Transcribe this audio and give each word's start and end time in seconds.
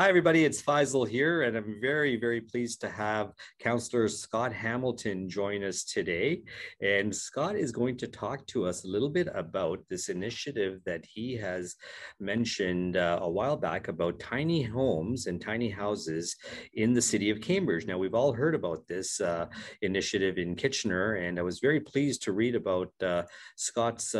Hi, 0.00 0.08
everybody. 0.08 0.44
It's 0.44 0.62
Faisal 0.62 1.08
here, 1.08 1.42
and 1.42 1.56
I'm 1.56 1.80
very, 1.80 2.14
very 2.14 2.40
pleased 2.40 2.80
to 2.82 2.88
have 2.88 3.32
Councillor 3.58 4.06
Scott 4.06 4.52
Hamilton 4.52 5.28
join 5.28 5.64
us 5.64 5.82
today. 5.82 6.42
And 6.80 7.12
Scott 7.12 7.56
is 7.56 7.72
going 7.72 7.96
to 7.96 8.06
talk 8.06 8.46
to 8.46 8.64
us 8.64 8.84
a 8.84 8.86
little 8.86 9.08
bit 9.08 9.26
about 9.34 9.80
this 9.90 10.08
initiative 10.08 10.78
that 10.86 11.04
he 11.04 11.34
has 11.38 11.74
mentioned 12.20 12.96
uh, 12.96 13.18
a 13.22 13.28
while 13.28 13.56
back 13.56 13.88
about 13.88 14.20
tiny 14.20 14.62
homes 14.62 15.26
and 15.26 15.40
tiny 15.40 15.68
houses 15.68 16.36
in 16.74 16.94
the 16.94 17.02
city 17.02 17.30
of 17.30 17.40
Cambridge. 17.40 17.84
Now, 17.84 17.98
we've 17.98 18.14
all 18.14 18.32
heard 18.32 18.54
about 18.54 18.86
this 18.86 19.20
uh, 19.20 19.46
initiative 19.82 20.38
in 20.38 20.54
Kitchener, 20.54 21.14
and 21.14 21.40
I 21.40 21.42
was 21.42 21.58
very 21.58 21.80
pleased 21.80 22.22
to 22.22 22.32
read 22.32 22.54
about 22.54 22.92
uh, 23.02 23.24
Scott's 23.56 24.14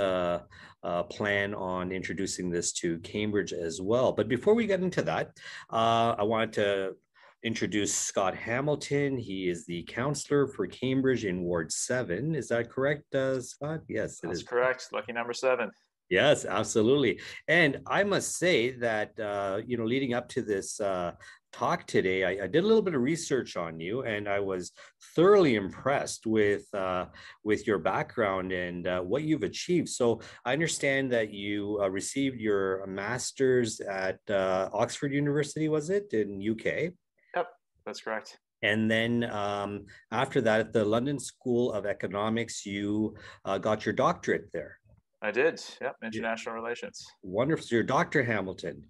uh, 0.82 1.02
plan 1.04 1.54
on 1.54 1.92
introducing 1.92 2.50
this 2.50 2.72
to 2.72 2.98
Cambridge 3.00 3.52
as 3.52 3.80
well. 3.80 4.12
But 4.12 4.28
before 4.28 4.54
we 4.54 4.66
get 4.66 4.80
into 4.80 5.02
that, 5.02 5.36
uh, 5.70 6.14
I 6.18 6.22
wanted 6.22 6.52
to 6.54 6.96
introduce 7.42 7.94
Scott 7.94 8.34
Hamilton. 8.34 9.16
He 9.16 9.48
is 9.48 9.64
the 9.66 9.82
counselor 9.84 10.46
for 10.46 10.66
Cambridge 10.66 11.24
in 11.24 11.42
Ward 11.42 11.72
7. 11.72 12.34
Is 12.34 12.48
that 12.48 12.70
correct, 12.70 13.14
uh, 13.14 13.40
Scott? 13.40 13.80
Yes, 13.88 14.20
That's 14.22 14.42
correct. 14.42 14.88
Lucky 14.92 15.12
number 15.12 15.32
seven. 15.32 15.70
Yes, 16.10 16.46
absolutely. 16.46 17.20
And 17.48 17.80
I 17.86 18.02
must 18.02 18.38
say 18.38 18.70
that, 18.78 19.18
uh, 19.20 19.60
you 19.66 19.76
know, 19.76 19.84
leading 19.84 20.14
up 20.14 20.28
to 20.30 20.42
this 20.42 20.80
uh, 20.80 21.12
talk 21.52 21.86
today, 21.86 22.24
I, 22.24 22.44
I, 22.44 22.46
did 22.46 22.64
a 22.64 22.66
little 22.66 22.82
bit 22.82 22.94
of 22.94 23.00
research 23.00 23.56
on 23.56 23.80
you, 23.80 24.02
and 24.02 24.28
I 24.28 24.40
was 24.40 24.72
thoroughly 25.14 25.56
impressed 25.56 26.26
with 26.26 26.72
uh, 26.74 27.06
with 27.44 27.66
your 27.66 27.78
background 27.78 28.52
and 28.52 28.86
uh, 28.86 29.00
what 29.00 29.22
you've 29.22 29.42
achieved. 29.42 29.88
So 29.88 30.20
I 30.44 30.52
understand 30.52 31.12
that 31.12 31.32
you 31.32 31.78
uh, 31.82 31.88
received 31.90 32.40
your 32.40 32.86
master's 32.86 33.80
at 33.80 34.18
uh, 34.30 34.68
Oxford 34.72 35.12
University, 35.12 35.68
was 35.68 35.90
it 35.90 36.12
in 36.12 36.40
UK? 36.40 36.92
Yep, 37.34 37.48
that's 37.86 38.00
correct. 38.00 38.38
And 38.62 38.90
then 38.90 39.24
um, 39.24 39.86
after 40.10 40.40
that, 40.40 40.60
at 40.60 40.72
the 40.72 40.84
London 40.84 41.18
School 41.18 41.72
of 41.72 41.86
Economics, 41.86 42.66
you 42.66 43.14
uh, 43.44 43.58
got 43.58 43.86
your 43.86 43.92
doctorate 43.92 44.50
there. 44.52 44.78
I 45.22 45.30
did. 45.30 45.62
Yep, 45.80 45.96
international 46.04 46.54
yeah. 46.54 46.62
relations. 46.62 47.06
Wonderful. 47.22 47.66
So 47.66 47.76
you're 47.76 47.84
Dr. 47.84 48.22
Hamilton. 48.22 48.84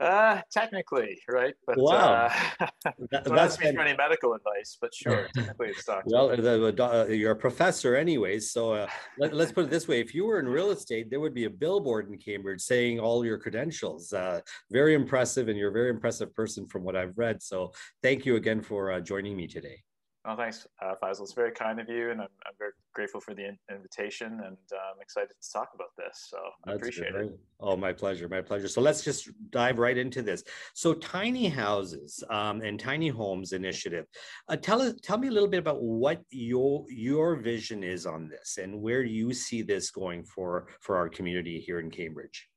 Uh, 0.00 0.40
technically, 0.52 1.20
right? 1.28 1.54
But 1.66 1.76
wow, 1.76 2.28
uh, 2.60 2.66
that, 3.10 3.24
don't 3.24 3.36
ask 3.36 3.60
me 3.60 3.72
for 3.72 3.80
any 3.80 3.96
medical 3.96 4.32
advice, 4.32 4.78
but 4.80 4.94
sure, 4.94 5.28
technically 5.34 5.70
it's 5.70 5.84
doctor. 5.84 6.04
Well, 6.06 6.28
the, 6.28 6.72
the, 6.72 6.84
uh, 6.84 7.06
you're 7.06 7.32
a 7.32 7.36
professor, 7.36 7.96
anyways. 7.96 8.52
So 8.52 8.74
uh, 8.74 8.86
let, 9.18 9.32
us 9.34 9.50
put 9.50 9.64
it 9.64 9.70
this 9.70 9.88
way: 9.88 10.00
if 10.00 10.14
you 10.14 10.24
were 10.24 10.38
in 10.38 10.46
real 10.46 10.70
estate, 10.70 11.10
there 11.10 11.18
would 11.18 11.34
be 11.34 11.44
a 11.44 11.50
billboard 11.50 12.08
in 12.08 12.16
Cambridge 12.16 12.60
saying 12.60 13.00
all 13.00 13.24
your 13.24 13.38
credentials. 13.38 14.12
Uh, 14.12 14.40
very 14.70 14.94
impressive, 14.94 15.48
and 15.48 15.58
you're 15.58 15.70
a 15.70 15.72
very 15.72 15.90
impressive 15.90 16.32
person 16.32 16.68
from 16.68 16.84
what 16.84 16.94
I've 16.94 17.18
read. 17.18 17.42
So 17.42 17.72
thank 18.00 18.24
you 18.24 18.36
again 18.36 18.62
for 18.62 18.92
uh, 18.92 19.00
joining 19.00 19.36
me 19.36 19.48
today. 19.48 19.82
Oh, 20.30 20.36
thanks, 20.36 20.66
uh, 20.82 20.92
Faisal. 21.02 21.22
It's 21.22 21.32
very 21.32 21.52
kind 21.52 21.80
of 21.80 21.88
you, 21.88 22.10
and 22.10 22.20
I'm, 22.20 22.28
I'm 22.44 22.52
very 22.58 22.72
grateful 22.92 23.18
for 23.18 23.32
the 23.32 23.46
in- 23.48 23.58
invitation, 23.70 24.26
and 24.44 24.58
uh, 24.70 24.92
I'm 24.94 25.00
excited 25.00 25.30
to 25.40 25.52
talk 25.52 25.70
about 25.74 25.96
this. 25.96 26.28
So 26.28 26.36
I 26.66 26.74
appreciate 26.74 27.12
great. 27.12 27.30
it. 27.30 27.38
Oh, 27.60 27.78
my 27.78 27.94
pleasure, 27.94 28.28
my 28.28 28.42
pleasure. 28.42 28.68
So 28.68 28.82
let's 28.82 29.02
just 29.02 29.30
dive 29.48 29.78
right 29.78 29.96
into 29.96 30.20
this. 30.20 30.44
So, 30.74 30.92
tiny 30.92 31.48
houses 31.48 32.22
um, 32.28 32.60
and 32.60 32.78
tiny 32.78 33.08
homes 33.08 33.54
initiative. 33.54 34.04
Uh, 34.50 34.56
tell 34.56 34.82
us, 34.82 34.96
tell 35.02 35.16
me 35.16 35.28
a 35.28 35.30
little 35.30 35.48
bit 35.48 35.60
about 35.60 35.82
what 35.82 36.20
your 36.28 36.84
your 36.90 37.36
vision 37.36 37.82
is 37.82 38.04
on 38.04 38.28
this, 38.28 38.58
and 38.58 38.82
where 38.82 39.04
you 39.04 39.32
see 39.32 39.62
this 39.62 39.90
going 39.90 40.24
for 40.24 40.68
for 40.82 40.98
our 40.98 41.08
community 41.08 41.58
here 41.58 41.80
in 41.80 41.90
Cambridge. 41.90 42.50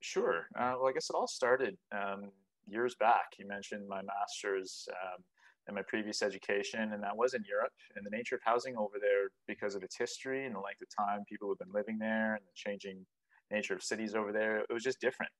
Sure. 0.00 0.46
Uh, 0.58 0.74
well, 0.78 0.88
I 0.90 0.92
guess 0.92 1.08
it 1.08 1.16
all 1.16 1.26
started 1.26 1.78
um, 1.90 2.32
years 2.68 2.94
back. 2.96 3.32
You 3.38 3.48
mentioned 3.48 3.88
my 3.88 4.02
master's. 4.02 4.86
Um, 5.02 5.24
in 5.68 5.74
my 5.74 5.82
previous 5.86 6.22
education, 6.22 6.92
and 6.92 7.02
that 7.02 7.16
was 7.16 7.34
in 7.34 7.44
Europe. 7.48 7.72
And 7.96 8.04
the 8.04 8.14
nature 8.14 8.34
of 8.34 8.42
housing 8.44 8.76
over 8.76 8.96
there, 9.00 9.30
because 9.46 9.74
of 9.74 9.82
its 9.82 9.96
history 9.96 10.46
and 10.46 10.54
the 10.54 10.60
length 10.60 10.82
of 10.82 10.88
time 10.94 11.24
people 11.28 11.48
have 11.48 11.58
been 11.58 11.74
living 11.74 11.98
there 11.98 12.34
and 12.34 12.42
the 12.44 12.52
changing 12.54 13.04
nature 13.50 13.74
of 13.74 13.82
cities 13.82 14.14
over 14.14 14.32
there, 14.32 14.58
it 14.58 14.72
was 14.72 14.82
just 14.82 15.00
different. 15.00 15.32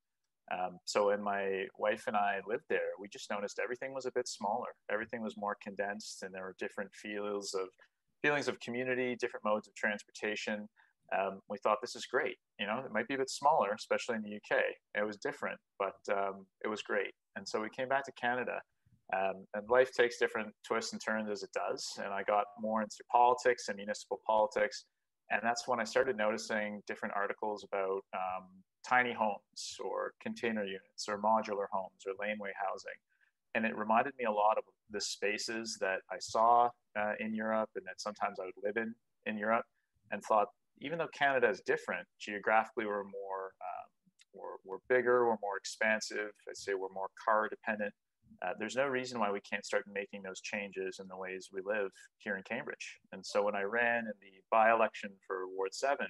Um, 0.52 0.78
so 0.84 1.06
when 1.06 1.22
my 1.22 1.64
wife 1.78 2.04
and 2.06 2.16
I 2.16 2.40
lived 2.46 2.64
there, 2.68 2.92
we 3.00 3.08
just 3.08 3.30
noticed 3.30 3.58
everything 3.62 3.94
was 3.94 4.06
a 4.06 4.12
bit 4.14 4.28
smaller. 4.28 4.68
Everything 4.90 5.22
was 5.22 5.36
more 5.36 5.56
condensed, 5.62 6.22
and 6.22 6.34
there 6.34 6.42
were 6.42 6.54
different 6.58 6.90
feels 6.94 7.54
of 7.54 7.68
feelings 8.22 8.48
of 8.48 8.60
community, 8.60 9.16
different 9.18 9.44
modes 9.44 9.68
of 9.68 9.74
transportation. 9.74 10.68
Um, 11.16 11.40
we 11.48 11.58
thought 11.58 11.78
this 11.80 11.96
is 11.96 12.06
great. 12.06 12.36
You 12.58 12.66
know, 12.66 12.82
it 12.84 12.92
might 12.92 13.08
be 13.08 13.14
a 13.14 13.18
bit 13.18 13.30
smaller, 13.30 13.72
especially 13.74 14.16
in 14.16 14.22
the 14.22 14.36
UK. 14.36 14.62
It 14.94 15.06
was 15.06 15.16
different, 15.16 15.58
but 15.78 15.96
um, 16.10 16.46
it 16.64 16.68
was 16.68 16.82
great. 16.82 17.12
And 17.36 17.46
so 17.46 17.60
we 17.60 17.68
came 17.70 17.88
back 17.88 18.04
to 18.04 18.12
Canada 18.12 18.60
um, 19.12 19.46
and 19.54 19.68
life 19.68 19.92
takes 19.92 20.18
different 20.18 20.52
twists 20.66 20.92
and 20.92 21.02
turns 21.04 21.28
as 21.28 21.42
it 21.42 21.50
does. 21.52 21.86
And 21.98 22.12
I 22.12 22.22
got 22.22 22.46
more 22.58 22.82
into 22.82 22.96
politics 23.10 23.68
and 23.68 23.76
municipal 23.76 24.20
politics. 24.26 24.86
And 25.30 25.40
that's 25.42 25.68
when 25.68 25.80
I 25.80 25.84
started 25.84 26.16
noticing 26.16 26.82
different 26.86 27.14
articles 27.16 27.64
about 27.64 28.00
um, 28.14 28.46
tiny 28.86 29.12
homes 29.12 29.78
or 29.82 30.12
container 30.22 30.64
units 30.64 31.06
or 31.08 31.18
modular 31.18 31.66
homes 31.70 32.02
or 32.06 32.12
laneway 32.20 32.52
housing. 32.56 32.98
And 33.54 33.64
it 33.64 33.76
reminded 33.76 34.14
me 34.18 34.24
a 34.24 34.32
lot 34.32 34.58
of 34.58 34.64
the 34.90 35.00
spaces 35.00 35.78
that 35.80 36.00
I 36.10 36.16
saw 36.18 36.70
uh, 36.98 37.12
in 37.20 37.34
Europe 37.34 37.70
and 37.76 37.84
that 37.86 38.00
sometimes 38.00 38.38
I 38.40 38.46
would 38.46 38.54
live 38.62 38.76
in 38.76 38.94
in 39.26 39.38
Europe 39.38 39.64
and 40.10 40.22
thought, 40.22 40.48
even 40.80 40.98
though 40.98 41.08
Canada 41.08 41.48
is 41.48 41.62
different, 41.64 42.06
geographically 42.20 42.84
we're 42.84 43.04
more, 43.04 43.52
um, 43.62 43.88
we're, 44.34 44.56
we're 44.64 44.78
bigger, 44.88 45.26
we're 45.26 45.38
more 45.40 45.56
expansive. 45.56 46.30
I'd 46.48 46.56
say 46.56 46.74
we're 46.74 46.92
more 46.92 47.08
car 47.24 47.48
dependent 47.48 47.94
uh, 48.42 48.52
there's 48.58 48.76
no 48.76 48.86
reason 48.86 49.20
why 49.20 49.30
we 49.30 49.40
can't 49.40 49.64
start 49.64 49.84
making 49.92 50.22
those 50.22 50.40
changes 50.40 50.98
in 51.00 51.08
the 51.08 51.16
ways 51.16 51.48
we 51.52 51.60
live 51.64 51.90
here 52.18 52.36
in 52.36 52.42
Cambridge. 52.42 52.98
And 53.12 53.24
so 53.24 53.42
when 53.42 53.54
I 53.54 53.62
ran 53.62 54.00
in 54.00 54.12
the 54.20 54.40
by 54.50 54.72
election 54.72 55.10
for 55.26 55.48
Ward 55.48 55.74
7, 55.74 56.06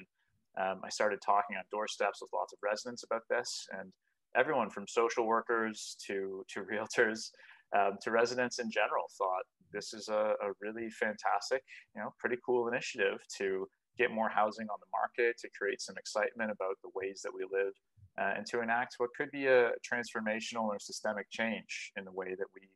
um, 0.61 0.81
I 0.85 0.89
started 0.89 1.21
talking 1.25 1.57
on 1.57 1.65
doorsteps 1.71 2.21
with 2.21 2.31
lots 2.33 2.53
of 2.53 2.59
residents 2.63 3.03
about 3.03 3.23
this. 3.29 3.67
And 3.79 3.93
everyone 4.37 4.71
from 4.71 4.87
social 4.87 5.27
workers 5.27 5.97
to, 6.07 6.45
to 6.49 6.61
realtors 6.73 7.31
um, 7.77 7.99
to 8.03 8.11
residents 8.11 8.59
in 8.59 8.71
general 8.71 9.05
thought 9.19 9.43
this 9.73 9.93
is 9.93 10.09
a, 10.09 10.35
a 10.41 10.53
really 10.61 10.89
fantastic, 10.91 11.63
you 11.95 12.01
know, 12.01 12.15
pretty 12.19 12.37
cool 12.47 12.69
initiative 12.69 13.19
to 13.39 13.67
get 13.99 14.13
more 14.13 14.29
housing 14.29 14.69
on 14.69 14.79
the 14.81 14.87
market, 14.93 15.37
to 15.39 15.49
create 15.59 15.81
some 15.81 15.97
excitement 15.99 16.51
about 16.51 16.77
the 16.83 16.91
ways 16.95 17.21
that 17.23 17.33
we 17.35 17.45
live 17.51 17.73
uh, 18.21 18.33
and 18.37 18.47
to 18.47 18.61
enact 18.61 18.95
what 18.99 19.11
could 19.17 19.31
be 19.31 19.47
a 19.47 19.71
transformational 19.83 20.65
or 20.65 20.79
systemic 20.79 21.27
change 21.31 21.93
in 21.97 22.05
the 22.05 22.13
way 22.13 22.35
that 22.39 22.47
we 22.55 22.69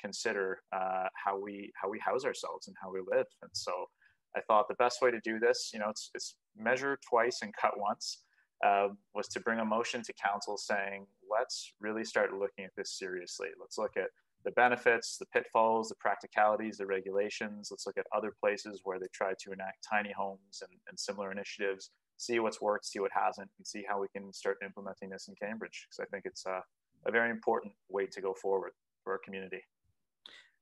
consider 0.00 0.60
uh, 0.72 1.06
how 1.14 1.38
we 1.38 1.72
how 1.80 1.88
we 1.88 1.98
house 1.98 2.24
ourselves 2.24 2.68
and 2.68 2.76
how 2.82 2.90
we 2.90 3.00
live. 3.00 3.26
And 3.42 3.50
so 3.52 3.72
I 4.36 4.40
thought 4.42 4.68
the 4.68 4.74
best 4.74 5.00
way 5.00 5.10
to 5.10 5.20
do 5.20 5.38
this, 5.38 5.70
you 5.72 5.80
know, 5.80 5.88
it's, 5.88 6.10
it's 6.14 6.34
measure 6.56 6.98
twice 7.08 7.40
and 7.42 7.54
cut 7.56 7.72
once, 7.78 8.22
uh, 8.64 8.88
was 9.14 9.28
to 9.28 9.40
bring 9.40 9.60
a 9.60 9.64
motion 9.64 10.02
to 10.02 10.12
council 10.12 10.58
saying, 10.58 11.06
let's 11.30 11.72
really 11.80 12.04
start 12.04 12.32
looking 12.34 12.64
at 12.64 12.72
this 12.76 12.98
seriously. 12.98 13.48
Let's 13.58 13.78
look 13.78 13.96
at 13.96 14.08
the 14.44 14.50
benefits, 14.52 15.16
the 15.18 15.26
pitfalls, 15.26 15.88
the 15.88 15.94
practicalities, 15.96 16.76
the 16.76 16.86
regulations. 16.86 17.68
Let's 17.70 17.86
look 17.86 17.98
at 17.98 18.06
other 18.14 18.32
places 18.38 18.82
where 18.84 18.98
they 18.98 19.06
try 19.12 19.32
to 19.40 19.52
enact 19.52 19.86
tiny 19.88 20.12
homes 20.12 20.62
and, 20.62 20.78
and 20.88 20.98
similar 20.98 21.32
initiatives 21.32 21.90
see 22.16 22.38
what's 22.40 22.60
worked, 22.60 22.86
see 22.86 23.00
what 23.00 23.10
hasn't, 23.12 23.50
and 23.58 23.66
see 23.66 23.84
how 23.88 24.00
we 24.00 24.08
can 24.08 24.32
start 24.32 24.58
implementing 24.64 25.10
this 25.10 25.28
in 25.28 25.34
Cambridge. 25.34 25.86
Because 25.88 26.06
I 26.06 26.08
think 26.10 26.24
it's 26.26 26.46
a, 26.46 26.62
a 27.06 27.12
very 27.12 27.30
important 27.30 27.72
way 27.88 28.06
to 28.06 28.20
go 28.20 28.34
forward 28.34 28.72
for 29.04 29.12
our 29.12 29.18
community. 29.18 29.62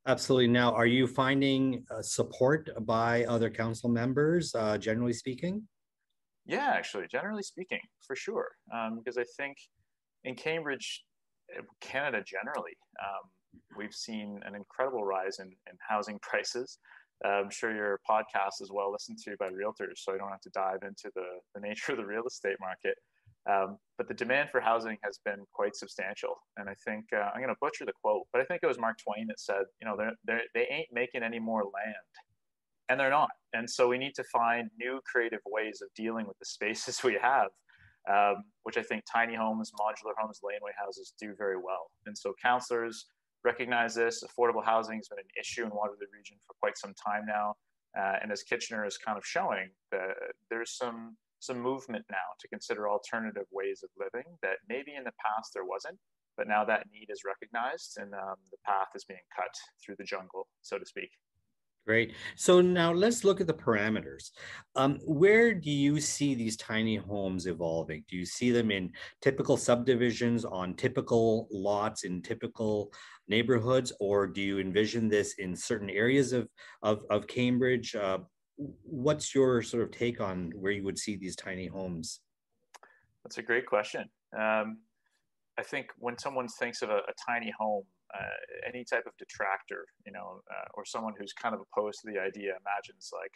Absolutely. 0.07 0.49
Now, 0.49 0.73
are 0.73 0.87
you 0.87 1.07
finding 1.07 1.85
uh, 1.91 2.03
support 2.03 2.69
by 2.85 3.25
other 3.25 3.49
council 3.49 3.89
members, 3.89 4.55
uh, 4.55 4.77
generally 4.77 5.15
speaking? 5.15 5.67
Yeah, 6.45 6.73
actually, 6.75 7.07
generally 7.11 7.43
speaking, 7.43 7.81
for 8.07 8.15
sure. 8.15 8.49
Um, 8.73 8.99
because 8.99 9.17
I 9.17 9.25
think 9.39 9.57
in 10.25 10.35
Cambridge, 10.35 11.05
eh, 11.57 11.63
Canada 11.81 12.23
generally, 12.27 12.77
um, 13.03 13.31
we've 13.79 13.95
seen 13.95 14.41
an 14.45 14.55
incredible 14.55 15.05
rise 15.05 15.39
in, 15.39 15.47
in 15.47 15.77
housing 15.89 16.19
prices. 16.23 16.79
I'm 17.25 17.51
sure 17.51 17.75
your 17.75 18.01
podcast 18.09 18.61
is 18.61 18.71
well 18.73 18.93
listened 18.93 19.19
to 19.25 19.37
by 19.39 19.49
realtors, 19.49 19.99
so 19.99 20.15
I 20.15 20.19
don't 20.19 20.31
have 20.31 20.41
to 20.43 20.51
dive 20.51 20.83
into 20.83 21.11
the, 21.15 21.27
the 21.55 21.61
nature 21.61 21.93
of 21.93 21.99
the 21.99 22.07
real 22.07 22.27
estate 22.27 22.57
market. 22.61 22.97
Um, 23.51 23.77
but 23.99 24.09
the 24.09 24.15
demand 24.15 24.51
for 24.51 24.61
housing 24.61 24.97
has 25.03 25.19
been 25.25 25.45
quite 25.53 25.77
substantial. 25.77 26.35
And 26.57 26.69
I 26.69 26.75
think 26.85 27.05
uh, 27.13 27.31
I'm 27.35 27.43
going 27.43 27.49
to 27.49 27.59
butcher 27.61 27.85
the 27.85 27.93
quote, 27.93 28.23
but 28.33 28.41
I 28.41 28.45
think 28.45 28.61
it 28.63 28.67
was 28.67 28.79
Mark 28.79 28.97
Twain 28.99 29.27
that 29.29 29.39
said, 29.39 29.65
you 29.81 29.87
know, 29.87 29.97
they're, 29.97 30.15
they're, 30.25 30.43
they 30.55 30.67
ain't 30.71 30.89
making 30.93 31.23
any 31.23 31.39
more 31.39 31.63
land. 31.63 31.95
And 32.89 32.99
they're 32.99 33.11
not. 33.11 33.31
And 33.53 33.69
so 33.69 33.89
we 33.89 33.99
need 33.99 34.15
to 34.17 34.25
find 34.25 34.71
new 34.79 35.01
creative 35.11 35.41
ways 35.47 35.81
of 35.83 35.89
dealing 35.95 36.27
with 36.27 36.39
the 36.39 36.47
spaces 36.47 37.03
we 37.05 37.19
have, 37.21 37.49
um, 38.11 38.45
which 38.63 38.77
I 38.77 38.83
think 38.83 39.05
tiny 39.11 39.35
homes, 39.35 39.73
modular 39.79 40.13
homes, 40.19 40.41
laneway 40.43 40.73
houses 40.79 41.13
do 41.21 41.35
very 41.37 41.57
well. 41.57 41.91
And 42.07 42.17
so 42.17 42.35
counselors, 42.43 43.07
recognize 43.45 43.95
this. 43.95 44.25
Affordable 44.25 44.65
housing 44.65 44.97
has 44.97 45.09
been 45.09 45.19
an 45.19 45.25
issue 45.39 45.65
in 45.65 45.71
Waterloo 45.71 46.09
region 46.13 46.37
for 46.47 46.55
quite 46.61 46.79
some 46.79 46.95
time 46.95 47.25
now. 47.27 47.55
Uh, 47.99 48.17
and 48.23 48.33
as 48.33 48.43
Kitchener 48.43 48.85
is 48.85 48.99
kind 48.99 49.17
of 49.17 49.25
showing, 49.25 49.71
the, 49.93 50.15
there's 50.51 50.77
some 50.77 51.17
some 51.41 51.61
movement 51.61 52.05
now 52.11 52.33
to 52.41 52.49
consider 52.49 52.89
alternative 52.89 53.45
ways 53.53 53.83
of 53.85 53.91
living 53.99 54.25
that 54.41 54.57
maybe 54.67 54.95
in 54.97 55.05
the 55.05 55.13
past 55.23 55.53
there 55.53 55.67
wasn't. 55.67 55.99
but 56.37 56.49
now 56.49 56.65
that 56.65 56.87
need 56.93 57.11
is 57.11 57.23
recognized 57.25 57.99
and 58.01 58.13
um, 58.15 58.37
the 58.51 58.57
path 58.65 58.89
is 58.95 59.05
being 59.05 59.21
cut 59.35 59.55
through 59.85 59.95
the 59.99 60.05
jungle, 60.05 60.49
so 60.63 60.79
to 60.79 60.87
speak. 60.87 61.11
Great. 61.87 62.15
So 62.35 62.63
now 62.63 62.93
let's 62.93 63.25
look 63.25 63.43
at 63.43 63.47
the 63.47 63.53
parameters. 63.53 64.31
Um, 64.75 64.99
where 65.05 65.53
do 65.53 65.71
you 65.71 66.01
see 66.01 66.35
these 66.35 66.57
tiny 66.57 66.97
homes 66.97 67.47
evolving? 67.47 68.05
Do 68.09 68.17
you 68.17 68.25
see 68.25 68.51
them 68.51 68.71
in 68.71 68.91
typical 69.21 69.59
subdivisions 69.59 70.47
on 70.47 70.75
typical 70.77 71.47
lots 71.53 72.05
in 72.05 72.23
typical 72.23 72.91
neighborhoods, 73.29 73.93
or 74.01 74.27
do 74.27 74.41
you 74.41 74.59
envision 74.59 75.09
this 75.09 75.35
in 75.39 75.57
certain 75.57 75.91
areas 75.91 76.33
of, 76.33 76.49
of, 76.83 77.03
of 77.11 77.27
Cambridge? 77.27 77.95
Uh, 77.95 78.19
what's 78.57 79.35
your 79.35 79.63
sort 79.63 79.83
of 79.83 79.91
take 79.91 80.21
on 80.21 80.53
where 80.57 80.73
you 80.73 80.85
would 80.85 80.99
see 80.99 81.17
these 81.17 81.37
tiny 81.37 81.67
homes? 81.67 82.21
That's 83.25 83.39
a 83.39 83.43
great 83.43 83.67
question. 83.67 84.09
Um, 84.39 84.79
I 85.59 85.63
think 85.63 85.89
when 85.99 86.19
someone 86.19 86.49
thinks 86.49 86.83
of 86.83 86.91
a, 86.91 86.99
a 86.99 87.15
tiny 87.27 87.53
home, 87.59 87.85
uh, 88.13 88.69
any 88.69 88.85
type 88.85 89.07
of 89.07 89.13
detractor, 89.19 89.87
you 90.07 90.13
know, 90.13 90.41
uh, 90.51 90.69
or 90.75 90.85
someone 90.85 91.15
who's 91.19 91.33
kind 91.33 91.55
of 91.55 91.61
opposed 91.61 92.01
to 92.01 92.13
the 92.13 92.19
idea 92.19 92.51
imagines 92.51 93.11
like 93.13 93.33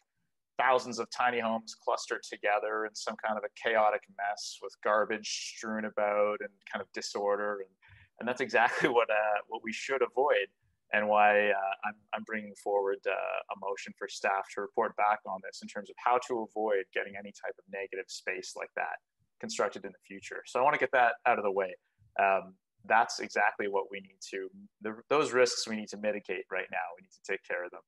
thousands 0.59 0.99
of 0.99 1.09
tiny 1.11 1.41
homes 1.41 1.75
clustered 1.83 2.23
together 2.23 2.85
in 2.85 2.95
some 2.95 3.15
kind 3.25 3.39
of 3.39 3.45
a 3.45 3.69
chaotic 3.69 4.03
mess 4.17 4.59
with 4.63 4.75
garbage 4.85 5.55
strewn 5.57 5.85
about 5.85 6.39
and 6.41 6.51
kind 6.71 6.83
of 6.83 6.93
disorder. 6.93 7.61
And, 7.61 7.71
and 8.19 8.29
that's 8.29 8.41
exactly 8.41 8.89
what, 8.97 9.11
uh, 9.11 9.39
what 9.49 9.63
we 9.63 9.73
should 9.73 10.03
avoid 10.03 10.49
and 10.93 11.07
why 11.07 11.51
uh, 11.51 11.75
I'm, 11.85 11.95
I'm 12.15 12.25
bringing 12.25 12.55
forward 12.63 12.99
uh, 13.07 13.13
a 13.13 13.57
motion 13.61 13.93
for 13.99 14.09
staff 14.09 14.47
to 14.55 14.63
report 14.63 14.97
back 14.97 15.19
on 15.27 15.41
this 15.45 15.61
in 15.63 15.69
terms 15.69 15.91
of 15.91 15.97
how 15.99 16.19
to 16.29 16.47
avoid 16.49 16.85
getting 16.95 17.15
any 17.19 17.31
type 17.31 17.55
of 17.59 17.65
negative 17.71 18.07
space 18.09 18.55
like 18.57 18.71
that 18.75 18.97
constructed 19.39 19.85
in 19.85 19.93
the 19.93 19.99
future. 20.07 20.43
So 20.47 20.59
I 20.59 20.63
want 20.63 20.75
to 20.75 20.81
get 20.81 20.91
that 20.93 21.13
out 21.27 21.39
of 21.39 21.45
the 21.45 21.53
way. 21.53 21.75
Um, 22.19 22.55
that's 22.87 23.21
exactly 23.21 23.69
what 23.69 23.85
we 23.91 24.01
need 24.01 24.17
to 24.31 24.49
the, 24.81 24.95
those 25.11 25.33
risks 25.33 25.69
we 25.69 25.77
need 25.77 25.89
to 25.89 25.99
mitigate 25.99 26.45
right 26.51 26.67
now. 26.73 26.79
We 26.97 27.03
need 27.03 27.11
to 27.11 27.33
take 27.33 27.45
care 27.47 27.65
of 27.65 27.71
them. 27.71 27.81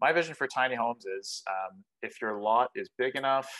My 0.00 0.12
vision 0.12 0.34
for 0.34 0.46
tiny 0.46 0.76
homes 0.76 1.04
is 1.04 1.42
um, 1.48 1.84
if 2.02 2.22
your 2.22 2.40
lot 2.40 2.70
is 2.74 2.88
big 2.96 3.16
enough 3.16 3.50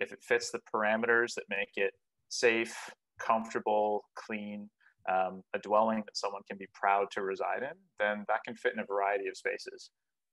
if 0.00 0.12
it 0.12 0.22
fits 0.22 0.50
the 0.50 0.60
parameters 0.72 1.34
that 1.34 1.44
make 1.48 1.72
it 1.76 1.92
safe 2.28 2.76
comfortable 3.18 4.04
clean 4.14 4.70
um, 5.08 5.42
a 5.54 5.58
dwelling 5.58 6.02
that 6.04 6.16
someone 6.16 6.42
can 6.48 6.58
be 6.58 6.66
proud 6.74 7.06
to 7.12 7.22
reside 7.22 7.62
in 7.62 7.76
then 7.98 8.24
that 8.28 8.40
can 8.44 8.54
fit 8.54 8.72
in 8.72 8.80
a 8.80 8.84
variety 8.84 9.28
of 9.28 9.36
spaces 9.36 9.90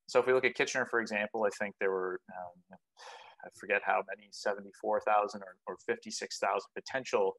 so 0.07 0.19
if 0.19 0.27
we 0.27 0.33
look 0.33 0.45
at 0.45 0.56
kitchener 0.56 0.86
for 0.86 1.00
example 1.00 1.45
i 1.45 1.50
think 1.57 1.75
there 1.80 1.92
were 1.92 2.19
um, 2.30 2.77
i 3.44 3.48
forget 3.60 3.81
how 3.86 4.01
many 4.07 4.27
74000 4.31 5.42
or, 5.42 5.56
or 5.68 5.77
56000 5.88 6.62
potential 6.75 7.36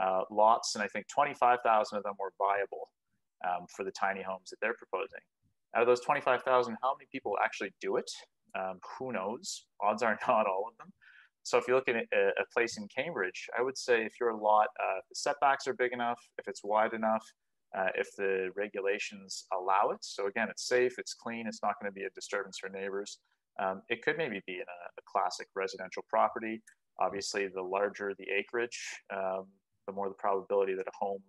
uh, 0.00 0.22
lots, 0.30 0.74
and 0.74 0.82
I 0.82 0.88
think 0.88 1.06
25,000 1.08 1.98
of 1.98 2.04
them 2.04 2.14
were 2.18 2.32
viable 2.38 2.88
um, 3.44 3.66
for 3.74 3.84
the 3.84 3.90
tiny 3.90 4.22
homes 4.22 4.50
that 4.50 4.56
they're 4.60 4.74
proposing. 4.74 5.20
Out 5.74 5.82
of 5.82 5.88
those 5.88 6.00
25,000, 6.00 6.76
how 6.82 6.94
many 6.98 7.06
people 7.12 7.36
actually 7.42 7.72
do 7.80 7.96
it? 7.96 8.10
Um, 8.58 8.80
who 8.98 9.12
knows? 9.12 9.66
Odds 9.80 10.02
are 10.02 10.18
not 10.28 10.46
all 10.46 10.66
of 10.68 10.76
them. 10.78 10.92
So 11.42 11.58
if 11.58 11.66
you 11.66 11.74
look 11.74 11.88
at 11.88 11.96
a, 11.96 12.30
place 12.52 12.76
in 12.76 12.86
Cambridge, 12.88 13.48
I 13.58 13.62
would 13.62 13.78
say 13.78 14.04
if 14.04 14.12
your 14.20 14.34
lot, 14.34 14.68
uh, 14.78 15.00
the 15.08 15.14
setbacks 15.14 15.66
are 15.66 15.74
big 15.74 15.92
enough, 15.92 16.18
if 16.38 16.48
it's 16.48 16.62
wide 16.62 16.92
enough, 16.92 17.24
uh, 17.76 17.88
if 17.94 18.08
the 18.16 18.50
regulations 18.56 19.46
allow 19.52 19.90
it. 19.90 19.98
So 20.00 20.26
again, 20.26 20.48
it's 20.50 20.66
safe, 20.66 20.98
it's 20.98 21.14
clean, 21.14 21.46
it's 21.46 21.62
not 21.62 21.74
going 21.80 21.90
to 21.90 21.94
be 21.94 22.04
a 22.04 22.10
disturbance 22.10 22.58
for 22.58 22.68
neighbors. 22.68 23.18
Um, 23.58 23.82
it 23.88 24.02
could 24.02 24.16
maybe 24.16 24.40
be 24.46 24.54
in 24.54 24.60
a, 24.60 24.80
a, 24.98 25.02
classic 25.06 25.48
residential 25.54 26.04
property. 26.08 26.62
Obviously, 26.98 27.48
the 27.48 27.62
larger 27.62 28.14
the 28.18 28.26
acreage, 28.30 28.78
um, 29.14 29.46
the 29.86 29.92
more 29.92 30.08
the 30.08 30.14
probability 30.14 30.74
that 30.74 30.86
a 30.86 30.96
home 30.98 31.22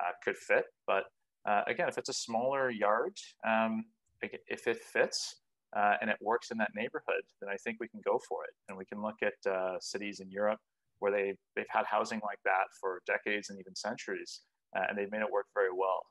uh, 0.00 0.12
could 0.24 0.36
fit. 0.36 0.64
But 0.86 1.04
uh, 1.46 1.62
again, 1.66 1.88
if 1.88 1.98
it's 1.98 2.08
a 2.08 2.14
smaller 2.14 2.70
yard, 2.70 3.16
um, 3.46 3.84
if 4.22 4.66
it 4.66 4.78
fits 4.78 5.36
uh, 5.76 5.94
and 6.00 6.10
it 6.10 6.16
works 6.20 6.50
in 6.50 6.58
that 6.58 6.70
neighborhood, 6.74 7.22
then 7.40 7.50
I 7.50 7.56
think 7.56 7.78
we 7.80 7.88
can 7.88 8.00
go 8.04 8.20
for 8.28 8.44
it. 8.44 8.54
And 8.68 8.78
we 8.78 8.84
can 8.84 9.02
look 9.02 9.16
at 9.22 9.50
uh, 9.50 9.76
cities 9.80 10.20
in 10.20 10.30
Europe 10.30 10.60
where 11.00 11.12
they, 11.12 11.34
they've 11.54 11.66
had 11.70 11.84
housing 11.86 12.20
like 12.24 12.40
that 12.44 12.66
for 12.80 13.02
decades 13.06 13.50
and 13.50 13.58
even 13.60 13.74
centuries, 13.74 14.40
uh, 14.76 14.82
and 14.88 14.98
they've 14.98 15.10
made 15.10 15.20
it 15.20 15.30
work 15.30 15.46
very 15.54 15.72
well. 15.72 16.02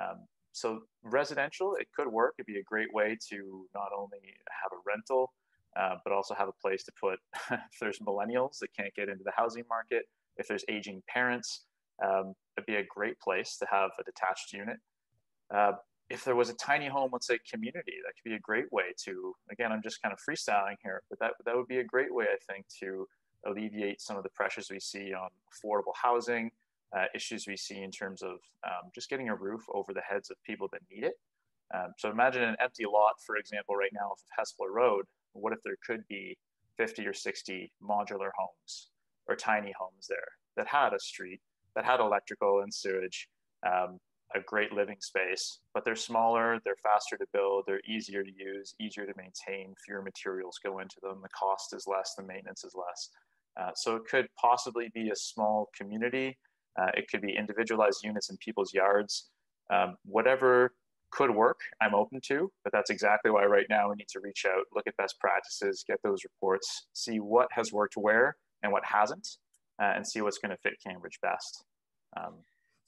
Um, 0.00 0.26
so 0.52 0.80
residential, 1.02 1.74
it 1.76 1.88
could 1.96 2.08
work. 2.08 2.34
It'd 2.38 2.46
be 2.46 2.58
a 2.58 2.62
great 2.62 2.92
way 2.92 3.16
to 3.30 3.66
not 3.74 3.88
only 3.96 4.18
have 4.62 4.72
a 4.72 4.80
rental, 4.86 5.32
uh, 5.78 5.96
but 6.04 6.12
also 6.12 6.34
have 6.34 6.48
a 6.48 6.52
place 6.62 6.84
to 6.84 6.92
put 7.00 7.18
if 7.50 7.78
there's 7.80 7.98
millennials 7.98 8.58
that 8.60 8.68
can't 8.76 8.94
get 8.94 9.08
into 9.08 9.24
the 9.24 9.32
housing 9.36 9.64
market 9.68 10.04
if 10.38 10.46
there's 10.46 10.64
aging 10.68 11.02
parents, 11.08 11.64
um, 12.02 12.32
it'd 12.56 12.66
be 12.66 12.76
a 12.76 12.84
great 12.88 13.18
place 13.20 13.56
to 13.58 13.66
have 13.70 13.90
a 13.98 14.04
detached 14.04 14.52
unit. 14.52 14.78
Uh, 15.52 15.72
if 16.10 16.24
there 16.24 16.36
was 16.36 16.48
a 16.48 16.54
tiny 16.54 16.88
home, 16.88 17.10
let's 17.12 17.26
say 17.26 17.38
community, 17.50 17.94
that 18.04 18.14
could 18.14 18.28
be 18.28 18.36
a 18.36 18.40
great 18.40 18.72
way 18.72 18.94
to, 19.04 19.34
again, 19.50 19.72
I'm 19.72 19.82
just 19.82 20.00
kind 20.02 20.12
of 20.12 20.18
freestyling 20.18 20.76
here, 20.82 21.02
but 21.10 21.18
that, 21.18 21.32
that 21.44 21.54
would 21.54 21.68
be 21.68 21.78
a 21.78 21.84
great 21.84 22.12
way, 22.12 22.24
I 22.24 22.52
think, 22.52 22.66
to 22.80 23.06
alleviate 23.46 24.00
some 24.00 24.16
of 24.16 24.22
the 24.22 24.30
pressures 24.30 24.70
we 24.70 24.80
see 24.80 25.12
on 25.12 25.28
affordable 25.52 25.94
housing, 25.94 26.50
uh, 26.96 27.04
issues 27.14 27.46
we 27.46 27.56
see 27.56 27.82
in 27.82 27.90
terms 27.90 28.22
of 28.22 28.38
um, 28.66 28.90
just 28.94 29.10
getting 29.10 29.28
a 29.28 29.36
roof 29.36 29.62
over 29.72 29.92
the 29.92 30.00
heads 30.00 30.30
of 30.30 30.36
people 30.44 30.68
that 30.72 30.80
need 30.90 31.04
it. 31.04 31.14
Um, 31.74 31.92
so 31.98 32.10
imagine 32.10 32.42
an 32.42 32.56
empty 32.60 32.84
lot, 32.90 33.14
for 33.26 33.36
example, 33.36 33.76
right 33.76 33.92
now 33.92 34.12
of 34.12 34.18
Hespeler 34.38 34.72
Road. 34.72 35.04
What 35.34 35.52
if 35.52 35.58
there 35.62 35.76
could 35.86 36.02
be 36.08 36.38
50 36.78 37.06
or 37.06 37.12
60 37.12 37.70
modular 37.82 38.30
homes 38.36 38.88
or 39.26 39.36
tiny 39.36 39.74
homes 39.78 40.06
there 40.08 40.28
that 40.56 40.66
had 40.66 40.94
a 40.94 40.98
street, 40.98 41.40
that 41.76 41.84
had 41.84 42.00
electrical 42.00 42.60
and 42.60 42.72
sewage, 42.72 43.28
um, 43.66 43.98
a 44.34 44.40
great 44.40 44.72
living 44.72 44.98
space, 45.00 45.60
but 45.72 45.84
they're 45.84 45.96
smaller, 45.96 46.58
they're 46.64 46.76
faster 46.82 47.16
to 47.16 47.26
build, 47.32 47.64
they're 47.66 47.80
easier 47.88 48.22
to 48.22 48.30
use, 48.30 48.74
easier 48.78 49.06
to 49.06 49.12
maintain, 49.16 49.74
fewer 49.84 50.02
materials 50.02 50.58
go 50.62 50.80
into 50.80 50.96
them, 51.02 51.20
the 51.22 51.28
cost 51.30 51.74
is 51.74 51.86
less, 51.86 52.14
the 52.16 52.22
maintenance 52.22 52.64
is 52.64 52.74
less. 52.74 53.08
Uh, 53.58 53.70
so 53.74 53.96
it 53.96 54.02
could 54.08 54.26
possibly 54.40 54.90
be 54.94 55.10
a 55.10 55.16
small 55.16 55.68
community. 55.76 56.36
Uh, 56.80 56.90
it 56.94 57.08
could 57.10 57.20
be 57.20 57.34
individualized 57.34 58.04
units 58.04 58.30
in 58.30 58.36
people's 58.36 58.72
yards. 58.72 59.30
Um, 59.70 59.96
whatever 60.04 60.72
could 61.10 61.30
work, 61.30 61.60
I'm 61.80 61.94
open 61.94 62.20
to, 62.28 62.52
but 62.64 62.72
that's 62.72 62.90
exactly 62.90 63.30
why 63.30 63.46
right 63.46 63.66
now 63.68 63.88
we 63.88 63.96
need 63.96 64.08
to 64.08 64.20
reach 64.20 64.44
out, 64.46 64.64
look 64.74 64.86
at 64.86 64.96
best 64.96 65.18
practices, 65.18 65.84
get 65.86 65.98
those 66.04 66.22
reports, 66.22 66.86
see 66.92 67.18
what 67.18 67.48
has 67.52 67.72
worked 67.72 67.96
where, 67.96 68.36
and 68.62 68.72
what 68.72 68.84
hasn't, 68.84 69.26
uh, 69.82 69.92
and 69.96 70.06
see 70.06 70.20
what's 70.20 70.38
going 70.38 70.50
to 70.50 70.58
fit 70.58 70.74
Cambridge 70.86 71.18
best. 71.22 71.64
Um, 72.16 72.34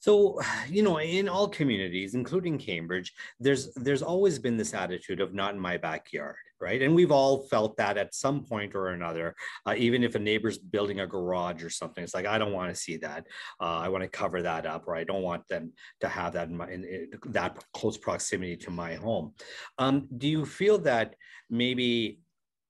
so, 0.00 0.40
you 0.68 0.82
know, 0.82 0.98
in 0.98 1.28
all 1.28 1.48
communities, 1.48 2.14
including 2.14 2.58
Cambridge, 2.58 3.12
there's 3.38 3.72
there's 3.74 4.02
always 4.02 4.38
been 4.38 4.56
this 4.56 4.74
attitude 4.74 5.20
of 5.20 5.32
not 5.32 5.54
in 5.54 5.60
my 5.60 5.76
backyard, 5.76 6.36
right? 6.60 6.82
And 6.82 6.94
we've 6.94 7.12
all 7.12 7.46
felt 7.48 7.76
that 7.76 7.96
at 7.96 8.14
some 8.14 8.44
point 8.44 8.74
or 8.74 8.88
another. 8.88 9.36
Uh, 9.66 9.74
even 9.76 10.02
if 10.02 10.14
a 10.14 10.18
neighbor's 10.18 10.58
building 10.58 11.00
a 11.00 11.06
garage 11.06 11.62
or 11.62 11.70
something, 11.70 12.02
it's 12.02 12.14
like 12.14 12.26
I 12.26 12.38
don't 12.38 12.52
want 12.52 12.74
to 12.74 12.80
see 12.80 12.96
that. 12.98 13.26
Uh, 13.60 13.78
I 13.78 13.88
want 13.88 14.02
to 14.02 14.08
cover 14.08 14.42
that 14.42 14.66
up, 14.66 14.84
or 14.88 14.96
I 14.96 15.04
don't 15.04 15.22
want 15.22 15.46
them 15.48 15.72
to 16.00 16.08
have 16.08 16.32
that 16.32 16.48
in, 16.48 16.56
my, 16.56 16.70
in, 16.70 16.84
in 16.84 17.10
that 17.26 17.62
close 17.72 17.96
proximity 17.96 18.56
to 18.56 18.70
my 18.70 18.94
home. 18.94 19.34
Um, 19.78 20.08
do 20.16 20.28
you 20.28 20.44
feel 20.44 20.78
that 20.78 21.14
maybe 21.48 22.20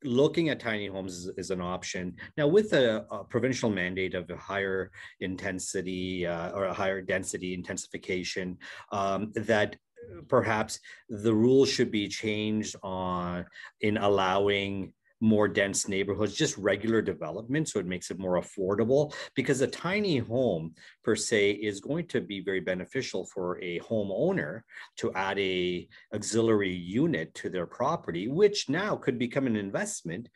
looking 0.04 0.49
at 0.49 0.61
tiny 0.61 0.87
homes 0.87 1.12
is, 1.12 1.30
is 1.37 1.50
an 1.50 1.61
option. 1.61 2.16
Now, 2.37 2.47
with 2.47 2.73
a, 2.73 3.07
a, 3.11 3.25
provincial 3.25 3.71
mandate 3.71 4.14
of 4.14 4.28
a 4.30 4.37
higher 4.37 4.90
intensity 5.21 6.26
uh, 6.26 6.50
or 6.52 6.64
a 6.64 6.73
higher 6.73 7.00
density 7.02 7.54
intensification, 7.54 8.59
um, 8.92 9.33
that 9.35 9.76
perhaps 10.28 10.80
the 11.09 11.35
rules 11.35 11.69
should 11.69 11.90
be 11.90 12.09
changed 12.09 12.76
on 12.83 13.45
in 13.80 13.97
allowing 13.99 14.92
more 15.21 15.49
dense 15.49 15.89
neighborhoods, 15.89 16.35
just 16.35 16.57
regular 16.57 17.03
development. 17.03 17.69
So 17.69 17.79
it 17.79 17.87
makes 17.87 18.11
it 18.11 18.19
more 18.19 18.41
affordable 18.41 19.15
because 19.35 19.61
a 19.61 19.67
tiny 19.67 20.19
home 20.19 20.75
per 21.05 21.15
se 21.15 21.53
is 21.53 21.81
going 21.81 22.07
to 22.09 22.21
be 22.21 22.41
very 22.41 22.61
beneficial 22.61 23.27
for 23.27 23.62
a 23.62 23.81
homeowner 23.81 24.62
to 24.99 25.12
add 25.12 25.39
a 25.39 25.89
auxiliary 26.15 26.73
unit 26.73 27.35
to 27.35 27.50
their 27.50 27.67
property, 27.67 28.29
which 28.29 28.69
now 28.69 28.97
could 28.97 29.19
become 29.19 29.47
an 29.47 29.57
investment 29.57 30.29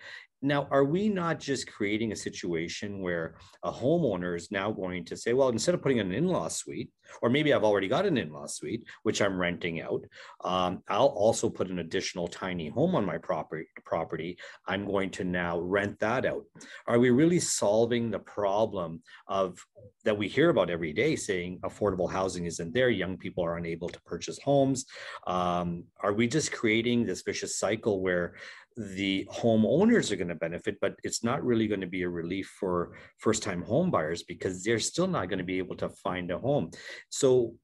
now, 0.44 0.68
are 0.70 0.84
we 0.84 1.08
not 1.08 1.40
just 1.40 1.66
creating 1.66 2.12
a 2.12 2.16
situation 2.16 3.00
where 3.00 3.36
a 3.62 3.72
homeowner 3.72 4.36
is 4.36 4.50
now 4.50 4.70
going 4.70 5.06
to 5.06 5.16
say, 5.16 5.32
well, 5.32 5.48
instead 5.48 5.74
of 5.74 5.80
putting 5.80 6.00
an 6.00 6.12
in 6.12 6.28
law 6.28 6.48
suite, 6.48 6.90
or 7.22 7.30
maybe 7.30 7.52
I've 7.52 7.64
already 7.64 7.88
got 7.88 8.06
an 8.06 8.16
in 8.16 8.32
law 8.32 8.46
suite, 8.46 8.84
which 9.02 9.20
I'm 9.20 9.38
renting 9.38 9.80
out, 9.80 10.04
um, 10.44 10.82
I'll 10.88 11.06
also 11.06 11.48
put 11.48 11.70
an 11.70 11.78
additional 11.78 12.28
tiny 12.28 12.68
home 12.68 12.94
on 12.94 13.04
my 13.04 13.18
property, 13.18 13.66
property. 13.84 14.38
I'm 14.66 14.86
going 14.86 15.10
to 15.10 15.24
now 15.24 15.58
rent 15.58 15.98
that 16.00 16.26
out. 16.26 16.44
Are 16.86 16.98
we 16.98 17.10
really 17.10 17.40
solving 17.40 18.10
the 18.10 18.18
problem 18.18 19.02
of 19.28 19.58
that 20.04 20.16
we 20.16 20.28
hear 20.28 20.50
about 20.50 20.70
every 20.70 20.92
day 20.92 21.16
saying 21.16 21.60
affordable 21.64 22.10
housing 22.10 22.46
isn't 22.46 22.74
there, 22.74 22.90
young 22.90 23.16
people 23.16 23.44
are 23.44 23.56
unable 23.56 23.88
to 23.88 24.00
purchase 24.02 24.38
homes? 24.42 24.86
Um, 25.26 25.84
are 26.00 26.12
we 26.12 26.26
just 26.26 26.52
creating 26.52 27.06
this 27.06 27.22
vicious 27.22 27.58
cycle 27.58 28.00
where 28.00 28.34
the 28.76 29.26
homeowners 29.32 30.10
are 30.10 30.16
going 30.16 30.28
to 30.28 30.34
benefit, 30.34 30.78
but 30.80 30.96
it's 31.04 31.22
not 31.22 31.44
really 31.44 31.68
going 31.68 31.80
to 31.80 31.86
be 31.86 32.02
a 32.02 32.08
relief 32.08 32.52
for 32.58 32.96
first 33.18 33.42
time 33.42 33.62
home 33.62 33.90
buyers 33.90 34.24
because 34.24 34.64
they're 34.64 34.80
still 34.80 35.06
not 35.06 35.28
going 35.28 35.38
to 35.38 35.44
be 35.44 35.58
able 35.58 35.76
to 35.76 35.88
find 35.88 36.30
a 36.30 36.38
home. 36.38 36.70
So 37.10 37.54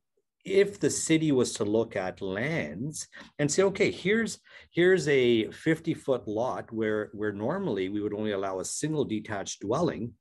if 0.44 0.80
the 0.80 0.90
city 0.90 1.32
was 1.32 1.52
to 1.54 1.64
look 1.64 1.96
at 1.96 2.22
lands 2.22 3.08
and 3.38 3.50
say, 3.50 3.62
okay, 3.64 3.90
here's 3.90 4.38
here's 4.70 5.06
a 5.08 5.50
50 5.50 5.94
foot 5.94 6.26
lot 6.26 6.72
where 6.72 7.10
where 7.12 7.32
normally 7.32 7.88
we 7.88 8.00
would 8.00 8.14
only 8.14 8.32
allow 8.32 8.60
a 8.60 8.64
single 8.64 9.04
detached 9.04 9.60
dwelling, 9.60 10.12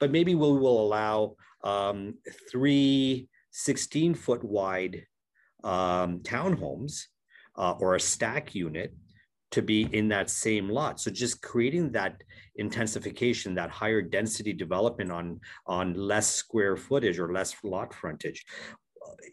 but 0.00 0.10
maybe 0.10 0.34
we 0.34 0.48
will 0.48 0.80
allow 0.80 1.36
um, 1.62 2.14
three 2.50 3.28
16 3.52 4.14
foot 4.14 4.42
wide 4.44 5.04
um, 5.64 6.20
townhomes 6.20 7.04
uh, 7.56 7.72
or 7.80 7.94
a 7.94 8.00
stack 8.00 8.54
unit 8.54 8.94
to 9.50 9.62
be 9.62 9.82
in 9.92 10.08
that 10.08 10.30
same 10.30 10.68
lot. 10.68 11.00
So 11.00 11.10
just 11.10 11.40
creating 11.42 11.92
that 11.92 12.22
intensification, 12.56 13.54
that 13.54 13.70
higher 13.70 14.02
density 14.02 14.52
development 14.52 15.10
on, 15.10 15.40
on 15.66 15.94
less 15.94 16.28
square 16.28 16.76
footage 16.76 17.18
or 17.18 17.32
less 17.32 17.54
lot 17.64 17.94
frontage 17.94 18.44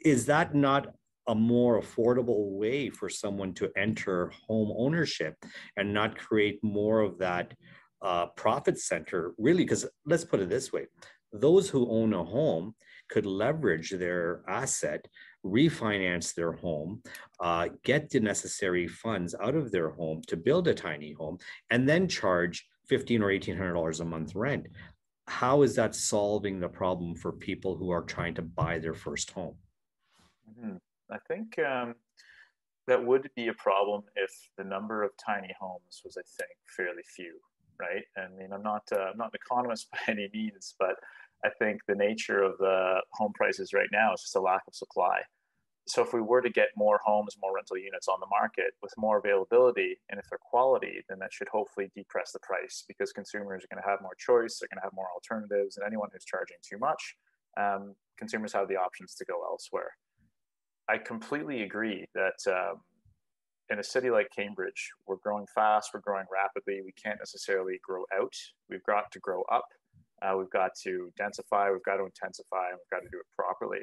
is 0.04 0.26
that 0.28 0.56
not 0.56 0.88
a 1.28 1.36
more 1.36 1.82
affordable 1.82 2.52
way 2.52 2.90
for 2.90 3.10
someone 3.10 3.54
to 3.56 3.72
enter 3.76 4.32
home 4.48 4.74
ownership 4.78 5.36
and 5.76 5.94
not 5.94 6.18
create 6.18 6.64
more 6.64 7.02
of 7.02 7.18
that 7.18 7.54
uh, 8.02 8.28
profit 8.38 8.80
center 8.80 9.34
really 9.38 9.64
because 9.64 9.86
let's 10.06 10.24
put 10.26 10.40
it 10.40 10.50
this 10.50 10.72
way 10.72 10.86
those 11.34 11.70
who 11.70 11.90
own 11.90 12.14
a 12.14 12.24
home 12.24 12.76
could 13.10 13.26
leverage 13.26 13.92
their 13.92 14.44
asset 14.48 15.06
refinance 15.46 16.34
their 16.34 16.54
home 16.54 17.02
uh, 17.40 17.70
get 17.84 18.10
the 18.10 18.20
necessary 18.20 18.88
funds 18.88 19.36
out 19.42 19.56
of 19.56 19.72
their 19.72 19.90
home 19.90 20.22
to 20.28 20.36
build 20.36 20.68
a 20.68 20.74
tiny 20.74 21.14
home 21.14 21.38
and 21.70 21.88
then 21.88 22.08
charge 22.08 22.66
15 22.88 23.22
or 23.22 23.28
1800 23.28 23.74
dollars 23.74 24.00
a 24.00 24.06
month 24.06 24.36
rent 24.36 24.66
how 25.28 25.62
is 25.62 25.76
that 25.76 25.96
solving 25.96 26.60
the 26.60 26.68
problem 26.68 27.16
for 27.16 27.32
people 27.32 27.76
who 27.76 27.90
are 27.90 28.04
trying 28.04 28.34
to 28.34 28.42
buy 28.42 28.80
their 28.80 28.94
first 28.94 29.32
home 29.32 29.56
Mm-hmm. 30.50 30.78
I 31.12 31.18
think 31.28 31.58
um, 31.60 31.96
that 32.88 33.04
would 33.04 33.30
be 33.36 33.48
a 33.48 33.54
problem 33.54 34.04
if 34.16 34.32
the 34.58 34.64
number 34.64 35.04
of 35.04 35.12
tiny 35.24 35.54
homes 35.60 36.02
was, 36.04 36.18
I 36.18 36.26
think, 36.38 36.58
fairly 36.76 37.04
few, 37.16 37.40
right? 37.80 38.04
I 38.18 38.28
mean, 38.38 38.52
I'm 38.54 38.64
not 38.64 38.84
uh, 38.92 39.12
I'm 39.12 39.18
not 39.18 39.32
an 39.34 39.40
economist 39.46 39.90
by 39.92 40.00
any 40.08 40.30
means, 40.34 40.76
but 40.80 40.96
I 41.44 41.50
think 41.60 41.82
the 41.88 41.96
nature 41.96 42.42
of 42.42 42.58
the 42.58 43.02
home 43.14 43.34
prices 43.34 43.74
right 43.74 43.90
now 43.92 44.14
is 44.14 44.22
just 44.22 44.36
a 44.36 44.42
lack 44.42 44.62
of 44.68 44.76
supply. 44.76 45.22
So 45.88 46.02
if 46.02 46.14
we 46.14 46.22
were 46.22 46.42
to 46.42 46.50
get 46.50 46.70
more 46.76 47.00
homes, 47.04 47.38
more 47.40 47.54
rental 47.54 47.78
units 47.78 48.08
on 48.08 48.20
the 48.20 48.26
market 48.28 48.74
with 48.82 48.92
more 48.98 49.20
availability, 49.20 50.00
and 50.10 50.20
if 50.20 50.26
they're 50.30 50.40
quality, 50.40 51.04
then 51.08 51.20
that 51.20 51.32
should 51.32 51.48
hopefully 51.48 51.92
depress 51.96 52.32
the 52.32 52.40
price 52.40 52.84
because 52.88 53.12
consumers 53.12 53.64
are 53.64 53.76
going 53.76 53.84
to 53.84 53.90
have 53.90 54.02
more 54.02 54.16
choice, 54.18 54.58
they're 54.58 54.70
going 54.70 54.82
to 54.82 54.84
have 54.84 54.94
more 54.94 55.10
alternatives, 55.14 55.78
and 55.78 55.86
anyone 55.86 56.10
who's 56.12 56.26
charging 56.26 56.58
too 56.68 56.80
much, 56.80 57.16
um, 57.58 57.96
consumers 58.18 58.52
have 58.54 58.68
the 58.68 58.76
options 58.78 59.14
to 59.16 59.26
go 59.26 59.44
elsewhere. 59.44 59.92
I 60.90 60.98
completely 60.98 61.64
agree 61.64 62.06
that 62.16 62.40
um, 62.48 62.82
in 63.70 63.80
a 63.80 63.84
city 63.84 64.10
like 64.10 64.28
Cambridge, 64.36 64.92
we're 65.08 65.18
growing 65.18 65.48
fast, 65.54 65.92
we're 65.94 66.00
growing 66.02 66.26
rapidly. 66.32 66.82
We 66.84 66.94
can't 66.94 67.20
necessarily 67.20 67.80
grow 67.84 68.04
out. 68.14 68.34
We've 68.70 68.84
got 68.84 69.12
to 69.12 69.20
grow 69.20 69.44
up. 69.52 69.68
Uh, 70.22 70.36
we've 70.38 70.50
got 70.50 70.72
to 70.84 71.12
densify. 71.20 71.72
We've 71.72 71.84
got 71.84 71.98
to 71.98 72.06
intensify, 72.06 72.70
and 72.70 72.78
we've 72.78 72.92
got 72.92 73.04
to 73.04 73.10
do 73.12 73.20
it 73.20 73.26
properly. 73.36 73.80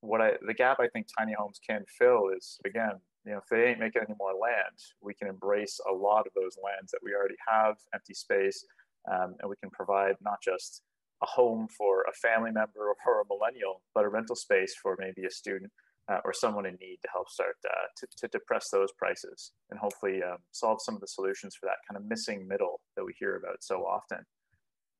What 0.00 0.20
I 0.20 0.32
the 0.46 0.54
gap 0.54 0.78
I 0.80 0.88
think 0.88 1.06
tiny 1.18 1.34
homes 1.38 1.60
can 1.66 1.84
fill 1.98 2.30
is 2.36 2.58
again, 2.64 3.00
you 3.24 3.32
know, 3.32 3.38
if 3.38 3.44
they 3.50 3.64
ain't 3.64 3.80
making 3.80 4.02
any 4.02 4.14
more 4.18 4.32
land, 4.32 4.76
we 5.02 5.14
can 5.14 5.28
embrace 5.28 5.78
a 5.88 5.92
lot 5.92 6.26
of 6.26 6.32
those 6.34 6.56
lands 6.62 6.90
that 6.92 7.00
we 7.02 7.14
already 7.14 7.36
have, 7.46 7.76
empty 7.94 8.14
space, 8.14 8.64
um, 9.10 9.34
and 9.40 9.50
we 9.50 9.56
can 9.56 9.70
provide 9.70 10.16
not 10.22 10.38
just 10.42 10.82
a 11.22 11.26
home 11.26 11.68
for 11.76 12.02
a 12.02 12.12
family 12.12 12.50
member 12.50 12.88
or 12.88 12.96
for 13.04 13.20
a 13.20 13.24
millennial, 13.28 13.82
but 13.94 14.04
a 14.04 14.08
rental 14.08 14.36
space 14.36 14.74
for 14.80 14.96
maybe 14.98 15.26
a 15.26 15.30
student 15.30 15.70
uh, 16.10 16.18
or 16.24 16.32
someone 16.32 16.66
in 16.66 16.76
need 16.80 16.98
to 17.02 17.08
help 17.12 17.28
start 17.28 17.56
uh, 17.66 17.86
to, 17.96 18.06
to 18.16 18.28
depress 18.28 18.70
those 18.70 18.90
prices 18.98 19.52
and 19.70 19.78
hopefully 19.78 20.22
um, 20.22 20.38
solve 20.50 20.80
some 20.82 20.94
of 20.94 21.00
the 21.00 21.06
solutions 21.06 21.54
for 21.54 21.66
that 21.66 21.76
kind 21.88 22.02
of 22.02 22.08
missing 22.08 22.46
middle 22.48 22.80
that 22.96 23.04
we 23.04 23.12
hear 23.18 23.36
about 23.36 23.62
so 23.62 23.82
often. 23.84 24.18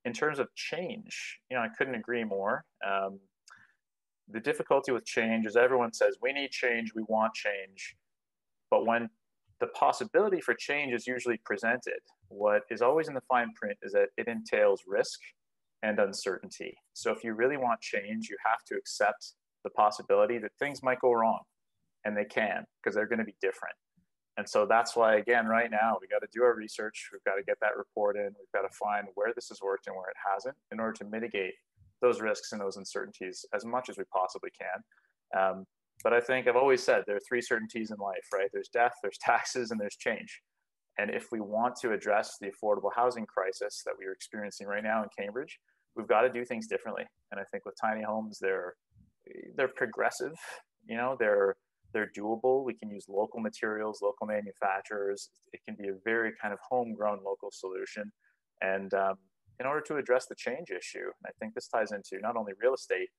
In 0.04 0.12
terms 0.12 0.38
of 0.38 0.48
change, 0.54 1.40
you 1.50 1.56
know, 1.56 1.62
I 1.62 1.68
couldn't 1.76 1.94
agree 1.94 2.24
more. 2.24 2.64
Um, 2.86 3.18
the 4.32 4.40
difficulty 4.40 4.92
with 4.92 5.04
change 5.04 5.46
is 5.46 5.56
everyone 5.56 5.92
says 5.92 6.16
we 6.22 6.32
need 6.32 6.50
change, 6.50 6.92
we 6.94 7.02
want 7.08 7.34
change, 7.34 7.96
but 8.70 8.86
when 8.86 9.08
the 9.60 9.66
possibility 9.68 10.40
for 10.40 10.54
change 10.54 10.92
is 10.94 11.06
usually 11.06 11.38
presented, 11.44 12.00
what 12.28 12.62
is 12.70 12.80
always 12.82 13.08
in 13.08 13.14
the 13.14 13.22
fine 13.28 13.52
print 13.54 13.78
is 13.82 13.92
that 13.92 14.08
it 14.16 14.26
entails 14.26 14.82
risk 14.86 15.20
and 15.82 15.98
uncertainty. 15.98 16.74
So 16.94 17.10
if 17.10 17.24
you 17.24 17.34
really 17.34 17.56
want 17.56 17.80
change, 17.80 18.28
you 18.28 18.36
have 18.44 18.64
to 18.68 18.76
accept 18.76 19.32
the 19.64 19.70
possibility 19.70 20.38
that 20.38 20.52
things 20.58 20.82
might 20.82 21.00
go 21.00 21.12
wrong 21.12 21.40
and 22.04 22.16
they 22.16 22.24
can 22.24 22.64
because 22.82 22.94
they're 22.94 23.06
going 23.06 23.18
to 23.18 23.24
be 23.24 23.36
different. 23.40 23.74
And 24.36 24.48
so 24.48 24.64
that's 24.64 24.96
why, 24.96 25.16
again, 25.16 25.46
right 25.46 25.70
now, 25.70 25.98
we 26.00 26.06
got 26.06 26.20
to 26.20 26.28
do 26.32 26.42
our 26.42 26.54
research. 26.54 27.10
We've 27.12 27.24
got 27.24 27.34
to 27.34 27.42
get 27.42 27.58
that 27.60 27.76
report 27.76 28.16
in. 28.16 28.24
We've 28.24 28.52
got 28.54 28.62
to 28.62 28.74
find 28.74 29.08
where 29.14 29.32
this 29.34 29.48
has 29.48 29.60
worked 29.60 29.86
and 29.86 29.96
where 29.96 30.08
it 30.08 30.16
hasn't 30.32 30.56
in 30.72 30.80
order 30.80 30.92
to 30.94 31.04
mitigate 31.04 31.54
those 32.00 32.20
risks 32.20 32.52
and 32.52 32.60
those 32.60 32.76
uncertainties 32.76 33.44
as 33.54 33.64
much 33.64 33.88
as 33.88 33.98
we 33.98 34.04
possibly 34.12 34.50
can. 34.58 35.40
Um, 35.40 35.64
but 36.02 36.12
I 36.12 36.20
think 36.20 36.48
I've 36.48 36.56
always 36.56 36.82
said 36.82 37.04
there 37.06 37.16
are 37.16 37.26
three 37.28 37.42
certainties 37.42 37.90
in 37.90 37.98
life, 37.98 38.26
right? 38.32 38.48
There's 38.52 38.68
death, 38.68 38.92
there's 39.02 39.18
taxes, 39.20 39.70
and 39.70 39.80
there's 39.80 39.96
change. 39.96 40.40
And 40.98 41.10
if 41.10 41.28
we 41.32 41.40
want 41.40 41.76
to 41.76 41.92
address 41.92 42.36
the 42.40 42.48
affordable 42.48 42.90
housing 42.94 43.26
crisis 43.26 43.82
that 43.86 43.94
we 43.98 44.06
are 44.06 44.12
experiencing 44.12 44.66
right 44.66 44.82
now 44.82 45.02
in 45.02 45.08
Cambridge, 45.18 45.58
we've 45.96 46.08
got 46.08 46.22
to 46.22 46.30
do 46.30 46.44
things 46.44 46.66
differently. 46.66 47.04
And 47.30 47.40
I 47.40 47.44
think 47.44 47.64
with 47.64 47.74
tiny 47.80 48.02
homes, 48.02 48.38
they're 48.40 48.74
they're 49.56 49.68
progressive. 49.68 50.34
You 50.86 50.96
know, 50.96 51.16
they're 51.18 51.56
they're 51.92 52.10
doable. 52.16 52.64
We 52.64 52.74
can 52.74 52.90
use 52.90 53.06
local 53.08 53.40
materials, 53.40 54.00
local 54.02 54.26
manufacturers. 54.26 55.30
It 55.52 55.60
can 55.66 55.76
be 55.76 55.88
a 55.88 55.94
very 56.04 56.32
kind 56.40 56.52
of 56.52 56.60
homegrown 56.68 57.20
local 57.24 57.50
solution. 57.50 58.12
And 58.60 58.92
um, 58.94 59.16
in 59.60 59.66
order 59.66 59.82
to 59.82 59.98
address 59.98 60.26
the 60.26 60.34
change 60.34 60.70
issue, 60.70 61.04
And 61.04 61.26
I 61.26 61.30
think 61.38 61.54
this 61.54 61.68
ties 61.68 61.92
into 61.92 62.18
not 62.20 62.36
only 62.36 62.52
real 62.60 62.74
estate, 62.74 63.10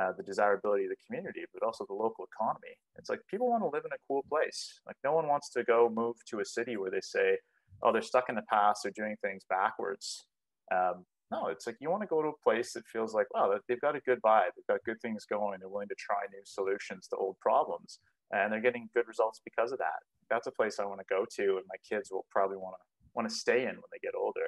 uh, 0.00 0.12
the 0.16 0.22
desirability 0.22 0.84
of 0.84 0.90
the 0.90 0.96
community, 1.06 1.42
but 1.52 1.62
also 1.62 1.84
the 1.86 1.94
local 1.94 2.24
economy. 2.24 2.74
It's 2.96 3.10
like 3.10 3.20
people 3.30 3.50
want 3.50 3.62
to 3.62 3.68
live 3.68 3.84
in 3.84 3.92
a 3.92 4.02
cool 4.08 4.24
place. 4.28 4.80
Like 4.86 4.96
no 5.04 5.12
one 5.12 5.28
wants 5.28 5.50
to 5.50 5.64
go 5.64 5.90
move 5.92 6.16
to 6.30 6.40
a 6.40 6.44
city 6.44 6.76
where 6.76 6.90
they 6.90 7.02
say, 7.02 7.36
oh, 7.82 7.92
they're 7.92 8.02
stuck 8.02 8.28
in 8.28 8.34
the 8.34 8.42
past, 8.42 8.82
they're 8.82 8.92
doing 8.96 9.16
things 9.20 9.44
backwards. 9.48 10.24
Um, 10.72 11.04
no, 11.30 11.46
it's 11.48 11.66
like 11.66 11.76
you 11.80 11.90
want 11.90 12.02
to 12.02 12.08
go 12.08 12.22
to 12.22 12.28
a 12.28 12.42
place 12.42 12.72
that 12.72 12.86
feels 12.86 13.14
like, 13.14 13.32
wow, 13.34 13.54
they've 13.68 13.80
got 13.80 13.94
a 13.94 14.00
good 14.00 14.20
vibe, 14.22 14.50
they've 14.56 14.66
got 14.74 14.84
good 14.84 15.00
things 15.00 15.26
going, 15.26 15.60
they're 15.60 15.68
willing 15.68 15.88
to 15.88 15.94
try 15.98 16.16
new 16.32 16.42
solutions 16.44 17.06
to 17.08 17.16
old 17.16 17.38
problems, 17.40 18.00
and 18.32 18.52
they're 18.52 18.60
getting 18.60 18.88
good 18.94 19.06
results 19.06 19.40
because 19.44 19.70
of 19.70 19.78
that. 19.78 20.00
That's 20.28 20.46
a 20.46 20.52
place 20.52 20.78
I 20.78 20.86
want 20.86 21.00
to 21.00 21.06
go 21.08 21.24
to, 21.36 21.42
and 21.56 21.64
my 21.68 21.76
kids 21.88 22.10
will 22.10 22.26
probably 22.30 22.56
want 22.56 22.74
to 22.78 22.84
want 23.14 23.28
to 23.28 23.34
stay 23.34 23.62
in 23.62 23.74
when 23.74 23.90
they 23.92 23.98
get 24.02 24.14
older. 24.18 24.46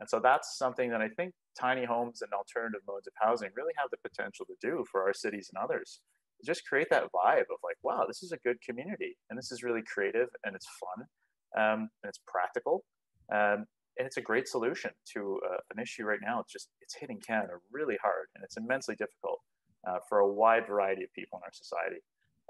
And 0.00 0.08
so 0.08 0.20
that's 0.22 0.56
something 0.56 0.90
that 0.90 1.00
I 1.00 1.08
think 1.08 1.34
tiny 1.58 1.84
homes 1.84 2.22
and 2.22 2.32
alternative 2.32 2.80
modes 2.86 3.06
of 3.06 3.12
housing 3.20 3.50
really 3.56 3.72
have 3.76 3.90
the 3.90 4.08
potential 4.08 4.46
to 4.46 4.54
do 4.60 4.84
for 4.90 5.02
our 5.02 5.12
cities 5.12 5.50
and 5.52 5.62
others. 5.62 6.00
Just 6.44 6.66
create 6.66 6.88
that 6.90 7.04
vibe 7.12 7.50
of 7.50 7.58
like, 7.64 7.76
wow, 7.82 8.04
this 8.06 8.22
is 8.22 8.30
a 8.30 8.36
good 8.38 8.60
community, 8.60 9.16
and 9.28 9.36
this 9.36 9.50
is 9.50 9.64
really 9.64 9.82
creative, 9.82 10.28
and 10.44 10.54
it's 10.54 10.68
fun, 10.78 11.06
um, 11.56 11.80
and 12.02 12.08
it's 12.08 12.20
practical. 12.26 12.84
Um, 13.32 13.66
and 13.98 14.06
it's 14.06 14.16
a 14.16 14.22
great 14.22 14.46
solution 14.46 14.92
to 15.14 15.40
uh, 15.50 15.56
an 15.74 15.82
issue 15.82 16.04
right 16.04 16.20
now. 16.22 16.38
It's 16.40 16.52
just 16.52 16.68
it's 16.80 16.94
hitting 16.94 17.20
Canada 17.26 17.54
really 17.72 17.98
hard, 18.00 18.26
and 18.36 18.44
it's 18.44 18.56
immensely 18.56 18.94
difficult 18.94 19.40
uh, 19.86 19.98
for 20.08 20.20
a 20.20 20.28
wide 20.28 20.66
variety 20.68 21.02
of 21.02 21.12
people 21.12 21.38
in 21.38 21.42
our 21.42 21.52
society. 21.52 22.00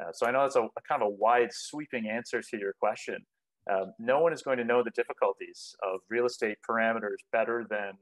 Uh, 0.01 0.13
so 0.13 0.27
I 0.27 0.31
know 0.31 0.43
that's 0.43 0.57
a, 0.57 0.63
a, 0.63 0.83
kind 0.87 1.03
of 1.03 1.09
a 1.09 1.11
wide, 1.11 1.49
sweeping 1.51 2.09
answer 2.09 2.41
to 2.43 2.59
your 2.59 2.75
question. 2.79 3.25
Um, 3.69 3.93
no 3.99 4.21
one 4.21 4.33
is 4.33 4.43
going 4.43 4.59
to 4.59 4.65
know 4.65 4.83
the 4.83 4.91
difficulties 4.91 5.75
of 5.83 6.01
real 6.09 6.27
estate 6.27 6.57
parameters 6.69 7.19
better 7.33 7.67
than 7.69 7.93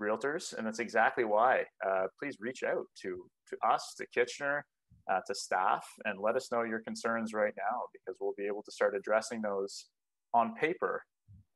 realtors, 0.00 0.56
and 0.56 0.66
that's 0.66 0.78
exactly 0.78 1.24
why. 1.24 1.64
Uh, 1.86 2.06
please 2.18 2.36
reach 2.40 2.62
out 2.62 2.84
to 3.02 3.24
to 3.48 3.56
us, 3.66 3.94
to 3.98 4.06
Kitchener, 4.12 4.64
uh, 5.10 5.20
to 5.26 5.34
staff, 5.34 5.86
and 6.04 6.20
let 6.20 6.36
us 6.36 6.50
know 6.52 6.62
your 6.62 6.80
concerns 6.80 7.32
right 7.32 7.54
now 7.56 7.82
because 7.92 8.18
we'll 8.20 8.34
be 8.36 8.46
able 8.46 8.62
to 8.62 8.72
start 8.72 8.94
addressing 8.94 9.40
those 9.40 9.86
on 10.34 10.54
paper 10.54 11.02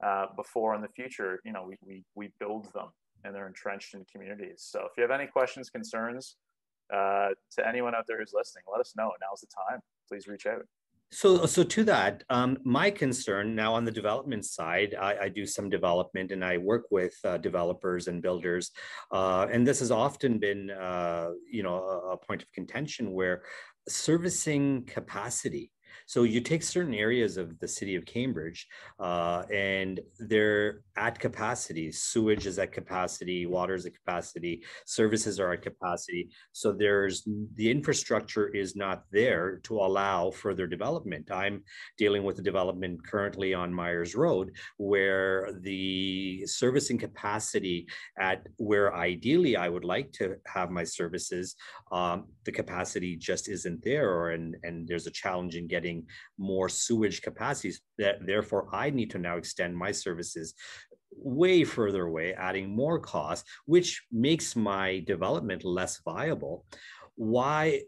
uh, 0.02 0.26
before 0.36 0.74
in 0.74 0.80
the 0.80 0.88
future, 0.88 1.40
you 1.44 1.52
know, 1.52 1.64
we, 1.66 1.76
we, 1.86 2.04
we 2.14 2.30
build 2.40 2.72
them 2.74 2.88
and 3.24 3.34
they're 3.34 3.46
entrenched 3.46 3.94
in 3.94 4.04
communities. 4.10 4.66
So 4.68 4.80
if 4.80 4.92
you 4.96 5.02
have 5.02 5.12
any 5.12 5.26
questions, 5.26 5.70
concerns 5.70 6.36
uh, 6.92 7.28
to 7.56 7.68
anyone 7.68 7.94
out 7.94 8.04
there 8.08 8.18
who's 8.18 8.32
listening, 8.34 8.64
let 8.70 8.80
us 8.80 8.94
know. 8.96 9.12
Now's 9.20 9.40
the 9.40 9.46
time. 9.70 9.80
Please 10.08 10.26
reach 10.26 10.46
out. 10.46 10.62
So, 11.14 11.44
so 11.44 11.62
to 11.62 11.84
that, 11.84 12.24
um, 12.30 12.56
my 12.64 12.90
concern 12.90 13.54
now 13.54 13.74
on 13.74 13.84
the 13.84 13.90
development 13.90 14.46
side, 14.46 14.96
I, 14.98 15.24
I 15.24 15.28
do 15.28 15.44
some 15.44 15.68
development 15.68 16.32
and 16.32 16.42
I 16.42 16.56
work 16.56 16.86
with 16.90 17.14
uh, 17.22 17.36
developers 17.36 18.08
and 18.08 18.22
builders, 18.22 18.70
uh, 19.12 19.46
and 19.52 19.66
this 19.66 19.80
has 19.80 19.90
often 19.90 20.38
been, 20.38 20.70
uh, 20.70 21.32
you 21.50 21.62
know, 21.62 21.74
a, 21.74 22.12
a, 22.12 22.16
point 22.16 22.42
of 22.42 22.50
contention 22.52 23.12
where 23.12 23.42
servicing 23.90 24.86
capacity 24.86 25.70
So 26.06 26.24
you 26.24 26.40
take 26.40 26.62
certain 26.62 26.94
areas 26.94 27.36
of 27.36 27.58
the 27.58 27.68
city 27.68 27.96
of 27.96 28.04
Cambridge, 28.04 28.66
uh, 29.00 29.42
and 29.52 30.00
they're 30.18 30.80
at 30.96 31.18
capacity. 31.18 31.92
Sewage 31.92 32.46
is 32.46 32.58
at 32.58 32.72
capacity, 32.72 33.46
water 33.46 33.74
is 33.74 33.86
at 33.86 33.94
capacity, 33.94 34.62
services 34.86 35.40
are 35.40 35.52
at 35.52 35.62
capacity. 35.62 36.30
So 36.52 36.72
there's 36.72 37.26
the 37.54 37.70
infrastructure 37.70 38.48
is 38.48 38.76
not 38.76 39.04
there 39.10 39.60
to 39.64 39.78
allow 39.78 40.30
further 40.30 40.66
development. 40.66 41.30
I'm 41.30 41.62
dealing 41.98 42.24
with 42.24 42.38
a 42.38 42.42
development 42.42 43.06
currently 43.06 43.54
on 43.54 43.72
Myers 43.72 44.14
Road 44.14 44.52
where 44.76 45.58
the 45.60 46.44
servicing 46.46 46.98
capacity 46.98 47.86
at 48.18 48.46
where 48.56 48.94
ideally 48.94 49.56
I 49.56 49.68
would 49.68 49.84
like 49.84 50.12
to 50.12 50.36
have 50.46 50.70
my 50.70 50.84
services, 50.84 51.56
um, 51.90 52.26
the 52.44 52.52
capacity 52.52 53.16
just 53.16 53.48
isn't 53.48 53.82
there, 53.82 54.10
or 54.10 54.30
and 54.30 54.56
and 54.62 54.86
there's 54.86 55.06
a 55.06 55.10
challenge 55.10 55.56
in 55.56 55.66
getting 55.66 55.81
getting 55.82 56.06
more 56.38 56.68
sewage 56.68 57.22
capacities. 57.22 57.80
That 57.98 58.24
therefore, 58.24 58.68
I 58.72 58.90
need 58.90 59.10
to 59.10 59.18
now 59.18 59.36
extend 59.36 59.76
my 59.76 59.92
services 59.92 60.54
way 61.14 61.64
further 61.64 62.04
away, 62.06 62.34
adding 62.34 62.74
more 62.74 62.98
costs, 62.98 63.48
which 63.66 64.02
makes 64.10 64.56
my 64.56 65.02
development 65.06 65.64
less 65.64 66.00
viable. 66.04 66.64
Why 67.16 67.82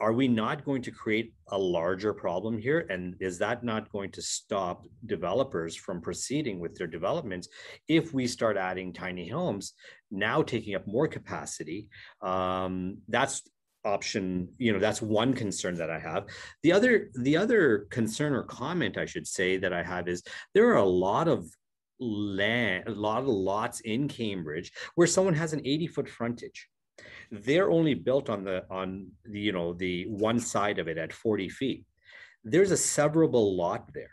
are 0.00 0.14
we 0.14 0.28
not 0.28 0.64
going 0.64 0.80
to 0.82 0.90
create 0.90 1.34
a 1.48 1.58
larger 1.58 2.14
problem 2.14 2.56
here? 2.56 2.86
And 2.88 3.16
is 3.20 3.38
that 3.38 3.62
not 3.62 3.92
going 3.92 4.10
to 4.12 4.22
stop 4.22 4.86
developers 5.04 5.76
from 5.76 6.00
proceeding 6.00 6.58
with 6.58 6.74
their 6.76 6.86
developments 6.86 7.48
if 7.86 8.14
we 8.14 8.26
start 8.26 8.56
adding 8.56 8.94
tiny 8.94 9.28
homes, 9.28 9.74
now 10.10 10.42
taking 10.42 10.74
up 10.74 10.86
more 10.86 11.06
capacity? 11.06 11.88
Um, 12.22 12.98
that's 13.08 13.42
option 13.84 14.48
you 14.58 14.72
know 14.72 14.78
that's 14.78 15.00
one 15.00 15.32
concern 15.32 15.74
that 15.74 15.90
i 15.90 15.98
have. 15.98 16.26
The 16.62 16.72
other 16.72 17.10
the 17.14 17.36
other 17.36 17.86
concern 17.90 18.34
or 18.34 18.42
comment 18.42 18.98
i 18.98 19.06
should 19.06 19.26
say 19.26 19.56
that 19.56 19.72
i 19.72 19.82
have 19.82 20.08
is 20.08 20.22
there 20.54 20.68
are 20.68 20.76
a 20.76 20.84
lot 20.84 21.28
of 21.28 21.46
land 22.00 22.84
a 22.88 22.90
lot 22.90 23.22
of 23.22 23.28
lots 23.28 23.80
in 23.80 24.08
cambridge 24.08 24.72
where 24.94 25.06
someone 25.06 25.34
has 25.34 25.52
an 25.52 25.60
80 25.64 25.86
foot 25.88 26.08
frontage. 26.08 26.68
They're 27.30 27.70
only 27.70 27.94
built 27.94 28.28
on 28.28 28.44
the 28.44 28.64
on 28.70 29.08
the 29.24 29.40
you 29.40 29.52
know 29.52 29.72
the 29.74 30.06
one 30.08 30.40
side 30.40 30.78
of 30.78 30.88
it 30.88 30.98
at 30.98 31.12
40 31.12 31.48
feet. 31.48 31.84
There's 32.42 32.70
a 32.70 32.74
severable 32.74 33.56
lot 33.56 33.92
there. 33.94 34.10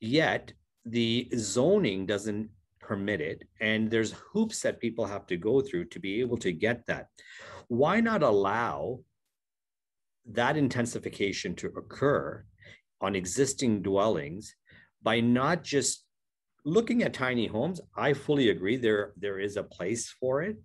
Yet 0.00 0.52
the 0.84 1.28
zoning 1.36 2.06
doesn't 2.06 2.50
permit 2.90 3.20
it 3.20 3.44
and 3.60 3.88
there's 3.88 4.16
hoops 4.32 4.62
that 4.62 4.80
people 4.80 5.06
have 5.06 5.24
to 5.24 5.36
go 5.36 5.60
through 5.60 5.84
to 5.84 6.00
be 6.00 6.18
able 6.18 6.36
to 6.36 6.50
get 6.50 6.84
that. 6.88 7.06
Why 7.68 8.00
not 8.00 8.24
allow 8.24 8.98
that 10.26 10.56
intensification 10.56 11.54
to 11.54 11.68
occur 11.68 12.44
on 13.00 13.14
existing 13.14 13.82
dwellings 13.82 14.56
by 15.04 15.20
not 15.20 15.62
just 15.62 16.04
looking 16.64 17.04
at 17.04 17.14
tiny 17.14 17.46
homes? 17.46 17.80
I 17.96 18.12
fully 18.12 18.50
agree 18.50 18.76
there 18.76 19.12
there 19.16 19.38
is 19.38 19.56
a 19.56 19.70
place 19.76 20.10
for 20.20 20.42
it. 20.42 20.56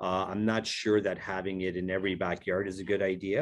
Uh, 0.00 0.24
i'm 0.30 0.44
not 0.44 0.64
sure 0.66 1.00
that 1.00 1.18
having 1.34 1.60
it 1.68 1.76
in 1.76 1.90
every 1.90 2.16
backyard 2.16 2.66
is 2.66 2.80
a 2.80 2.90
good 2.92 3.02
idea. 3.02 3.40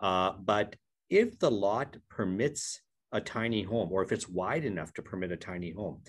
Uh, 0.00 0.32
but 0.52 0.74
if 1.08 1.38
the 1.38 1.52
lot 1.66 1.96
permits 2.08 2.80
a 3.12 3.20
tiny 3.20 3.62
home 3.62 3.90
or 3.92 4.02
if 4.02 4.12
it's 4.12 4.28
wide 4.28 4.64
enough 4.64 4.92
to 4.92 5.02
permit 5.02 5.32
a 5.32 5.36
tiny 5.36 5.72
home 5.72 6.00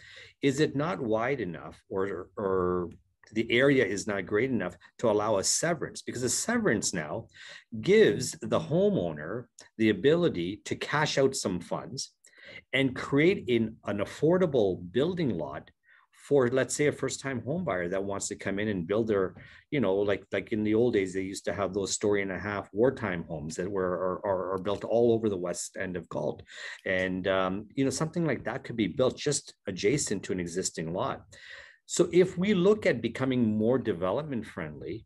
is 0.41 0.59
it 0.59 0.75
not 0.75 0.99
wide 0.99 1.39
enough 1.39 1.81
or 1.89 2.29
or 2.37 2.89
the 3.33 3.51
area 3.51 3.85
is 3.85 4.07
not 4.07 4.25
great 4.25 4.49
enough 4.49 4.77
to 4.99 5.09
allow 5.09 5.37
a 5.37 5.43
severance? 5.43 6.01
Because 6.01 6.23
a 6.23 6.29
severance 6.29 6.93
now 6.93 7.27
gives 7.81 8.31
the 8.41 8.59
homeowner 8.59 9.45
the 9.77 9.89
ability 9.89 10.61
to 10.65 10.75
cash 10.75 11.17
out 11.17 11.35
some 11.35 11.59
funds 11.59 12.13
and 12.73 12.95
create 12.95 13.49
an 13.49 13.77
affordable 13.87 14.79
building 14.91 15.37
lot 15.37 15.69
for 16.27 16.49
let's 16.49 16.75
say 16.75 16.87
a 16.87 16.91
first 16.91 17.21
time 17.21 17.41
home 17.43 17.63
buyer 17.63 17.87
that 17.87 18.03
wants 18.03 18.27
to 18.27 18.35
come 18.35 18.59
in 18.59 18.67
and 18.67 18.87
build 18.87 19.07
their 19.07 19.35
you 19.71 19.79
know 19.79 19.95
like 19.95 20.23
like 20.33 20.51
in 20.51 20.63
the 20.63 20.75
old 20.75 20.93
days 20.93 21.13
they 21.13 21.21
used 21.21 21.45
to 21.45 21.53
have 21.53 21.73
those 21.73 21.93
story 21.93 22.21
and 22.21 22.31
a 22.31 22.39
half 22.39 22.69
wartime 22.73 23.23
homes 23.29 23.55
that 23.55 23.69
were 23.69 23.93
are, 24.05 24.25
are, 24.25 24.53
are 24.53 24.57
built 24.57 24.83
all 24.83 25.13
over 25.13 25.29
the 25.29 25.37
west 25.37 25.77
end 25.79 25.95
of 25.95 26.09
galt. 26.09 26.43
And 26.85 27.27
um, 27.27 27.67
you 27.75 27.85
know 27.85 27.89
something 27.89 28.25
like 28.25 28.43
that 28.43 28.63
could 28.63 28.75
be 28.75 28.87
built 28.87 29.17
just 29.17 29.53
adjacent 29.67 30.23
to 30.23 30.33
an 30.33 30.39
existing 30.39 30.93
lot. 30.93 31.21
So 31.85 32.09
if 32.11 32.37
we 32.37 32.53
look 32.53 32.85
at 32.85 33.01
becoming 33.01 33.57
more 33.57 33.77
development 33.77 34.45
friendly 34.45 35.05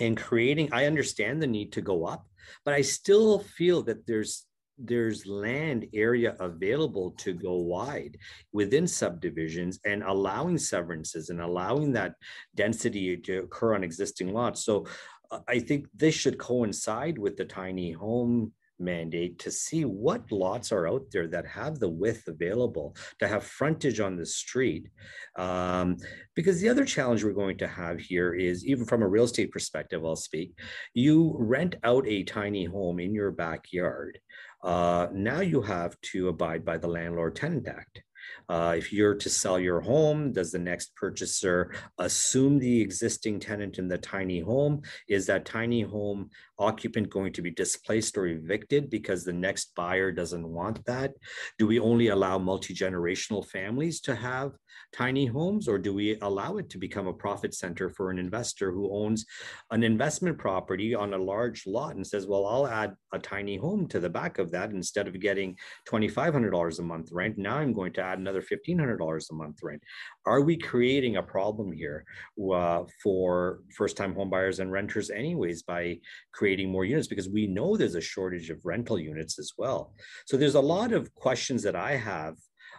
and 0.00 0.16
creating, 0.16 0.70
I 0.72 0.86
understand 0.86 1.40
the 1.40 1.46
need 1.46 1.72
to 1.74 1.80
go 1.80 2.04
up, 2.04 2.26
but 2.64 2.74
I 2.74 2.80
still 2.80 3.38
feel 3.38 3.82
that 3.84 4.04
there's 4.06 4.46
there's 4.78 5.26
land 5.26 5.86
area 5.94 6.36
available 6.40 7.12
to 7.18 7.32
go 7.32 7.54
wide 7.56 8.16
within 8.52 8.86
subdivisions 8.86 9.78
and 9.84 10.02
allowing 10.02 10.58
severances 10.58 11.30
and 11.30 11.40
allowing 11.40 11.92
that 11.92 12.14
density 12.54 13.16
to 13.16 13.38
occur 13.38 13.74
on 13.74 13.84
existing 13.84 14.32
lots. 14.32 14.64
So 14.64 14.86
uh, 15.30 15.40
I 15.48 15.58
think 15.60 15.86
this 15.94 16.14
should 16.14 16.38
coincide 16.38 17.18
with 17.18 17.36
the 17.36 17.44
tiny 17.44 17.92
home 17.92 18.52
mandate 18.78 19.38
to 19.38 19.50
see 19.50 19.84
what 19.84 20.30
lots 20.32 20.72
are 20.72 20.88
out 20.88 21.04
there 21.12 21.28
that 21.28 21.46
have 21.46 21.78
the 21.78 21.88
width 21.88 22.26
available 22.26 22.96
to 23.18 23.28
have 23.28 23.44
frontage 23.44 24.00
on 24.00 24.16
the 24.16 24.26
street. 24.26 24.88
Um, 25.36 25.96
because 26.34 26.60
the 26.60 26.68
other 26.68 26.84
challenge 26.84 27.24
we're 27.24 27.32
going 27.32 27.58
to 27.58 27.68
have 27.68 28.00
here 28.00 28.34
is 28.34 28.66
even 28.66 28.84
from 28.84 29.02
a 29.02 29.08
real 29.08 29.24
estate 29.24 29.52
perspective, 29.52 30.04
I'll 30.04 30.16
speak, 30.16 30.58
you 30.92 31.34
rent 31.38 31.76
out 31.84 32.06
a 32.06 32.24
tiny 32.24 32.64
home 32.64 32.98
in 33.00 33.14
your 33.14 33.30
backyard. 33.30 34.18
Uh, 34.64 35.08
now 35.12 35.40
you 35.40 35.60
have 35.60 36.00
to 36.00 36.28
abide 36.28 36.64
by 36.64 36.78
the 36.78 36.88
Landlord 36.88 37.36
Tenant 37.36 37.68
Act. 37.68 38.02
Uh, 38.48 38.74
if 38.76 38.92
you're 38.92 39.14
to 39.14 39.28
sell 39.28 39.60
your 39.60 39.80
home, 39.80 40.32
does 40.32 40.50
the 40.50 40.58
next 40.58 40.94
purchaser 40.96 41.74
assume 41.98 42.58
the 42.58 42.80
existing 42.80 43.38
tenant 43.38 43.78
in 43.78 43.88
the 43.88 43.98
tiny 43.98 44.40
home? 44.40 44.80
Is 45.08 45.26
that 45.26 45.44
tiny 45.44 45.82
home 45.82 46.30
occupant 46.58 47.10
going 47.10 47.32
to 47.34 47.42
be 47.42 47.50
displaced 47.50 48.16
or 48.16 48.26
evicted 48.26 48.88
because 48.88 49.24
the 49.24 49.32
next 49.32 49.74
buyer 49.74 50.10
doesn't 50.10 50.48
want 50.48 50.82
that? 50.86 51.12
Do 51.58 51.66
we 51.66 51.78
only 51.78 52.08
allow 52.08 52.38
multi 52.38 52.74
generational 52.74 53.46
families 53.46 54.00
to 54.02 54.14
have 54.14 54.52
tiny 54.94 55.26
homes, 55.26 55.66
or 55.66 55.76
do 55.76 55.92
we 55.92 56.16
allow 56.22 56.56
it 56.56 56.70
to 56.70 56.78
become 56.78 57.08
a 57.08 57.12
profit 57.12 57.52
center 57.52 57.90
for 57.90 58.10
an 58.10 58.18
investor 58.18 58.70
who 58.70 58.94
owns 58.94 59.26
an 59.72 59.82
investment 59.82 60.38
property 60.38 60.94
on 60.94 61.12
a 61.12 61.18
large 61.18 61.66
lot 61.66 61.96
and 61.96 62.06
says, 62.06 62.26
Well, 62.26 62.46
I'll 62.46 62.68
add 62.68 62.94
a 63.12 63.18
tiny 63.18 63.56
home 63.56 63.88
to 63.88 63.98
the 63.98 64.08
back 64.08 64.38
of 64.38 64.52
that 64.52 64.70
instead 64.70 65.08
of 65.08 65.18
getting 65.20 65.56
$2,500 65.88 66.78
a 66.78 66.82
month 66.82 67.10
rent? 67.10 67.36
Now 67.36 67.56
I'm 67.56 67.72
going 67.72 67.92
to 67.94 68.02
add 68.02 68.18
another 68.18 68.40
$1,500 68.40 69.30
a 69.30 69.34
month 69.34 69.58
rent. 69.62 69.82
Are 70.26 70.42
we 70.42 70.56
creating 70.56 71.16
a 71.16 71.22
problem 71.22 71.72
here 71.72 72.04
uh, 72.52 72.84
for 73.02 73.60
first 73.76 73.96
time 73.96 74.14
homebuyers 74.14 74.60
and 74.60 74.70
renters, 74.70 75.10
anyways, 75.10 75.64
by 75.64 75.98
creating 76.32 76.70
more 76.70 76.84
units? 76.84 77.08
Because 77.08 77.28
we 77.28 77.48
know 77.48 77.76
there's 77.76 77.96
a 77.96 78.00
shortage 78.00 78.48
of 78.48 78.64
rental 78.64 78.98
units 78.98 79.40
as 79.40 79.52
well. 79.58 79.92
So 80.26 80.36
there's 80.36 80.54
a 80.54 80.60
lot 80.60 80.92
of 80.92 81.12
questions 81.14 81.64
that 81.64 81.74
I 81.74 81.96
have 81.96 82.36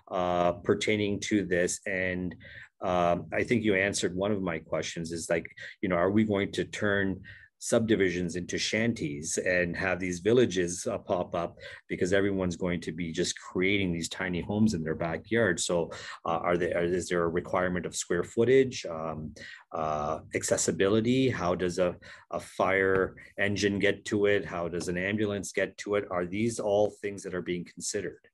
uh, 0.10 0.54
pertaining 0.54 1.20
to 1.22 1.46
this. 1.46 1.80
And 1.86 2.36
um, 2.82 3.26
I 3.34 3.44
think 3.44 3.64
you 3.64 3.76
answered 3.76 4.16
one 4.16 4.32
of 4.32 4.42
my 4.42 4.60
questions 4.60 5.12
is 5.12 5.30
like, 5.30 5.46
you 5.82 5.90
know, 5.90 5.96
are 5.96 6.12
we 6.12 6.24
going 6.24 6.52
to 6.54 6.66
turn 6.66 7.22
subdivisions 7.66 8.36
into 8.36 8.60
shanties 8.60 9.40
and 9.40 9.76
have 9.76 10.00
these 10.00 10.20
villages 10.20 10.86
uh, 10.86 11.00
pop 11.00 11.34
up 11.34 11.58
because 11.88 12.14
everyone's 12.14 12.56
going 12.56 12.80
to 12.80 12.92
be 12.92 13.12
just 13.12 13.40
creating 13.40 13.92
these 13.92 14.08
tiny 14.08 14.40
homes 14.40 14.76
in 14.76 14.84
their 14.84 14.94
backyard. 14.94 15.60
So, 15.60 15.90
uh, 16.26 16.40
are 16.48 16.58
there 16.58 16.84
is 16.84 17.10
there 17.10 17.24
a 17.24 17.28
requirement 17.28 17.88
of 17.88 17.96
square 17.96 18.24
footage, 18.24 18.86
um, 18.86 19.34
uh, 19.72 20.20
accessibility? 20.36 21.30
How 21.30 21.56
does 21.56 21.80
a, 21.80 21.96
a 22.30 22.40
fire 22.40 23.16
engine 23.40 23.80
get 23.80 24.06
to 24.06 24.28
it? 24.28 24.46
How 24.46 24.68
does 24.68 24.88
an 24.88 24.98
ambulance 24.98 25.52
get 25.52 25.76
to 25.80 25.96
it? 25.96 26.06
Are 26.12 26.26
these 26.26 26.60
all 26.60 26.92
things 27.02 27.24
that 27.24 27.34
are 27.34 27.42
being 27.42 27.66
considered? 27.66 28.28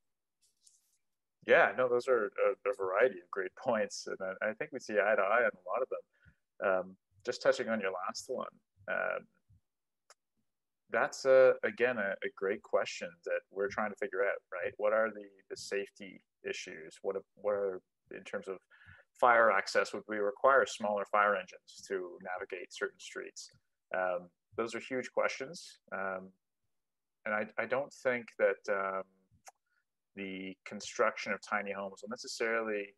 Yeah, 1.47 1.71
no, 1.75 1.89
those 1.89 2.07
are 2.07 2.25
a, 2.25 2.69
a 2.69 2.73
variety 2.77 3.19
of 3.19 3.29
great 3.31 3.51
points, 3.63 4.07
and 4.07 4.17
I, 4.21 4.49
I, 4.49 4.53
think 4.53 4.71
we 4.71 4.79
see 4.79 4.93
eye 4.93 5.15
to 5.15 5.21
eye 5.21 5.43
on 5.43 5.51
a 5.51 5.69
lot 5.69 5.81
of 5.81 5.89
them. 5.89 6.69
Um, 6.69 6.95
just 7.25 7.41
touching 7.41 7.69
on 7.69 7.79
your 7.79 7.91
last 8.07 8.25
one, 8.27 8.47
um, 8.91 9.25
that's 10.91 11.25
a, 11.25 11.53
again 11.63 11.97
a, 11.97 12.11
a, 12.11 12.29
great 12.35 12.61
question 12.61 13.09
that 13.25 13.39
we're 13.51 13.69
trying 13.69 13.89
to 13.89 13.95
figure 13.95 14.23
out. 14.23 14.37
Right? 14.51 14.73
What 14.77 14.93
are 14.93 15.09
the 15.09 15.25
the 15.49 15.57
safety 15.57 16.21
issues? 16.47 16.97
What 17.01 17.15
what 17.35 17.53
are 17.53 17.81
in 18.15 18.23
terms 18.23 18.47
of 18.47 18.57
fire 19.19 19.51
access? 19.51 19.93
Would 19.93 20.03
we 20.07 20.17
require 20.17 20.65
smaller 20.65 21.05
fire 21.05 21.35
engines 21.35 21.83
to 21.87 22.17
navigate 22.23 22.73
certain 22.73 22.99
streets? 22.99 23.49
Um, 23.95 24.29
those 24.57 24.75
are 24.75 24.79
huge 24.79 25.11
questions, 25.11 25.79
um, 25.91 26.29
and 27.25 27.33
I 27.33 27.47
I 27.57 27.65
don't 27.65 27.91
think 28.03 28.27
that 28.37 28.61
um, 28.69 29.03
the 30.15 30.55
construction 30.65 31.31
of 31.31 31.39
tiny 31.41 31.71
homes 31.71 32.01
will 32.01 32.09
necessarily 32.09 32.95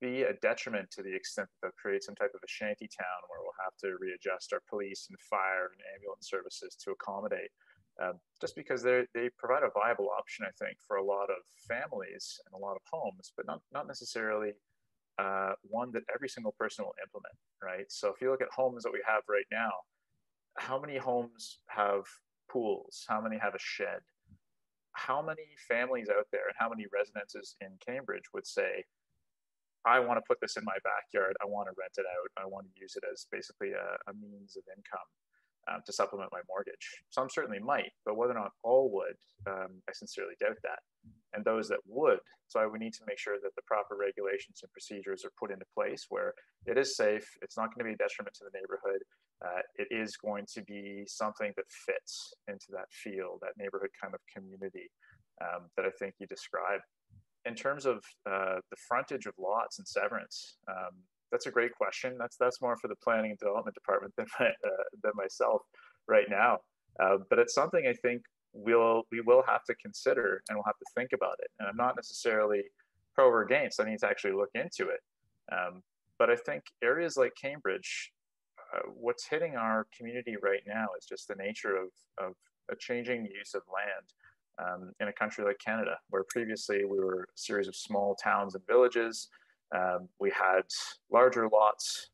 be 0.00 0.22
a 0.22 0.34
detriment 0.42 0.90
to 0.90 1.02
the 1.02 1.14
extent 1.14 1.48
that 1.48 1.68
they'll 1.68 1.80
create 1.80 2.02
some 2.02 2.14
type 2.14 2.32
of 2.34 2.40
a 2.44 2.48
shanty 2.48 2.88
town 2.88 3.20
where 3.28 3.40
we'll 3.40 3.62
have 3.64 3.76
to 3.80 3.96
readjust 4.00 4.52
our 4.52 4.60
police 4.68 5.06
and 5.08 5.18
fire 5.20 5.70
and 5.72 5.80
ambulance 5.94 6.28
services 6.28 6.76
to 6.76 6.90
accommodate 6.90 7.50
uh, 8.02 8.12
just 8.40 8.56
because 8.56 8.82
they 8.82 9.04
they 9.14 9.30
provide 9.38 9.62
a 9.62 9.70
viable 9.70 10.10
option, 10.18 10.44
I 10.44 10.50
think, 10.64 10.76
for 10.86 10.96
a 10.96 11.04
lot 11.04 11.30
of 11.30 11.36
families 11.68 12.40
and 12.46 12.60
a 12.60 12.64
lot 12.64 12.74
of 12.74 12.82
homes, 12.90 13.32
but 13.36 13.46
not 13.46 13.60
not 13.72 13.86
necessarily 13.86 14.52
uh, 15.18 15.52
one 15.62 15.92
that 15.92 16.02
every 16.12 16.28
single 16.28 16.54
person 16.58 16.84
will 16.84 16.94
implement, 17.02 17.34
right? 17.62 17.86
So 17.88 18.08
if 18.08 18.20
you 18.20 18.30
look 18.30 18.42
at 18.42 18.48
homes 18.54 18.82
that 18.82 18.92
we 18.92 19.02
have 19.06 19.22
right 19.28 19.46
now, 19.52 19.70
how 20.58 20.78
many 20.80 20.96
homes 20.96 21.60
have 21.68 22.02
pools? 22.50 23.04
How 23.08 23.20
many 23.20 23.38
have 23.38 23.54
a 23.54 23.60
shed? 23.60 24.00
How 24.94 25.20
many 25.20 25.44
families 25.68 26.08
out 26.08 26.26
there 26.32 26.46
and 26.46 26.56
how 26.58 26.68
many 26.68 26.86
residences 26.92 27.56
in 27.60 27.76
Cambridge 27.84 28.24
would 28.32 28.46
say, 28.46 28.84
I 29.84 30.00
want 30.00 30.16
to 30.16 30.24
put 30.26 30.40
this 30.40 30.56
in 30.56 30.64
my 30.64 30.78
backyard. 30.82 31.36
I 31.42 31.46
want 31.46 31.68
to 31.68 31.76
rent 31.76 31.92
it 31.98 32.06
out. 32.08 32.42
I 32.42 32.46
want 32.46 32.66
to 32.66 32.80
use 32.80 32.96
it 32.96 33.04
as 33.04 33.26
basically 33.30 33.72
a, 33.72 33.98
a 34.08 34.14
means 34.14 34.56
of 34.56 34.64
income 34.72 35.10
um, 35.68 35.80
to 35.84 35.92
supplement 35.92 36.32
my 36.32 36.40
mortgage. 36.48 37.04
Some 37.10 37.28
certainly 37.28 37.58
might, 37.58 37.92
but 38.04 38.16
whether 38.16 38.32
or 38.32 38.40
not 38.40 38.52
all 38.62 38.90
would, 38.92 39.16
um, 39.46 39.82
I 39.88 39.92
sincerely 39.92 40.34
doubt 40.40 40.56
that. 40.62 40.80
And 41.34 41.44
those 41.44 41.68
that 41.68 41.80
would, 41.86 42.20
so 42.48 42.60
i 42.60 42.66
we 42.66 42.78
need 42.78 42.94
to 42.94 43.04
make 43.06 43.18
sure 43.18 43.36
that 43.42 43.54
the 43.56 43.62
proper 43.66 43.96
regulations 43.96 44.60
and 44.62 44.72
procedures 44.72 45.24
are 45.24 45.32
put 45.38 45.50
into 45.50 45.64
place 45.74 46.06
where 46.08 46.32
it 46.66 46.78
is 46.78 46.96
safe, 46.96 47.28
it's 47.42 47.56
not 47.56 47.74
going 47.74 47.84
to 47.84 47.90
be 47.90 47.94
a 47.94 48.02
detriment 48.04 48.34
to 48.36 48.44
the 48.44 48.56
neighborhood, 48.56 49.02
uh, 49.44 49.60
it 49.76 49.88
is 49.90 50.16
going 50.16 50.46
to 50.54 50.62
be 50.62 51.04
something 51.06 51.52
that 51.56 51.66
fits 51.68 52.34
into 52.48 52.66
that 52.70 52.90
feel, 52.90 53.38
that 53.42 53.52
neighborhood 53.58 53.90
kind 54.00 54.14
of 54.14 54.20
community 54.34 54.90
um, 55.42 55.68
that 55.76 55.84
I 55.84 55.90
think 55.98 56.14
you 56.18 56.26
described. 56.26 56.82
In 57.46 57.54
terms 57.54 57.84
of 57.84 58.02
uh, 58.26 58.56
the 58.70 58.76
frontage 58.88 59.26
of 59.26 59.34
lots 59.38 59.78
and 59.78 59.86
severance, 59.86 60.56
um, 60.68 60.94
that's 61.30 61.46
a 61.46 61.50
great 61.50 61.72
question. 61.72 62.16
That's 62.18 62.36
that's 62.36 62.62
more 62.62 62.76
for 62.76 62.88
the 62.88 62.96
planning 63.02 63.30
and 63.30 63.38
development 63.38 63.74
department 63.74 64.14
than 64.16 64.26
my, 64.38 64.46
uh, 64.46 64.84
than 65.02 65.12
myself 65.14 65.62
right 66.08 66.26
now. 66.30 66.58
Uh, 67.00 67.18
but 67.28 67.38
it's 67.38 67.54
something 67.54 67.86
I 67.86 67.92
think 67.92 68.22
we'll 68.54 69.02
we 69.10 69.20
will 69.20 69.42
have 69.46 69.64
to 69.64 69.74
consider 69.74 70.42
and 70.48 70.56
we'll 70.56 70.64
have 70.64 70.78
to 70.78 70.86
think 70.96 71.10
about 71.12 71.36
it. 71.40 71.50
And 71.58 71.68
I'm 71.68 71.76
not 71.76 71.96
necessarily 71.96 72.62
pro 73.14 73.28
or 73.28 73.42
against. 73.42 73.80
I 73.80 73.84
need 73.84 73.98
to 74.00 74.08
actually 74.08 74.32
look 74.32 74.50
into 74.54 74.88
it. 74.88 75.00
Um, 75.52 75.82
but 76.18 76.30
I 76.30 76.36
think 76.36 76.62
areas 76.82 77.16
like 77.16 77.32
Cambridge, 77.40 78.12
uh, 78.74 78.80
what's 78.94 79.26
hitting 79.26 79.56
our 79.56 79.86
community 79.96 80.36
right 80.42 80.62
now 80.66 80.86
is 80.98 81.06
just 81.06 81.28
the 81.28 81.34
nature 81.34 81.76
of 81.76 81.88
of 82.18 82.34
a 82.70 82.76
changing 82.76 83.26
use 83.26 83.54
of 83.54 83.62
land. 83.72 84.06
Um, 84.56 84.92
in 85.00 85.08
a 85.08 85.12
country 85.12 85.44
like 85.44 85.58
Canada, 85.58 85.98
where 86.10 86.24
previously 86.28 86.84
we 86.84 86.98
were 86.98 87.22
a 87.22 87.26
series 87.38 87.66
of 87.66 87.74
small 87.74 88.14
towns 88.14 88.54
and 88.54 88.64
villages, 88.68 89.28
um, 89.74 90.08
we 90.20 90.30
had 90.30 90.62
larger 91.10 91.48
lots, 91.48 92.10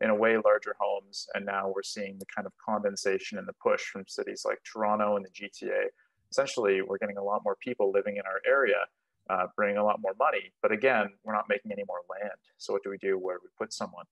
in 0.00 0.10
a 0.10 0.14
way, 0.14 0.36
larger 0.36 0.76
homes, 0.78 1.26
and 1.34 1.46
now 1.46 1.72
we're 1.74 1.82
seeing 1.82 2.18
the 2.18 2.26
kind 2.26 2.46
of 2.46 2.52
condensation 2.64 3.38
and 3.38 3.48
the 3.48 3.54
push 3.54 3.82
from 3.84 4.04
cities 4.06 4.42
like 4.44 4.58
Toronto 4.64 5.16
and 5.16 5.24
the 5.24 5.30
GTA. 5.30 5.86
Essentially, 6.30 6.82
we're 6.82 6.98
getting 6.98 7.16
a 7.16 7.22
lot 7.22 7.42
more 7.42 7.56
people 7.56 7.90
living 7.90 8.16
in 8.16 8.22
our 8.26 8.40
area, 8.46 8.84
uh, 9.30 9.46
bringing 9.56 9.78
a 9.78 9.84
lot 9.84 10.00
more 10.00 10.14
money. 10.18 10.52
But 10.62 10.72
again, 10.72 11.08
we're 11.24 11.34
not 11.34 11.46
making 11.48 11.72
any 11.72 11.84
more 11.88 12.00
land. 12.10 12.38
So 12.58 12.72
what 12.74 12.82
do 12.82 12.90
we 12.90 12.98
do? 12.98 13.18
Where 13.18 13.38
we 13.42 13.48
put 13.58 13.72
someone? 13.72 14.04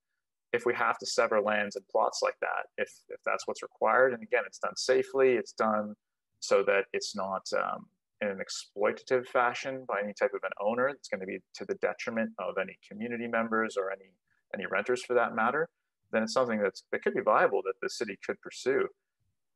If 0.53 0.65
we 0.65 0.75
have 0.75 0.99
to 0.99 1.07
sever 1.07 1.41
lands 1.41 1.77
and 1.77 1.87
plots 1.89 2.21
like 2.23 2.37
that, 2.41 2.67
if 2.79 2.91
if 3.09 3.21
that's 3.25 3.47
what's 3.47 3.63
required, 3.63 4.15
and 4.15 4.23
again, 4.23 4.43
it's 4.47 4.59
done 4.59 4.77
safely, 4.77 5.35
it's 5.35 5.53
done 5.53 5.95
so 6.41 6.63
that 6.65 6.85
it's 6.93 7.17
not 7.17 7.43
um, 7.57 7.87
in 8.21 8.29
an 8.29 8.39
exploitative 8.39 9.27
fashion 9.27 9.85
by 9.89 10.01
any 10.03 10.13
type 10.15 10.33
of 10.35 10.43
an 10.45 10.51
owner. 10.61 10.89
It's 10.89 11.09
going 11.09 11.21
to 11.21 11.27
be 11.27 11.39
to 11.55 11.65
the 11.65 11.75
detriment 11.77 12.31
of 12.39 12.55
any 12.61 12.79
community 12.89 13.27
members 13.27 13.77
or 13.77 13.91
any 13.91 14.13
any 14.55 14.67
renters 14.67 15.03
for 15.03 15.15
that 15.15 15.35
matter. 15.35 15.69
Then 16.13 16.23
it's 16.23 16.33
something 16.33 16.61
that's 16.61 16.85
that 16.93 17.03
could 17.03 17.15
be 17.15 17.21
viable 17.21 17.63
that 17.65 17.75
the 17.83 17.91
city 17.91 18.19
could 18.25 18.41
pursue. 18.41 18.89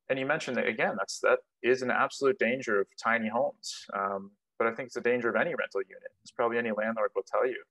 And 0.08 0.18
you 0.18 0.26
mentioned 0.26 0.56
that 0.56 0.66
again 0.66 0.94
that's 0.98 1.20
that 1.20 1.38
is 1.62 1.82
an 1.82 1.90
absolute 1.90 2.38
danger 2.38 2.80
of 2.80 2.86
tiny 3.02 3.28
homes. 3.28 3.86
Um, 3.94 4.32
but 4.58 4.66
i 4.66 4.74
think 4.74 4.88
it's 4.88 4.96
a 4.96 5.00
danger 5.00 5.30
of 5.30 5.36
any 5.36 5.54
rental 5.54 5.80
unit. 5.80 6.12
It's 6.22 6.32
probably 6.32 6.58
any 6.58 6.70
landlord 6.70 7.10
will 7.14 7.22
tell 7.22 7.46
you 7.46 7.62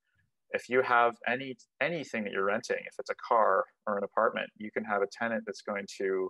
if 0.51 0.69
you 0.69 0.81
have 0.81 1.15
any 1.27 1.55
anything 1.81 2.23
that 2.23 2.33
you're 2.33 2.45
renting 2.45 2.81
if 2.85 2.95
it's 2.99 3.09
a 3.09 3.15
car 3.15 3.65
or 3.88 3.97
an 3.97 4.03
apartment 4.03 4.49
you 4.57 4.71
can 4.71 4.83
have 4.83 5.01
a 5.01 5.07
tenant 5.12 5.43
that's 5.45 5.62
going 5.62 5.85
to 5.97 6.29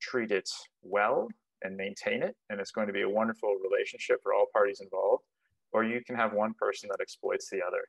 treat 0.00 0.30
it 0.30 0.48
well 0.82 1.28
and 1.62 1.76
maintain 1.76 2.22
it, 2.22 2.36
and 2.50 2.60
it's 2.60 2.70
going 2.70 2.86
to 2.86 2.92
be 2.92 3.02
a 3.02 3.08
wonderful 3.08 3.56
relationship 3.68 4.22
for 4.22 4.34
all 4.34 4.46
parties 4.52 4.80
involved. 4.80 5.24
Or 5.72 5.84
you 5.84 6.00
can 6.04 6.16
have 6.16 6.32
one 6.32 6.54
person 6.58 6.88
that 6.90 7.00
exploits 7.00 7.50
the 7.50 7.60
other 7.66 7.84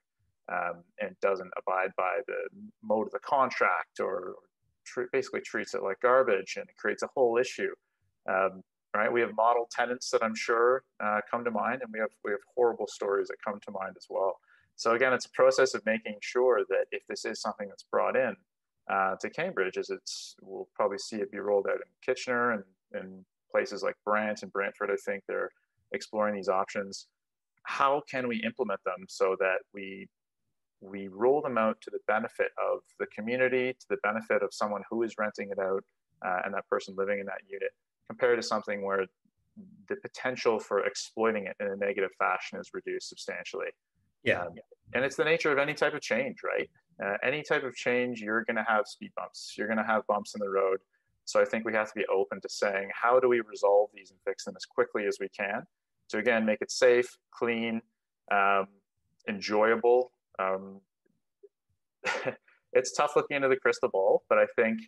um, 0.51 0.83
and 0.99 1.15
doesn't 1.21 1.51
abide 1.57 1.91
by 1.97 2.19
the 2.27 2.47
mode 2.83 3.07
of 3.07 3.13
the 3.13 3.19
contract, 3.19 3.99
or, 3.99 4.35
tr- 4.85 5.03
basically 5.11 5.41
treats 5.41 5.73
it 5.73 5.83
like 5.83 5.99
garbage, 6.01 6.55
and 6.57 6.67
it 6.67 6.75
creates 6.77 7.03
a 7.03 7.09
whole 7.15 7.37
issue. 7.37 7.73
Um, 8.29 8.61
right? 8.95 9.11
We 9.11 9.21
have 9.21 9.35
model 9.35 9.67
tenants 9.71 10.09
that 10.11 10.23
I'm 10.23 10.35
sure 10.35 10.83
uh, 11.03 11.19
come 11.29 11.43
to 11.43 11.51
mind, 11.51 11.81
and 11.81 11.91
we 11.93 11.99
have 11.99 12.09
we 12.25 12.31
have 12.31 12.39
horrible 12.55 12.87
stories 12.87 13.27
that 13.27 13.37
come 13.45 13.59
to 13.65 13.71
mind 13.71 13.95
as 13.95 14.07
well. 14.09 14.37
So 14.77 14.93
again, 14.93 15.11
it's 15.11 15.25
a 15.25 15.31
process 15.31 15.73
of 15.73 15.85
making 15.85 16.17
sure 16.21 16.61
that 16.69 16.85
if 16.91 17.01
this 17.09 17.25
is 17.25 17.41
something 17.41 17.67
that's 17.67 17.85
brought 17.91 18.15
in 18.15 18.35
uh, 18.89 19.15
to 19.19 19.29
Cambridge, 19.29 19.77
as 19.77 19.89
it's 19.89 20.35
we'll 20.41 20.69
probably 20.75 20.99
see 20.99 21.17
it 21.17 21.31
be 21.31 21.39
rolled 21.39 21.65
out 21.67 21.77
in 21.77 21.89
Kitchener 22.05 22.51
and, 22.51 22.63
and 22.93 23.25
places 23.51 23.81
like 23.81 23.95
Brant 24.05 24.43
and 24.43 24.53
Brantford, 24.53 24.91
I 24.91 24.95
think 25.03 25.23
they're 25.27 25.49
exploring 25.91 26.35
these 26.35 26.47
options. 26.47 27.07
How 27.63 28.03
can 28.09 28.27
we 28.27 28.37
implement 28.45 28.79
them 28.85 29.05
so 29.09 29.35
that 29.39 29.57
we 29.73 30.07
we 30.79 31.07
roll 31.07 31.41
them 31.41 31.57
out 31.57 31.81
to 31.81 31.89
the 31.89 31.99
benefit 32.07 32.51
of 32.63 32.81
the 32.99 33.07
community, 33.07 33.73
to 33.73 33.85
the 33.89 33.97
benefit 34.03 34.43
of 34.43 34.53
someone 34.53 34.83
who 34.91 35.01
is 35.01 35.15
renting 35.17 35.49
it 35.49 35.57
out, 35.57 35.83
uh, 36.23 36.41
and 36.45 36.53
that 36.53 36.67
person 36.69 36.93
living 36.95 37.19
in 37.19 37.25
that 37.25 37.41
unit, 37.49 37.71
compared 38.07 38.39
to 38.39 38.43
something 38.45 38.85
where 38.85 39.07
the 39.89 39.95
potential 39.95 40.59
for 40.59 40.85
exploiting 40.85 41.47
it 41.47 41.55
in 41.59 41.65
a 41.65 41.75
negative 41.75 42.11
fashion 42.19 42.59
is 42.59 42.69
reduced 42.75 43.09
substantially. 43.09 43.69
Yeah. 44.23 44.41
Um, 44.41 44.55
and 44.93 45.03
it's 45.03 45.15
the 45.15 45.25
nature 45.25 45.51
of 45.51 45.57
any 45.57 45.73
type 45.73 45.93
of 45.93 46.01
change, 46.01 46.37
right? 46.43 46.69
Uh, 47.03 47.17
any 47.23 47.43
type 47.43 47.63
of 47.63 47.75
change, 47.75 48.21
you're 48.21 48.43
going 48.45 48.55
to 48.55 48.65
have 48.67 48.87
speed 48.87 49.11
bumps. 49.15 49.53
You're 49.57 49.67
going 49.67 49.77
to 49.77 49.83
have 49.83 50.07
bumps 50.07 50.33
in 50.33 50.39
the 50.39 50.49
road. 50.49 50.79
So 51.25 51.41
I 51.41 51.45
think 51.45 51.65
we 51.65 51.73
have 51.73 51.87
to 51.87 51.93
be 51.95 52.05
open 52.07 52.39
to 52.41 52.49
saying, 52.49 52.89
how 52.93 53.19
do 53.19 53.27
we 53.27 53.41
resolve 53.41 53.89
these 53.93 54.11
and 54.11 54.19
fix 54.25 54.45
them 54.45 54.55
as 54.55 54.65
quickly 54.65 55.05
as 55.05 55.17
we 55.19 55.27
can 55.29 55.63
to 56.09 56.17
again 56.17 56.45
make 56.45 56.61
it 56.61 56.71
safe, 56.71 57.17
clean, 57.31 57.81
um, 58.31 58.67
enjoyable. 59.27 60.11
Um, 60.39 60.81
it's 62.73 62.93
tough 62.93 63.15
looking 63.15 63.35
into 63.35 63.49
the 63.49 63.57
crystal 63.57 63.89
ball, 63.89 64.23
but 64.29 64.37
I 64.37 64.45
think 64.55 64.79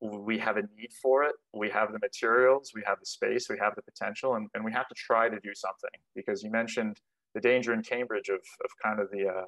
we 0.00 0.38
have 0.38 0.56
a 0.56 0.62
need 0.62 0.92
for 1.02 1.24
it. 1.24 1.34
We 1.52 1.70
have 1.70 1.92
the 1.92 1.98
materials, 1.98 2.72
we 2.74 2.82
have 2.86 3.00
the 3.00 3.06
space, 3.06 3.48
we 3.48 3.58
have 3.58 3.74
the 3.74 3.82
potential, 3.82 4.34
and, 4.34 4.48
and 4.54 4.64
we 4.64 4.72
have 4.72 4.88
to 4.88 4.94
try 4.94 5.28
to 5.28 5.40
do 5.40 5.54
something. 5.54 5.90
Because 6.14 6.42
you 6.42 6.50
mentioned 6.50 7.00
the 7.36 7.40
danger 7.42 7.74
in 7.74 7.82
Cambridge 7.82 8.30
of, 8.30 8.40
of 8.64 8.70
kind 8.82 8.98
of 8.98 9.10
the 9.10 9.28
uh, 9.28 9.44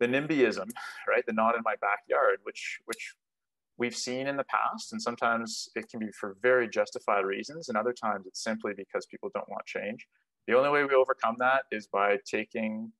the 0.00 0.06
NIMBYism, 0.06 0.68
right? 1.06 1.22
The 1.26 1.34
not 1.34 1.54
in 1.54 1.62
my 1.62 1.74
backyard, 1.80 2.38
which 2.44 2.80
which 2.86 3.14
we've 3.76 3.96
seen 3.96 4.26
in 4.26 4.36
the 4.36 4.44
past. 4.44 4.92
And 4.92 5.00
sometimes 5.00 5.68
it 5.76 5.88
can 5.90 6.00
be 6.00 6.10
for 6.18 6.36
very 6.42 6.68
justified 6.68 7.24
reasons. 7.24 7.68
And 7.68 7.76
other 7.76 7.92
times 7.92 8.26
it's 8.26 8.42
simply 8.42 8.72
because 8.76 9.06
people 9.06 9.30
don't 9.34 9.48
want 9.48 9.64
change. 9.66 10.06
The 10.46 10.56
only 10.56 10.70
way 10.70 10.84
we 10.84 10.94
overcome 10.94 11.36
that 11.38 11.62
is 11.70 11.86
by 11.86 12.18
taking 12.30 12.92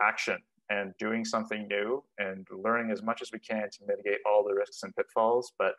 action 0.00 0.38
and 0.68 0.92
doing 0.98 1.24
something 1.24 1.66
new 1.68 2.02
and 2.18 2.46
learning 2.52 2.92
as 2.92 3.02
much 3.02 3.22
as 3.22 3.30
we 3.32 3.40
can 3.40 3.68
to 3.70 3.78
mitigate 3.86 4.20
all 4.26 4.44
the 4.46 4.54
risks 4.54 4.82
and 4.82 4.94
pitfalls. 4.94 5.52
But 5.58 5.74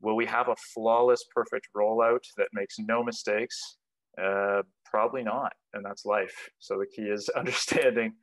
will 0.00 0.16
we 0.16 0.26
have 0.26 0.48
a 0.48 0.56
flawless, 0.74 1.24
perfect 1.34 1.68
rollout 1.76 2.24
that 2.36 2.48
makes 2.52 2.76
no 2.78 3.02
mistakes? 3.02 3.78
Uh, 4.20 4.62
probably 4.96 5.22
not. 5.22 5.52
And 5.74 5.84
that's 5.84 6.06
life. 6.06 6.48
So 6.58 6.78
the 6.78 6.86
key 6.86 7.08
is 7.10 7.28
understanding 7.36 8.14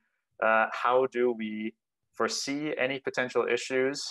uh, 0.43 0.65
how 0.71 1.07
do 1.11 1.31
we 1.37 1.75
foresee 2.13 2.73
any 2.79 2.99
potential 2.99 3.45
issues 3.51 4.01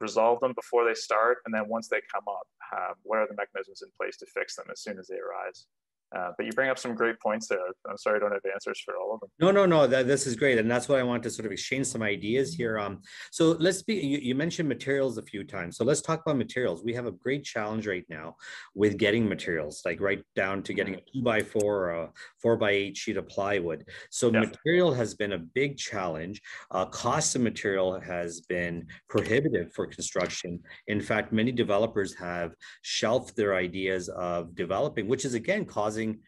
resolve 0.00 0.40
them 0.40 0.52
before 0.54 0.86
they 0.86 0.94
start, 0.94 1.38
and 1.44 1.54
then 1.54 1.68
once 1.68 1.88
they 1.88 2.00
come 2.12 2.24
up, 2.28 2.46
uh, 2.74 2.92
what 3.02 3.18
are 3.18 3.26
the 3.26 3.34
mechanisms 3.34 3.80
in 3.82 3.88
place 3.98 4.16
to 4.18 4.26
fix 4.26 4.54
them 4.54 4.66
as 4.70 4.80
soon 4.82 4.98
as 4.98 5.06
they 5.06 5.16
arise? 5.16 5.66
Uh, 6.14 6.30
but 6.36 6.46
you 6.46 6.52
bring 6.52 6.70
up 6.70 6.78
some 6.78 6.94
great 6.94 7.18
points 7.20 7.48
there. 7.48 7.58
I'm 7.88 7.98
sorry 7.98 8.16
I 8.16 8.20
don't 8.20 8.32
have 8.32 8.40
answers 8.52 8.80
for 8.84 8.96
all 8.96 9.14
of 9.14 9.20
them. 9.20 9.28
No, 9.40 9.50
no, 9.50 9.66
no. 9.66 9.86
That, 9.86 10.06
this 10.06 10.26
is 10.26 10.36
great, 10.36 10.58
and 10.58 10.70
that's 10.70 10.88
why 10.88 11.00
I 11.00 11.02
want 11.02 11.22
to 11.24 11.30
sort 11.30 11.46
of 11.46 11.52
exchange 11.52 11.86
some 11.86 12.02
ideas 12.02 12.54
here. 12.54 12.78
Um, 12.78 13.02
so 13.32 13.56
let's 13.58 13.82
be. 13.82 13.94
You, 13.94 14.18
you, 14.18 14.34
mentioned 14.36 14.68
materials 14.68 15.18
a 15.18 15.22
few 15.22 15.42
times, 15.42 15.76
so 15.76 15.84
let's 15.84 16.00
talk 16.00 16.22
about 16.24 16.36
materials. 16.36 16.84
We 16.84 16.94
have 16.94 17.06
a 17.06 17.10
great 17.10 17.42
challenge 17.42 17.86
right 17.86 18.04
now 18.08 18.36
with 18.74 18.98
getting 18.98 19.28
materials, 19.28 19.82
like 19.84 20.00
right 20.00 20.22
down 20.36 20.62
to 20.64 20.74
getting 20.74 20.94
a 20.94 21.00
two 21.12 21.22
by 21.22 21.42
four 21.42 21.86
or 21.86 21.90
a 21.90 22.10
four 22.40 22.56
by 22.56 22.70
eight 22.70 22.96
sheet 22.96 23.16
of 23.16 23.26
plywood. 23.28 23.84
So 24.10 24.30
yeah. 24.30 24.40
material 24.40 24.94
has 24.94 25.14
been 25.14 25.32
a 25.32 25.38
big 25.38 25.76
challenge. 25.76 26.40
Uh, 26.70 26.84
cost 26.86 27.34
of 27.34 27.42
material 27.42 27.98
has 27.98 28.42
been 28.42 28.86
prohibitive 29.08 29.72
for 29.74 29.86
construction. 29.86 30.60
In 30.86 31.00
fact, 31.00 31.32
many 31.32 31.50
developers 31.50 32.14
have 32.14 32.54
shelved 32.82 33.36
their 33.36 33.56
ideas 33.56 34.08
of 34.10 34.54
developing, 34.54 35.08
which 35.08 35.24
is 35.24 35.34
again 35.34 35.64
causing 35.64 35.95
causing 35.96 36.18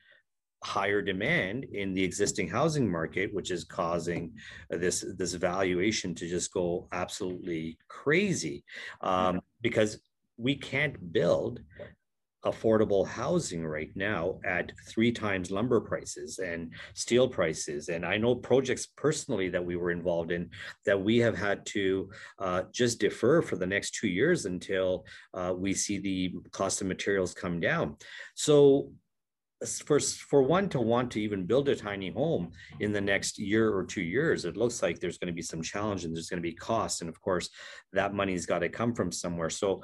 higher 0.64 1.02
demand 1.02 1.64
in 1.72 1.94
the 1.94 2.02
existing 2.02 2.48
housing 2.48 2.90
market, 2.90 3.32
which 3.32 3.50
is 3.50 3.64
causing 3.64 4.32
this 4.70 5.04
this 5.16 5.34
valuation 5.34 6.14
to 6.14 6.28
just 6.28 6.52
go 6.52 6.88
absolutely 6.92 7.78
crazy 7.88 8.64
um, 9.02 9.40
because 9.60 10.00
we 10.36 10.54
can't 10.56 11.12
build 11.12 11.60
affordable 12.44 13.06
housing 13.06 13.66
right 13.66 13.90
now 13.96 14.38
at 14.44 14.72
three 14.88 15.12
times 15.12 15.50
lumber 15.50 15.80
prices 15.80 16.38
and 16.38 16.72
steel 16.94 17.28
prices. 17.28 17.88
And 17.88 18.06
I 18.06 18.16
know 18.16 18.34
projects 18.34 18.86
personally 18.96 19.48
that 19.50 19.64
we 19.64 19.76
were 19.76 19.90
involved 19.90 20.30
in 20.30 20.50
that 20.86 21.00
we 21.00 21.18
have 21.18 21.36
had 21.36 21.66
to 21.74 22.08
uh, 22.38 22.62
just 22.72 23.00
defer 23.00 23.42
for 23.42 23.56
the 23.56 23.66
next 23.66 23.94
two 23.96 24.08
years 24.08 24.46
until 24.46 25.04
uh, 25.34 25.52
we 25.56 25.74
see 25.74 25.98
the 25.98 26.34
cost 26.52 26.80
of 26.80 26.86
materials 26.86 27.34
come 27.34 27.60
down. 27.60 27.96
So 28.34 28.92
for 29.84 29.98
for 29.98 30.42
one 30.42 30.68
to 30.68 30.80
want 30.80 31.10
to 31.10 31.20
even 31.20 31.44
build 31.44 31.68
a 31.68 31.74
tiny 31.74 32.10
home 32.10 32.52
in 32.78 32.92
the 32.92 33.00
next 33.00 33.38
year 33.38 33.74
or 33.74 33.84
two 33.84 34.02
years 34.02 34.44
it 34.44 34.56
looks 34.56 34.82
like 34.82 35.00
there's 35.00 35.18
going 35.18 35.26
to 35.26 35.34
be 35.34 35.42
some 35.42 35.62
challenge 35.62 36.04
and 36.04 36.14
there's 36.14 36.30
going 36.30 36.40
to 36.40 36.48
be 36.48 36.54
cost 36.54 37.00
and 37.00 37.10
of 37.10 37.20
course 37.20 37.50
that 37.92 38.14
money's 38.14 38.46
got 38.46 38.60
to 38.60 38.68
come 38.68 38.94
from 38.94 39.10
somewhere 39.10 39.50
so 39.50 39.80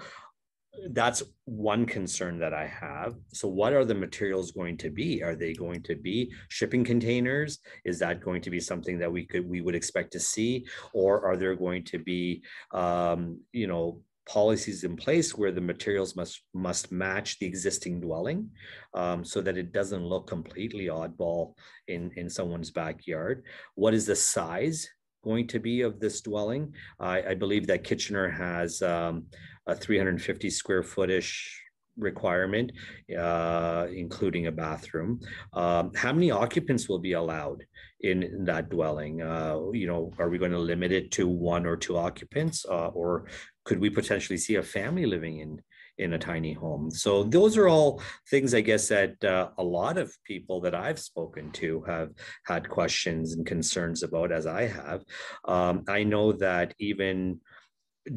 that's 0.90 1.22
one 1.44 1.86
concern 1.86 2.38
that 2.38 2.52
I 2.52 2.66
have. 2.66 3.14
So, 3.32 3.48
what 3.48 3.72
are 3.72 3.84
the 3.84 3.94
materials 3.94 4.52
going 4.52 4.76
to 4.78 4.90
be? 4.90 5.22
Are 5.22 5.34
they 5.34 5.52
going 5.52 5.82
to 5.84 5.94
be 5.94 6.32
shipping 6.48 6.84
containers? 6.84 7.60
Is 7.84 7.98
that 8.00 8.20
going 8.20 8.42
to 8.42 8.50
be 8.50 8.60
something 8.60 8.98
that 8.98 9.12
we 9.12 9.24
could 9.24 9.48
we 9.48 9.60
would 9.60 9.74
expect 9.74 10.12
to 10.12 10.20
see, 10.20 10.66
or 10.92 11.24
are 11.24 11.36
there 11.36 11.54
going 11.54 11.84
to 11.84 11.98
be, 11.98 12.42
um, 12.72 13.40
you 13.52 13.66
know, 13.66 14.00
policies 14.26 14.84
in 14.84 14.96
place 14.96 15.36
where 15.36 15.52
the 15.52 15.60
materials 15.60 16.16
must 16.16 16.42
must 16.54 16.92
match 16.92 17.38
the 17.38 17.46
existing 17.46 18.00
dwelling, 18.00 18.50
um, 18.94 19.24
so 19.24 19.40
that 19.40 19.56
it 19.56 19.72
doesn't 19.72 20.04
look 20.04 20.26
completely 20.26 20.86
oddball 20.86 21.54
in 21.88 22.10
in 22.16 22.28
someone's 22.30 22.70
backyard? 22.70 23.44
What 23.74 23.94
is 23.94 24.06
the 24.06 24.16
size? 24.16 24.88
going 25.24 25.46
to 25.48 25.58
be 25.58 25.80
of 25.80 25.98
this 26.00 26.20
dwelling. 26.20 26.74
I, 27.00 27.30
I 27.30 27.34
believe 27.34 27.66
that 27.68 27.82
Kitchener 27.82 28.28
has 28.28 28.82
um, 28.82 29.24
a 29.66 29.74
350 29.74 30.50
square 30.50 30.82
footish 30.82 31.48
requirement, 31.96 32.72
uh, 33.18 33.86
including 33.92 34.46
a 34.46 34.52
bathroom. 34.52 35.20
Um, 35.52 35.92
how 35.94 36.12
many 36.12 36.30
occupants 36.30 36.88
will 36.88 36.98
be 36.98 37.12
allowed 37.12 37.64
in, 38.04 38.44
that 38.44 38.68
dwelling? 38.68 39.22
Uh, 39.22 39.58
you 39.72 39.86
know, 39.86 40.12
are 40.18 40.28
we 40.28 40.38
going 40.38 40.52
to 40.52 40.58
limit 40.58 40.92
it 40.92 41.10
to 41.12 41.26
one 41.26 41.66
or 41.66 41.76
two 41.76 41.96
occupants, 41.96 42.64
uh, 42.66 42.88
or 42.88 43.26
could 43.64 43.80
we 43.80 43.90
potentially 43.90 44.38
see 44.38 44.56
a 44.56 44.62
family 44.62 45.06
living 45.06 45.38
in 45.38 45.62
in 45.98 46.14
a 46.14 46.18
tiny 46.18 46.52
home. 46.52 46.90
So 46.90 47.22
those 47.22 47.56
are 47.56 47.68
all 47.68 48.02
things 48.28 48.52
I 48.52 48.62
guess 48.62 48.88
that 48.88 49.22
uh, 49.24 49.50
a 49.58 49.62
lot 49.62 49.96
of 49.96 50.12
people 50.24 50.60
that 50.62 50.74
I've 50.74 50.98
spoken 50.98 51.52
to 51.52 51.82
have 51.82 52.10
had 52.44 52.68
questions 52.68 53.34
and 53.34 53.46
concerns 53.46 54.02
about, 54.02 54.32
as 54.32 54.46
I 54.46 54.66
have. 54.66 55.04
Um, 55.44 55.84
I 55.86 56.02
know 56.02 56.32
that 56.32 56.74
even 56.80 57.40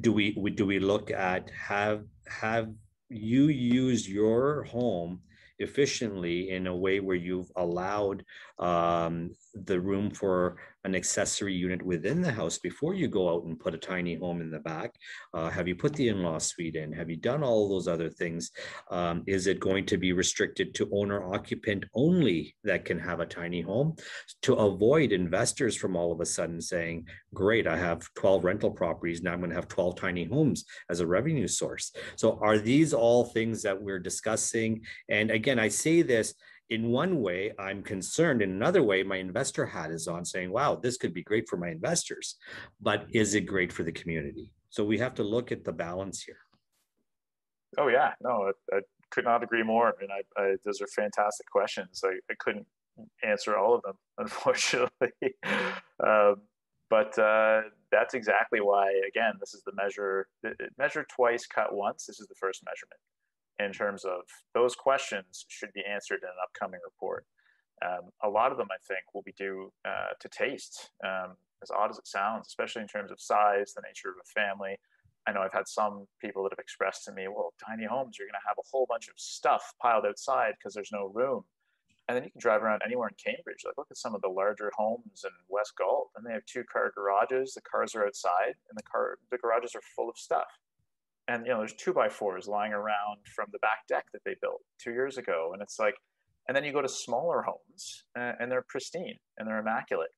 do 0.02 0.12
we 0.12 0.32
do 0.56 0.65
we 0.65 0.80
look 0.80 1.12
at 1.12 1.50
have 1.52 2.04
have 2.28 2.69
you 3.10 3.47
used 3.47 4.08
your 4.08 4.63
home 4.63 5.21
efficiently 5.60 6.50
in 6.50 6.67
a 6.67 6.76
way 6.76 7.00
where 7.00 7.15
you've 7.15 7.52
allowed 7.56 8.24
um, 8.60 9.32
the 9.54 9.80
room 9.80 10.10
for 10.12 10.58
an 10.88 10.95
accessory 10.95 11.54
unit 11.54 11.84
within 11.84 12.21
the 12.21 12.32
house 12.32 12.58
before 12.58 12.93
you 12.93 13.08
go 13.08 13.30
out 13.30 13.43
and 13.43 13.60
put 13.60 13.73
a 13.73 13.78
tiny 13.78 14.15
home 14.15 14.41
in 14.41 14.50
the 14.50 14.60
back? 14.60 14.95
Uh, 15.34 15.50
have 15.50 15.67
you 15.67 15.76
put 15.76 15.93
the 15.93 16.08
in-law 16.08 16.39
suite 16.39 16.76
in? 16.76 16.91
Have 16.93 17.10
you 17.10 17.17
done 17.17 17.43
all 17.43 17.67
those 17.67 17.88
other 17.88 18.10
things? 18.10 18.52
Um, 18.89 19.23
is 19.28 19.47
it 19.47 19.60
going 19.60 19.86
to 19.88 19.97
be 19.97 20.13
restricted 20.13 20.73
to 20.76 20.89
owner 20.93 21.34
occupant 21.34 21.84
only 21.93 22.56
that 22.63 22.86
can 22.86 22.97
have 23.00 23.19
a 23.19 23.26
tiny 23.26 23.62
home 23.62 23.95
to 24.43 24.54
avoid 24.54 25.12
investors 25.12 25.76
from 25.76 25.95
all 25.95 26.12
of 26.12 26.21
a 26.21 26.26
sudden 26.26 26.62
saying, 26.62 27.08
great, 27.34 27.67
I 27.67 27.78
have 27.78 28.08
12 28.15 28.45
rental 28.45 28.71
properties. 28.71 29.21
Now 29.21 29.34
I'm 29.34 29.39
going 29.39 29.50
to 29.50 29.56
have 29.56 29.67
12 29.67 29.97
tiny 29.97 30.23
homes 30.23 30.63
as 30.89 31.02
a 31.02 31.08
revenue 31.08 31.47
source. 31.47 31.91
So 32.15 32.39
are 32.41 32.58
these 32.58 32.93
all 32.93 33.26
things 33.26 33.62
that 33.63 33.80
we're 33.80 34.00
discussing? 34.00 34.82
And 35.10 35.32
again, 35.32 35.60
I 35.60 35.67
say 35.67 36.02
this 36.02 36.34
in 36.70 36.90
one 36.90 37.22
way, 37.22 37.54
I'm 37.58 37.82
concerned. 37.82 38.42
In 38.42 38.52
another 38.52 38.84
way, 38.84 39.04
my 39.04 39.18
investor 39.18 39.66
hat 39.66 39.92
is 39.92 40.08
on 40.08 40.26
saying, 40.26 40.52
wow, 40.52 40.76
this 40.76 40.98
could 40.98 41.14
be 41.14 41.24
great 41.24 41.48
for 41.48 41.58
my 41.58 41.70
investors, 41.70 42.36
but 42.82 43.06
is 43.12 43.36
it 43.36 43.42
great 43.42 43.72
for 43.72 43.84
the 43.84 43.92
community? 43.92 44.52
So 44.70 44.84
we 44.84 44.98
have 44.98 45.16
to 45.16 45.24
look 45.24 45.52
at 45.52 45.64
the 45.64 45.72
balance 45.72 46.24
here. 46.24 46.40
Oh, 47.78 47.88
yeah. 47.88 48.14
No, 48.22 48.52
I, 48.72 48.76
I 48.76 48.80
could 49.12 49.24
not 49.24 49.44
agree 49.44 49.64
more. 49.64 49.94
And 50.02 50.10
I, 50.12 50.42
I, 50.42 50.56
those 50.66 50.82
are 50.82 50.88
fantastic 50.88 51.50
questions. 51.50 52.02
I, 52.04 52.20
I 52.30 52.36
couldn't 52.40 52.68
answer 53.24 53.58
all 53.58 53.76
of 53.76 53.82
them, 53.84 53.96
unfortunately. 54.18 55.12
um, 56.06 56.42
but 56.90 57.18
uh, 57.20 57.62
that's 57.92 58.14
exactly 58.14 58.62
why, 58.62 58.92
again, 59.08 59.34
this 59.40 59.54
is 59.54 59.62
the 59.64 59.74
measure, 59.74 60.28
measure 60.78 61.06
twice, 61.14 61.46
cut 61.46 61.74
once. 61.74 62.06
This 62.06 62.20
is 62.20 62.28
the 62.28 62.36
first 62.36 62.64
measurement 62.66 63.00
in 63.60 63.72
terms 63.72 64.06
of 64.06 64.22
those 64.54 64.76
questions 64.76 65.46
should 65.48 65.74
be 65.74 65.84
answered 65.89 66.20
in 66.22 66.30
an 66.30 66.36
upcoming 66.43 66.80
report. 66.84 67.26
Um, 67.86 68.10
a 68.24 68.30
lot 68.30 68.52
of 68.52 68.58
them, 68.58 68.67
I 68.72 68.78
think, 68.88 69.02
will 69.13 69.24
be 69.24 69.34
due 69.38 69.72
uh, 69.86 70.13
to 70.20 70.30
taste, 70.30 70.91
um, 71.06 71.36
as 71.62 71.72
odd 71.72 71.89
as 71.89 71.98
it 71.98 72.08
sounds, 72.08 72.48
especially 72.48 72.82
in 72.82 72.88
terms 72.88 73.12
of 73.12 73.20
size, 73.20 73.74
the 73.74 73.82
nature 73.86 74.10
of 74.10 74.15
a 74.22 74.39
family. 74.39 74.78
I 75.28 75.34
know 75.34 75.41
I've 75.41 75.54
had 75.54 75.67
some 75.67 76.08
people 76.22 76.43
that 76.43 76.54
have 76.54 76.60
expressed 76.60 77.04
to 77.06 77.12
me, 77.12 77.28
well, 77.28 77.54
tiny 77.63 77.86
homes, 77.86 78.17
you're 78.17 78.28
going 78.28 78.39
to 78.39 78.48
have 78.48 78.58
a 78.58 78.67
whole 78.72 78.86
bunch 78.88 79.10
of 79.10 79.15
stuff 79.17 79.74
piled 79.82 80.06
outside 80.06 80.54
because 80.58 80.74
there's 80.74 80.91
no 80.91 81.12
room. 81.13 81.43
And 82.08 82.15
then 82.15 82.24
you 82.24 82.32
can 82.32 82.39
drive 82.39 82.63
around 82.63 82.82
anywhere 82.86 83.10
in 83.10 83.15
Cambridge. 83.22 83.63
Like, 83.65 83.78
look 83.78 83.91
at 83.91 83.98
some 83.98 84.15
of 84.15 84.22
the 84.22 84.30
larger 84.30 84.72
homes 84.78 85.26
in 85.26 85.32
West 85.50 85.74
Galt, 85.78 86.10
and 86.15 86.26
they 86.26 86.32
have 86.32 86.46
two 86.46 86.63
car 86.72 86.93
garages. 86.96 87.54
The 87.54 87.62
cars 87.62 87.93
are 87.96 88.06
outside, 88.06 88.56
and 88.70 88.78
the 88.78 88.84
car 88.84 89.17
the 89.30 89.38
garages 89.38 89.76
are 89.76 89.82
full 89.93 90.10
of 90.10 90.17
stuff 90.17 90.48
and 91.28 91.46
you 91.46 91.52
know 91.52 91.60
there's 91.60 91.74
two 91.74 91.94
by 91.94 92.10
fours 92.10 92.48
lying 92.48 92.74
around 92.74 93.20
from 93.36 93.48
the 93.52 93.60
back 93.60 93.88
deck 93.88 94.06
that 94.13 94.22
they 94.26 94.36
built 94.42 94.62
two 94.80 94.92
years 94.92 95.18
ago 95.18 95.52
and 95.54 95.62
it's 95.62 95.80
like 95.80 95.96
and 96.48 96.56
then 96.56 96.63
you 96.63 96.72
go 96.72 96.82
to 96.82 96.90
smaller 96.90 97.42
homes 97.42 98.06
and 98.16 98.52
they're 98.52 98.66
pristine 98.68 99.18
and 99.38 99.48
they're 99.48 99.60
immaculate. 99.60 100.12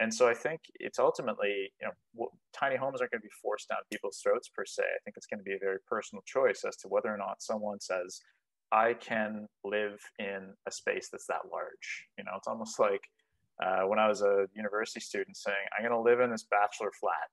And 0.00 0.12
so 0.12 0.28
i 0.28 0.34
think 0.34 0.60
it's 0.80 0.98
ultimately 0.98 1.72
you 1.80 1.88
know 1.88 2.28
tiny 2.52 2.76
homes 2.76 3.00
aren't 3.00 3.12
going 3.12 3.20
to 3.20 3.26
be 3.26 3.40
forced 3.42 3.68
down 3.68 3.78
people's 3.90 4.20
throats 4.22 4.48
per 4.48 4.64
se. 4.64 4.82
I 4.82 5.00
think 5.04 5.16
it's 5.16 5.26
going 5.26 5.38
to 5.38 5.44
be 5.44 5.54
a 5.54 5.58
very 5.58 5.78
personal 5.86 6.22
choice 6.26 6.64
as 6.66 6.76
to 6.78 6.88
whether 6.88 7.12
or 7.12 7.16
not 7.16 7.42
someone 7.42 7.80
says 7.80 8.20
i 8.72 8.94
can 8.94 9.46
live 9.64 10.00
in 10.18 10.52
a 10.66 10.70
space 10.70 11.08
that's 11.10 11.26
that 11.26 11.42
large. 11.52 12.06
You 12.18 12.24
know 12.24 12.32
it's 12.36 12.48
almost 12.48 12.78
like 12.80 13.02
uh, 13.64 13.82
when 13.82 14.00
i 14.00 14.08
was 14.08 14.20
a 14.22 14.46
university 14.54 15.00
student 15.00 15.36
saying 15.36 15.64
i'm 15.76 15.88
going 15.88 15.94
to 15.94 16.10
live 16.10 16.20
in 16.20 16.30
this 16.30 16.46
bachelor 16.50 16.90
flat 16.98 17.30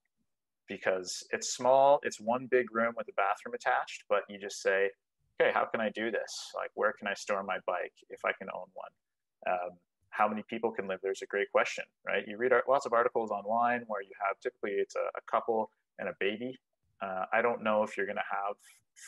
because 0.68 1.24
it's 1.32 1.54
small. 1.54 2.00
It's 2.04 2.20
one 2.20 2.48
big 2.50 2.74
room 2.74 2.94
with 2.98 3.08
a 3.10 3.14
bathroom 3.14 3.54
attached, 3.56 4.04
but 4.10 4.22
you 4.30 4.40
just 4.40 4.62
say, 4.62 4.90
okay, 5.42 5.52
how 5.54 5.66
can 5.66 5.82
I 5.82 5.90
do 5.90 6.12
this? 6.12 6.52
Like, 6.56 6.72
where 6.76 6.94
can 6.94 7.08
I 7.08 7.14
store 7.14 7.44
my 7.44 7.58
bike 7.66 7.94
if 8.10 8.20
I 8.26 8.32
can 8.34 8.48
own 8.54 8.68
one? 8.74 9.54
Um, 9.54 9.78
how 10.12 10.28
many 10.28 10.44
people 10.48 10.72
can 10.72 10.88
live 10.88 11.00
there's 11.02 11.22
a 11.24 11.26
great 11.26 11.52
question 11.52 11.84
right 12.06 12.26
you 12.28 12.38
read 12.38 12.52
lots 12.70 12.86
of 12.86 12.94
articles 12.94 13.32
online 13.32 13.84
where 13.88 14.02
you 14.02 14.12
have 14.26 14.40
typically 14.40 14.72
it's 14.72 14.96
a, 14.96 15.08
a 15.18 15.22
couple 15.30 15.72
and 16.00 16.08
a 16.08 16.14
baby 16.20 16.58
uh, 17.02 17.26
i 17.34 17.42
don't 17.42 17.64
know 17.64 17.82
if 17.82 17.98
you're 17.98 18.06
going 18.06 18.16
to 18.16 18.22
have 18.30 18.56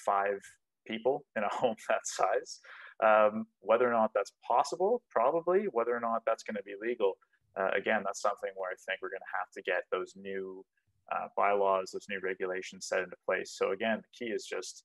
five 0.06 0.39
people 0.88 1.24
in 1.36 1.44
a 1.44 1.50
home 1.54 1.76
that 1.88 2.06
size 2.06 2.60
um, 3.04 3.46
whether 3.60 3.88
or 3.88 3.92
not 3.92 4.12
that's 4.16 4.34
possible 4.48 5.02
probably 5.10 5.66
whether 5.72 5.96
or 5.96 6.00
not 6.00 6.24
that's 6.26 6.44
going 6.44 6.56
to 6.56 6.63
be 6.63 6.74
legal 6.82 7.18
uh, 7.60 7.70
again 7.76 8.02
that's 8.04 8.22
something 8.22 8.50
where 8.56 8.72
i 8.72 8.76
think 8.88 9.00
we're 9.02 9.10
going 9.10 9.20
to 9.20 9.38
have 9.38 9.52
to 9.52 9.62
get 9.62 9.84
those 9.92 10.13
new 10.16 10.66
uh, 11.12 11.28
bylaws, 11.36 11.92
those 11.92 12.06
new 12.10 12.20
regulations 12.22 12.88
set 12.88 13.00
into 13.00 13.16
place. 13.26 13.52
So 13.58 13.72
again, 13.72 14.02
the 14.02 14.26
key 14.26 14.32
is 14.32 14.46
just 14.46 14.84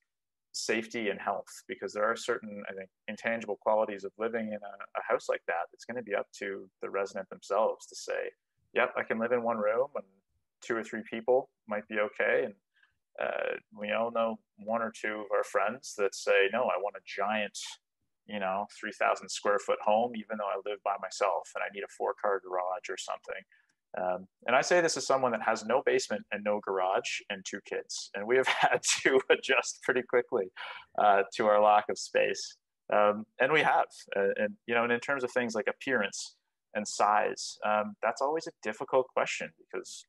safety 0.51 1.09
and 1.09 1.19
health 1.19 1.63
because 1.67 1.93
there 1.93 2.03
are 2.03 2.15
certain, 2.15 2.63
I 2.69 2.73
think, 2.73 2.89
intangible 3.07 3.57
qualities 3.61 4.03
of 4.03 4.11
living 4.17 4.47
in 4.47 4.59
a, 4.61 4.99
a 4.99 5.03
house 5.07 5.29
like 5.29 5.43
that. 5.47 5.67
It's 5.73 5.85
going 5.85 5.97
to 5.97 6.03
be 6.03 6.15
up 6.15 6.27
to 6.39 6.67
the 6.81 6.89
resident 6.89 7.29
themselves 7.29 7.85
to 7.87 7.95
say, 7.95 8.31
"Yep, 8.73 8.93
I 8.97 9.03
can 9.03 9.19
live 9.19 9.31
in 9.31 9.43
one 9.43 9.57
room 9.57 9.87
and 9.95 10.05
two 10.61 10.75
or 10.75 10.83
three 10.83 11.03
people 11.09 11.49
might 11.67 11.87
be 11.87 11.99
okay." 11.99 12.45
And 12.45 12.53
uh, 13.21 13.57
we 13.77 13.91
all 13.91 14.11
know 14.11 14.39
one 14.57 14.81
or 14.81 14.91
two 14.91 15.25
of 15.25 15.31
our 15.33 15.43
friends 15.43 15.93
that 15.97 16.15
say, 16.15 16.49
"No, 16.51 16.63
I 16.63 16.79
want 16.81 16.95
a 16.95 17.01
giant." 17.05 17.57
You 18.27 18.39
know, 18.39 18.67
3,000 18.79 19.27
square 19.27 19.57
foot 19.57 19.79
home, 19.83 20.11
even 20.15 20.37
though 20.37 20.45
I 20.45 20.61
live 20.63 20.77
by 20.85 20.93
myself 21.01 21.49
and 21.55 21.63
I 21.63 21.73
need 21.73 21.81
a 21.81 21.89
four 21.97 22.13
car 22.21 22.39
garage 22.39 22.87
or 22.87 22.95
something. 22.95 23.41
Um, 23.97 24.27
and 24.45 24.55
I 24.55 24.61
say 24.61 24.81
this 24.81 24.97
as 24.97 25.07
someone 25.07 25.31
that 25.31 25.41
has 25.41 25.65
no 25.65 25.81
basement 25.85 26.23
and 26.31 26.43
no 26.43 26.59
garage 26.59 27.21
and 27.29 27.43
two 27.45 27.59
kids. 27.65 28.11
And 28.13 28.27
we 28.27 28.37
have 28.37 28.47
had 28.47 28.81
to 29.03 29.19
adjust 29.29 29.81
pretty 29.83 30.03
quickly 30.03 30.45
uh, 30.97 31.23
to 31.35 31.47
our 31.47 31.61
lack 31.61 31.85
of 31.89 31.97
space. 31.97 32.57
Um, 32.93 33.25
and 33.39 33.51
we 33.51 33.61
have. 33.61 33.87
Uh, 34.15 34.29
and, 34.37 34.53
you 34.67 34.75
know, 34.75 34.83
and 34.83 34.91
in 34.91 34.99
terms 34.99 35.23
of 35.23 35.31
things 35.31 35.55
like 35.55 35.67
appearance 35.67 36.35
and 36.75 36.87
size, 36.87 37.57
um, 37.65 37.95
that's 38.01 38.21
always 38.21 38.47
a 38.47 38.51
difficult 38.63 39.07
question 39.13 39.49
because 39.71 40.05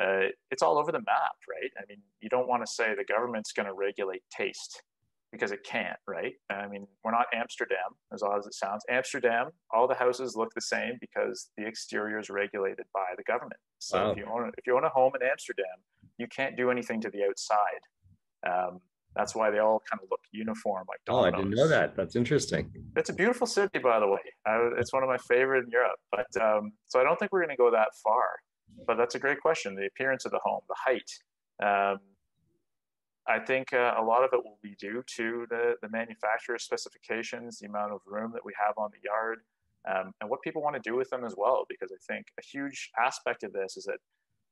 uh, 0.00 0.28
it's 0.50 0.62
all 0.62 0.78
over 0.78 0.92
the 0.92 1.00
map, 1.00 1.36
right? 1.48 1.70
I 1.78 1.82
mean, 1.88 1.98
you 2.20 2.28
don't 2.28 2.48
want 2.48 2.64
to 2.64 2.72
say 2.72 2.94
the 2.94 3.04
government's 3.04 3.52
going 3.52 3.66
to 3.66 3.74
regulate 3.74 4.22
taste 4.36 4.82
because 5.32 5.52
it 5.52 5.60
can't, 5.64 5.98
right? 6.08 6.32
I 6.50 6.66
mean, 6.66 6.86
we're 7.04 7.12
not 7.12 7.26
Amsterdam, 7.34 7.78
as 8.12 8.22
odd 8.22 8.38
as 8.38 8.46
it 8.46 8.54
sounds. 8.54 8.82
Amsterdam, 8.90 9.50
all 9.72 9.86
the 9.86 9.94
houses 9.94 10.34
look 10.36 10.52
the 10.54 10.60
same 10.60 10.98
because 11.00 11.50
the 11.56 11.66
exterior 11.66 12.18
is 12.18 12.30
regulated 12.30 12.86
by 12.92 13.06
the 13.16 13.22
government. 13.24 13.60
So 13.78 13.98
wow. 13.98 14.10
if 14.10 14.16
you 14.16 14.26
own 14.26 14.50
if 14.58 14.66
you 14.66 14.76
own 14.76 14.84
a 14.84 14.88
home 14.88 15.12
in 15.20 15.26
Amsterdam, 15.26 15.66
you 16.18 16.26
can't 16.26 16.56
do 16.56 16.70
anything 16.70 17.00
to 17.02 17.10
the 17.10 17.24
outside. 17.24 17.82
Um, 18.46 18.80
That's 19.16 19.34
why 19.34 19.50
they 19.50 19.58
all 19.58 19.82
kind 19.90 20.00
of 20.02 20.08
look 20.10 20.20
uniform, 20.32 20.84
like 20.88 21.00
dominoes. 21.04 21.32
Oh, 21.34 21.38
I 21.38 21.42
didn't 21.42 21.56
know 21.56 21.68
that. 21.68 21.96
That's 21.96 22.14
interesting. 22.16 22.70
It's 22.96 23.10
a 23.10 23.12
beautiful 23.12 23.46
city, 23.46 23.78
by 23.78 23.98
the 23.98 24.06
way. 24.06 24.20
I, 24.46 24.70
it's 24.78 24.92
one 24.92 25.02
of 25.02 25.08
my 25.08 25.18
favorite 25.18 25.64
in 25.64 25.70
Europe. 25.70 25.98
But 26.12 26.30
um, 26.40 26.72
so 26.88 27.00
I 27.00 27.04
don't 27.04 27.18
think 27.18 27.32
we're 27.32 27.44
going 27.44 27.56
to 27.56 27.62
go 27.64 27.70
that 27.70 27.88
far. 28.04 28.26
But 28.86 28.96
that's 28.96 29.16
a 29.16 29.18
great 29.18 29.40
question. 29.40 29.74
The 29.74 29.86
appearance 29.86 30.24
of 30.24 30.30
the 30.30 30.40
home, 30.44 30.60
the 30.68 30.76
height. 30.78 31.10
Um, 31.62 31.98
I 33.28 33.38
think 33.38 33.72
uh, 33.72 33.94
a 33.98 34.02
lot 34.02 34.24
of 34.24 34.30
it 34.32 34.42
will 34.42 34.58
be 34.62 34.74
due 34.78 35.04
to 35.16 35.46
the, 35.50 35.74
the 35.82 35.88
manufacturer's 35.88 36.64
specifications, 36.64 37.58
the 37.58 37.66
amount 37.66 37.92
of 37.92 38.00
room 38.06 38.32
that 38.32 38.44
we 38.44 38.52
have 38.58 38.74
on 38.76 38.90
the 38.92 38.98
yard, 39.04 39.40
um, 39.88 40.12
and 40.20 40.28
what 40.30 40.42
people 40.42 40.62
want 40.62 40.74
to 40.74 40.82
do 40.82 40.96
with 40.96 41.10
them 41.10 41.24
as 41.24 41.34
well. 41.36 41.64
Because 41.68 41.92
I 41.92 42.12
think 42.12 42.26
a 42.38 42.42
huge 42.42 42.90
aspect 42.98 43.42
of 43.42 43.52
this 43.52 43.76
is 43.76 43.84
that 43.84 43.98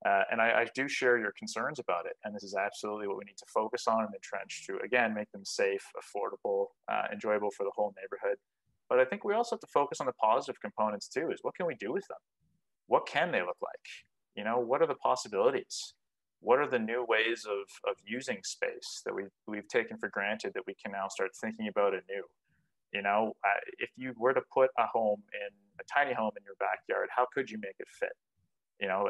uh, 0.07 0.23
and 0.31 0.41
I, 0.41 0.61
I, 0.61 0.67
do 0.77 0.89
share 0.89 1.19
your 1.19 1.33
concerns 1.33 1.81
about 1.81 2.07
it. 2.07 2.13
And 2.23 2.33
this 2.33 2.45
is 2.45 2.55
absolutely 2.55 3.09
what 3.09 3.17
we 3.17 3.25
need 3.25 3.37
to 3.39 3.47
focus 3.53 3.89
on 3.89 4.05
and 4.05 4.15
entrench 4.15 4.65
to, 4.69 4.79
again, 4.85 5.13
make 5.13 5.31
them 5.33 5.45
safe, 5.45 5.85
affordable, 5.99 6.67
uh, 6.89 7.07
enjoyable 7.13 7.51
for 7.51 7.65
the 7.65 7.73
whole 7.75 7.93
neighborhood. 8.01 8.39
But 8.89 9.01
I 9.01 9.05
think 9.05 9.25
we 9.25 9.35
also 9.35 9.57
have 9.57 9.61
to 9.61 9.67
focus 9.67 10.01
on 10.01 10.07
the 10.07 10.13
positive 10.13 10.61
components 10.61 11.09
too, 11.09 11.31
is 11.33 11.41
what 11.43 11.57
can 11.57 11.67
we 11.67 11.75
do 11.75 11.93
with 11.93 12.07
them? 12.07 12.19
What 12.87 13.07
can 13.07 13.33
they 13.33 13.41
look 13.41 13.57
like? 13.61 13.87
You 14.37 14.45
know, 14.45 14.61
what 14.61 14.81
are 14.83 14.87
the 14.87 14.95
possibilities? 14.95 15.95
What 16.41 16.59
are 16.59 16.69
the 16.69 16.79
new 16.79 17.05
ways 17.09 17.47
of, 17.49 17.91
of 17.91 17.97
using 18.07 18.39
space 18.45 19.03
that 19.05 19.15
we've, 19.15 19.31
we've 19.47 19.69
taken 19.69 19.99
for 19.99 20.09
granted 20.09 20.53
that 20.55 20.67
we 20.67 20.75
can 20.75 20.93
now 20.93 21.09
start 21.09 21.31
thinking 21.41 21.69
about 21.69 21.93
anew? 21.93 22.25
You 22.93 23.03
know, 23.03 23.35
if 23.79 23.91
you 23.97 24.15
were 24.17 24.33
to 24.33 24.43
put 24.53 24.71
a 24.79 24.87
home 24.87 25.23
in 25.35 25.51
a 25.81 25.85
tiny 25.93 26.15
home 26.15 26.33
in 26.37 26.45
your 26.45 26.55
backyard, 26.59 27.09
how 27.15 27.27
could 27.35 27.51
you 27.51 27.59
make 27.59 27.75
it 27.79 27.89
fit? 27.89 28.13
you 28.81 28.87
know, 28.87 29.09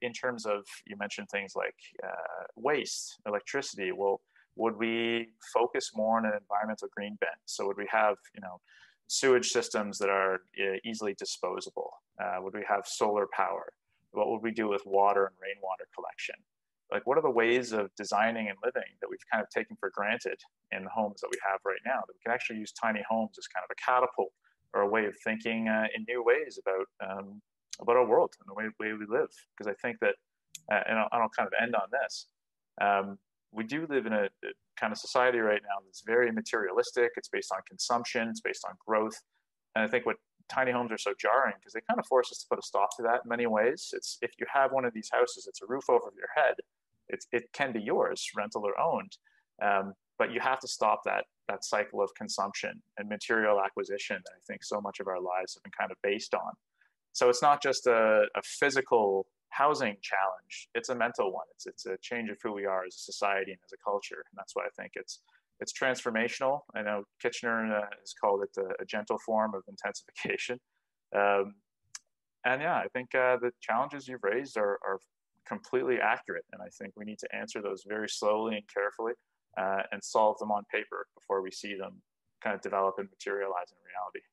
in 0.00 0.12
terms 0.12 0.46
of 0.46 0.64
you 0.86 0.96
mentioned 0.96 1.28
things 1.28 1.52
like 1.54 1.74
uh, 2.02 2.44
waste, 2.56 3.18
electricity. 3.26 3.92
Well, 3.92 4.20
would 4.56 4.76
we 4.76 5.28
focus 5.52 5.90
more 5.94 6.18
on 6.18 6.24
an 6.24 6.32
environmental 6.40 6.88
green 6.94 7.16
bent? 7.20 7.32
So 7.44 7.66
would 7.66 7.76
we 7.76 7.86
have 7.90 8.16
you 8.34 8.40
know 8.40 8.60
sewage 9.08 9.48
systems 9.48 9.98
that 9.98 10.08
are 10.08 10.34
uh, 10.58 10.76
easily 10.84 11.14
disposable? 11.14 11.90
Uh, 12.22 12.36
would 12.40 12.54
we 12.54 12.64
have 12.68 12.86
solar 12.86 13.26
power? 13.32 13.72
What 14.12 14.30
would 14.30 14.42
we 14.42 14.50
do 14.50 14.68
with 14.68 14.82
water 14.86 15.26
and 15.26 15.34
rainwater 15.40 15.86
collection? 15.94 16.36
Like, 16.92 17.06
what 17.06 17.18
are 17.18 17.22
the 17.22 17.30
ways 17.30 17.72
of 17.72 17.90
designing 17.96 18.48
and 18.48 18.58
living 18.64 18.90
that 19.00 19.08
we've 19.08 19.24
kind 19.32 19.42
of 19.42 19.48
taken 19.50 19.76
for 19.78 19.90
granted 19.94 20.38
in 20.72 20.84
the 20.84 20.90
homes 20.90 21.20
that 21.20 21.28
we 21.30 21.38
have 21.48 21.60
right 21.64 21.80
now? 21.84 22.00
That 22.06 22.14
we 22.14 22.20
can 22.24 22.32
actually 22.32 22.58
use 22.58 22.72
tiny 22.72 23.02
homes 23.08 23.36
as 23.38 23.46
kind 23.46 23.64
of 23.64 23.70
a 23.70 23.80
catapult 23.80 24.32
or 24.74 24.82
a 24.82 24.88
way 24.88 25.06
of 25.06 25.14
thinking 25.24 25.68
uh, 25.68 25.86
in 25.94 26.04
new 26.08 26.22
ways 26.24 26.58
about 26.64 26.86
um, 27.08 27.40
about 27.80 27.96
our 27.96 28.06
world 28.06 28.34
and 28.40 28.48
the 28.48 28.54
way, 28.54 28.68
way 28.78 28.92
we 28.92 29.06
live. 29.06 29.30
Because 29.56 29.70
I 29.70 29.74
think 29.80 29.98
that, 30.00 30.14
uh, 30.70 30.82
and 30.86 30.98
I'll, 30.98 31.08
I'll, 31.12 31.30
kind 31.30 31.46
of 31.46 31.52
end 31.60 31.74
on 31.74 31.88
this. 31.90 32.26
Um, 32.80 33.18
we 33.52 33.64
do 33.64 33.86
live 33.88 34.06
in 34.06 34.12
a, 34.12 34.24
a, 34.24 34.52
kind 34.78 34.92
of 34.92 34.98
society 34.98 35.38
right 35.38 35.60
now 35.62 35.82
that's 35.84 36.02
very 36.06 36.30
materialistic. 36.30 37.10
It's 37.16 37.28
based 37.28 37.52
on 37.52 37.60
consumption. 37.66 38.28
It's 38.28 38.40
based 38.40 38.64
on 38.66 38.74
growth. 38.86 39.18
And 39.74 39.84
I 39.84 39.88
think 39.88 40.06
what 40.06 40.16
tiny 40.48 40.72
homes 40.72 40.90
are 40.92 40.98
so 40.98 41.14
jarring 41.18 41.54
because 41.58 41.72
they 41.72 41.80
kind 41.88 41.98
of 41.98 42.06
force 42.06 42.30
us 42.32 42.38
to 42.38 42.46
put 42.50 42.58
a 42.58 42.62
stop 42.62 42.90
to 42.96 43.02
that 43.02 43.20
in 43.24 43.28
many 43.28 43.46
ways. 43.46 43.90
It's 43.92 44.18
if 44.22 44.32
you 44.38 44.46
have 44.52 44.72
one 44.72 44.84
of 44.84 44.92
these 44.92 45.08
houses, 45.12 45.46
it's 45.48 45.62
a 45.62 45.66
roof 45.66 45.88
over 45.88 46.10
your 46.16 46.28
head. 46.34 46.54
It's, 47.12 47.26
it 47.32 47.44
can 47.52 47.72
be 47.72 47.80
yours, 47.80 48.28
rental 48.36 48.64
or 48.64 48.78
owned, 48.80 49.16
um, 49.62 49.94
but 50.18 50.32
you 50.32 50.40
have 50.40 50.60
to 50.60 50.68
stop 50.68 51.00
that 51.04 51.24
that 51.48 51.64
cycle 51.64 52.00
of 52.00 52.10
consumption 52.16 52.80
and 52.96 53.08
material 53.08 53.60
acquisition 53.60 54.16
that 54.24 54.32
I 54.36 54.40
think 54.46 54.62
so 54.62 54.80
much 54.80 55.00
of 55.00 55.08
our 55.08 55.20
lives 55.20 55.54
have 55.54 55.62
been 55.64 55.72
kind 55.76 55.90
of 55.90 55.96
based 56.02 56.32
on. 56.32 56.52
So 57.12 57.28
it's 57.28 57.42
not 57.42 57.60
just 57.60 57.88
a, 57.88 58.26
a 58.36 58.42
physical 58.44 59.26
housing 59.48 59.96
challenge; 60.00 60.68
it's 60.74 60.90
a 60.90 60.94
mental 60.94 61.32
one. 61.32 61.46
It's 61.54 61.66
it's 61.66 61.86
a 61.86 61.96
change 62.00 62.30
of 62.30 62.38
who 62.42 62.52
we 62.52 62.66
are 62.66 62.84
as 62.84 62.94
a 62.94 63.12
society 63.12 63.50
and 63.52 63.60
as 63.64 63.72
a 63.72 63.82
culture, 63.84 64.22
and 64.30 64.36
that's 64.36 64.54
why 64.54 64.64
I 64.64 64.70
think 64.80 64.92
it's 64.94 65.20
it's 65.60 65.72
transformational. 65.72 66.60
I 66.74 66.82
know 66.82 67.04
Kitchener 67.20 67.74
uh, 67.74 67.86
has 68.00 68.14
called 68.18 68.42
it 68.44 68.60
a, 68.60 68.82
a, 68.82 68.86
gentle 68.86 69.18
form 69.18 69.54
of 69.54 69.62
intensification. 69.68 70.58
Um, 71.14 71.54
and 72.44 72.62
yeah, 72.62 72.76
I 72.76 72.86
think 72.94 73.14
uh, 73.14 73.36
the 73.36 73.52
challenges 73.60 74.08
you've 74.08 74.24
raised 74.24 74.56
are, 74.56 74.78
are 74.86 74.98
completely 75.50 75.98
accurate, 76.00 76.44
and 76.52 76.62
I 76.62 76.68
think 76.78 76.94
we 76.96 77.04
need 77.04 77.18
to 77.18 77.34
answer 77.34 77.60
those 77.60 77.82
very 77.86 78.08
slowly 78.08 78.56
and 78.56 78.64
carefully, 78.72 79.14
uh, 79.58 79.82
and 79.92 80.02
solve 80.02 80.38
them 80.38 80.52
on 80.52 80.62
paper 80.72 81.06
before 81.18 81.42
we 81.42 81.50
see 81.50 81.74
them 81.76 82.00
kind 82.42 82.54
of 82.54 82.62
develop 82.62 82.94
and 82.98 83.08
materialize 83.10 83.70
in 83.70 83.78
reality. 83.90 84.24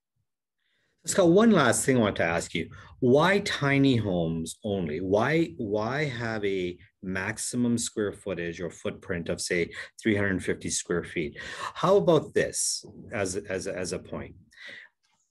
Scott, 1.05 1.29
one 1.29 1.51
last 1.51 1.85
thing 1.85 1.97
I 1.97 2.01
want 2.01 2.15
to 2.17 2.23
ask 2.23 2.53
you. 2.53 2.69
Why 2.99 3.39
tiny 3.39 3.95
homes 3.95 4.57
only? 4.63 4.99
Why 4.99 5.53
why 5.57 6.05
have 6.05 6.43
a 6.43 6.77
maximum 7.01 7.77
square 7.77 8.11
footage 8.11 8.59
or 8.59 8.69
footprint 8.69 9.29
of 9.29 9.39
say 9.39 9.69
350 10.01 10.69
square 10.69 11.03
feet? 11.03 11.37
How 11.75 11.95
about 11.95 12.33
this 12.33 12.85
as, 13.13 13.37
as, 13.37 13.67
as 13.67 13.93
a 13.93 13.99
point? 13.99 14.35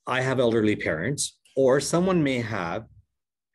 I 0.06 0.22
have 0.22 0.40
elderly 0.40 0.76
parents, 0.76 1.38
or 1.56 1.80
someone 1.80 2.22
may 2.22 2.40
have 2.40 2.86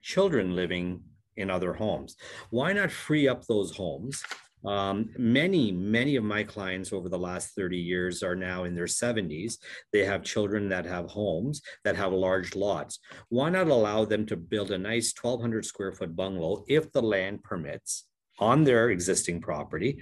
children 0.04 0.56
living 0.56 1.02
in 1.42 1.50
other 1.50 1.74
homes. 1.74 2.16
Why 2.50 2.74
not 2.74 2.92
free 2.92 3.28
up 3.28 3.46
those 3.46 3.76
homes 3.76 4.24
um, 4.66 5.10
many, 5.18 5.72
many 5.72 6.16
of 6.16 6.24
my 6.24 6.44
clients 6.44 6.94
over 6.94 7.10
the 7.10 7.18
last 7.18 7.56
30 7.56 7.78
years 7.78 8.22
are 8.24 8.36
now 8.36 8.66
in 8.66 8.76
their 8.76 8.86
70s. 8.86 9.58
They 9.92 10.06
have 10.06 10.24
children 10.24 10.70
that 10.70 10.86
have 10.86 11.08
homes 11.08 11.62
that 11.84 11.96
have 11.96 12.14
large 12.14 12.56
lots. 12.56 13.00
Why 13.30 13.50
not 13.50 13.68
allow 13.68 14.06
them 14.06 14.26
to 14.28 14.38
build 14.38 14.72
a 14.72 14.78
nice 14.78 15.14
1,200 15.20 15.66
square 15.66 15.92
foot 15.92 16.16
bungalow 16.16 16.64
if 16.68 16.92
the 16.92 17.02
land 17.02 17.44
permits 17.44 18.06
on 18.40 18.64
their 18.64 18.90
existing 18.90 19.42
property? 19.42 20.00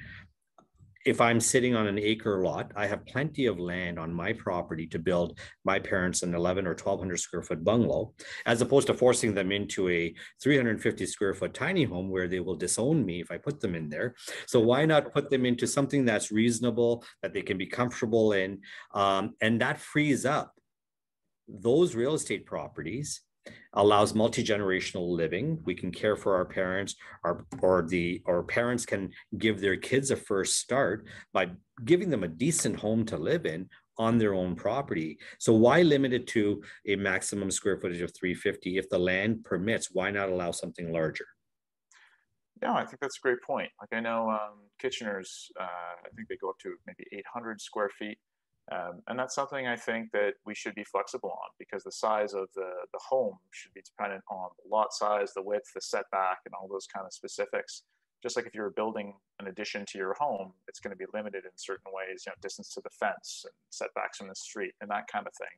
If 1.05 1.21
I'm 1.21 1.39
sitting 1.39 1.75
on 1.75 1.87
an 1.87 1.97
acre 1.97 2.43
lot, 2.43 2.71
I 2.75 2.85
have 2.87 3.05
plenty 3.05 3.45
of 3.45 3.59
land 3.59 3.97
on 3.97 4.13
my 4.13 4.33
property 4.33 4.85
to 4.87 4.99
build 4.99 5.39
my 5.63 5.79
parents 5.79 6.23
an 6.23 6.35
11 6.35 6.67
or 6.67 6.71
1200 6.71 7.17
square 7.17 7.41
foot 7.41 7.63
bungalow, 7.63 8.13
as 8.45 8.61
opposed 8.61 8.87
to 8.87 8.93
forcing 8.93 9.33
them 9.33 9.51
into 9.51 9.89
a 9.89 10.13
350 10.43 11.05
square 11.05 11.33
foot 11.33 11.53
tiny 11.53 11.85
home 11.85 12.09
where 12.09 12.27
they 12.27 12.41
will 12.41 12.55
disown 12.55 13.05
me 13.05 13.21
if 13.21 13.31
I 13.31 13.37
put 13.37 13.61
them 13.61 13.75
in 13.75 13.89
there. 13.89 14.15
So 14.45 14.59
why 14.59 14.85
not 14.85 15.13
put 15.13 15.29
them 15.29 15.45
into 15.45 15.67
something 15.67 16.03
that's 16.03 16.31
reasonable, 16.31 17.03
that 17.21 17.33
they 17.33 17.41
can 17.41 17.57
be 17.57 17.67
comfortable 17.67 18.33
in, 18.33 18.59
um, 18.93 19.35
and 19.41 19.61
that 19.61 19.79
frees 19.79 20.25
up 20.25 20.53
those 21.47 21.95
real 21.95 22.13
estate 22.13 22.45
properties 22.45 23.21
allows 23.73 24.13
multi-generational 24.15 25.09
living 25.09 25.59
we 25.65 25.75
can 25.75 25.91
care 25.91 26.15
for 26.15 26.35
our 26.35 26.45
parents 26.45 26.95
our, 27.23 27.45
or 27.61 27.83
the 27.87 28.21
or 28.25 28.43
parents 28.43 28.85
can 28.85 29.09
give 29.37 29.59
their 29.59 29.77
kids 29.77 30.11
a 30.11 30.15
first 30.15 30.57
start 30.57 31.05
by 31.33 31.47
giving 31.85 32.09
them 32.09 32.23
a 32.23 32.27
decent 32.27 32.75
home 32.75 33.05
to 33.05 33.17
live 33.17 33.45
in 33.45 33.67
on 33.97 34.17
their 34.17 34.33
own 34.33 34.55
property 34.55 35.17
so 35.39 35.53
why 35.53 35.81
limit 35.81 36.13
it 36.13 36.27
to 36.27 36.61
a 36.87 36.95
maximum 36.95 37.51
square 37.51 37.77
footage 37.77 38.01
of 38.01 38.13
350 38.15 38.77
if 38.77 38.89
the 38.89 38.97
land 38.97 39.43
permits 39.43 39.89
why 39.91 40.09
not 40.09 40.29
allow 40.29 40.51
something 40.51 40.91
larger 40.91 41.25
yeah, 42.61 42.73
I 42.73 42.85
think 42.85 42.99
that's 42.99 43.17
a 43.17 43.21
great 43.21 43.41
point. 43.41 43.69
Like 43.79 43.97
I 43.97 44.01
know 44.01 44.29
um, 44.29 44.67
Kitchener's, 44.79 45.49
uh, 45.59 45.63
I 45.63 46.09
think 46.15 46.27
they 46.27 46.35
go 46.35 46.49
up 46.49 46.57
to 46.63 46.73
maybe 46.85 47.05
800 47.13 47.61
square 47.61 47.89
feet. 47.97 48.17
Um, 48.71 49.01
and 49.07 49.17
that's 49.17 49.33
something 49.33 49.65
I 49.65 49.75
think 49.75 50.11
that 50.11 50.33
we 50.45 50.53
should 50.53 50.75
be 50.75 50.83
flexible 50.83 51.31
on 51.31 51.49
because 51.57 51.83
the 51.83 51.91
size 51.91 52.33
of 52.33 52.47
the, 52.55 52.69
the 52.93 52.99
home 52.99 53.37
should 53.51 53.73
be 53.73 53.81
dependent 53.81 54.23
on 54.29 54.49
the 54.63 54.69
lot 54.69 54.93
size, 54.93 55.33
the 55.33 55.41
width, 55.41 55.65
the 55.73 55.81
setback, 55.81 56.39
and 56.45 56.53
all 56.53 56.67
those 56.67 56.85
kind 56.85 57.05
of 57.05 57.13
specifics. 57.13 57.83
Just 58.21 58.35
like 58.35 58.45
if 58.45 58.53
you 58.53 58.61
were 58.61 58.71
building 58.71 59.13
an 59.39 59.47
addition 59.47 59.85
to 59.87 59.97
your 59.97 60.13
home, 60.19 60.51
it's 60.67 60.79
going 60.79 60.91
to 60.91 60.97
be 60.97 61.05
limited 61.13 61.45
in 61.45 61.51
certain 61.55 61.91
ways, 61.91 62.23
you 62.25 62.31
know, 62.31 62.35
distance 62.41 62.69
to 62.73 62.81
the 62.83 62.89
fence 62.91 63.43
and 63.45 63.53
setbacks 63.71 64.17
from 64.17 64.27
the 64.27 64.35
street 64.35 64.73
and 64.81 64.91
that 64.91 65.07
kind 65.11 65.25
of 65.25 65.33
thing. 65.33 65.55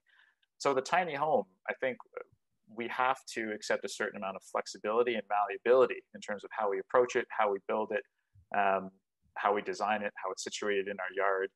So 0.60 0.74
the 0.74 0.82
tiny 0.82 1.16
home, 1.16 1.46
I 1.70 1.74
think 1.82 1.98
uh, 2.18 2.24
we 2.74 2.88
have 2.88 3.18
to 3.34 3.52
accept 3.52 3.84
a 3.84 3.90
certain 3.90 4.18
amount 4.18 4.38
of 4.38 4.44
flexibility 4.44 5.16
and 5.16 5.24
malleability 5.28 6.02
in 6.16 6.22
terms 6.22 6.46
of 6.46 6.52
how 6.58 6.70
we 6.70 6.80
approach 6.80 7.18
it, 7.18 7.26
how 7.38 7.52
we 7.52 7.60
build 7.68 7.92
it, 7.92 8.04
um, 8.58 8.92
how 9.36 9.54
we 9.54 9.62
design 9.62 10.04
it, 10.04 10.14
how 10.16 10.32
it's 10.32 10.44
situated 10.44 10.88
in 10.88 10.96
our 11.00 11.14
yard 11.14 11.50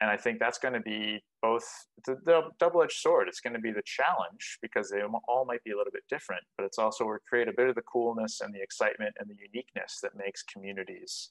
and 0.00 0.10
I 0.10 0.16
think 0.16 0.38
that's 0.38 0.58
going 0.58 0.74
to 0.74 0.80
be 0.80 1.22
both 1.40 1.64
the, 2.04 2.16
the 2.24 2.42
double-edged 2.58 2.92
sword. 2.92 3.28
It's 3.28 3.40
going 3.40 3.54
to 3.54 3.60
be 3.60 3.72
the 3.72 3.82
challenge 3.84 4.58
because 4.60 4.90
they 4.90 5.00
all 5.02 5.44
might 5.46 5.64
be 5.64 5.70
a 5.70 5.76
little 5.76 5.92
bit 5.92 6.04
different, 6.08 6.42
but 6.56 6.64
it's 6.64 6.78
also 6.78 7.04
we 7.06 7.16
create 7.26 7.48
a 7.48 7.52
bit 7.56 7.68
of 7.68 7.74
the 7.74 7.82
coolness 7.82 8.40
and 8.42 8.54
the 8.54 8.60
excitement 8.60 9.14
and 9.18 9.28
the 9.28 9.36
uniqueness 9.40 9.98
that 10.02 10.16
makes 10.16 10.42
communities 10.42 11.30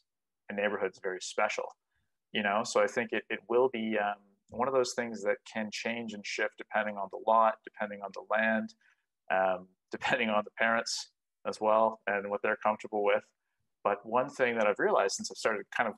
and 0.49 0.57
neighborhoods 0.57 0.99
very 1.01 1.21
special. 1.21 1.65
You 2.31 2.43
know, 2.43 2.63
so 2.63 2.81
I 2.81 2.87
think 2.87 3.11
it, 3.13 3.23
it 3.29 3.39
will 3.49 3.69
be 3.69 3.97
um, 3.99 4.15
one 4.49 4.67
of 4.67 4.73
those 4.73 4.93
things 4.93 5.21
that 5.23 5.37
can 5.51 5.69
change 5.71 6.13
and 6.13 6.25
shift 6.25 6.57
depending 6.57 6.97
on 6.97 7.07
the 7.11 7.19
lot, 7.27 7.55
depending 7.63 8.01
on 8.01 8.09
the 8.13 8.23
land, 8.31 8.73
um, 9.31 9.67
depending 9.91 10.29
on 10.29 10.43
the 10.43 10.51
parents 10.57 11.11
as 11.47 11.61
well, 11.61 12.01
and 12.07 12.29
what 12.29 12.41
they're 12.41 12.57
comfortable 12.57 13.03
with. 13.03 13.23
But 13.83 14.03
one 14.03 14.29
thing 14.29 14.57
that 14.57 14.65
I've 14.65 14.79
realized 14.79 15.15
since 15.15 15.29
I've 15.31 15.37
started 15.37 15.65
kind 15.75 15.87
of 15.87 15.95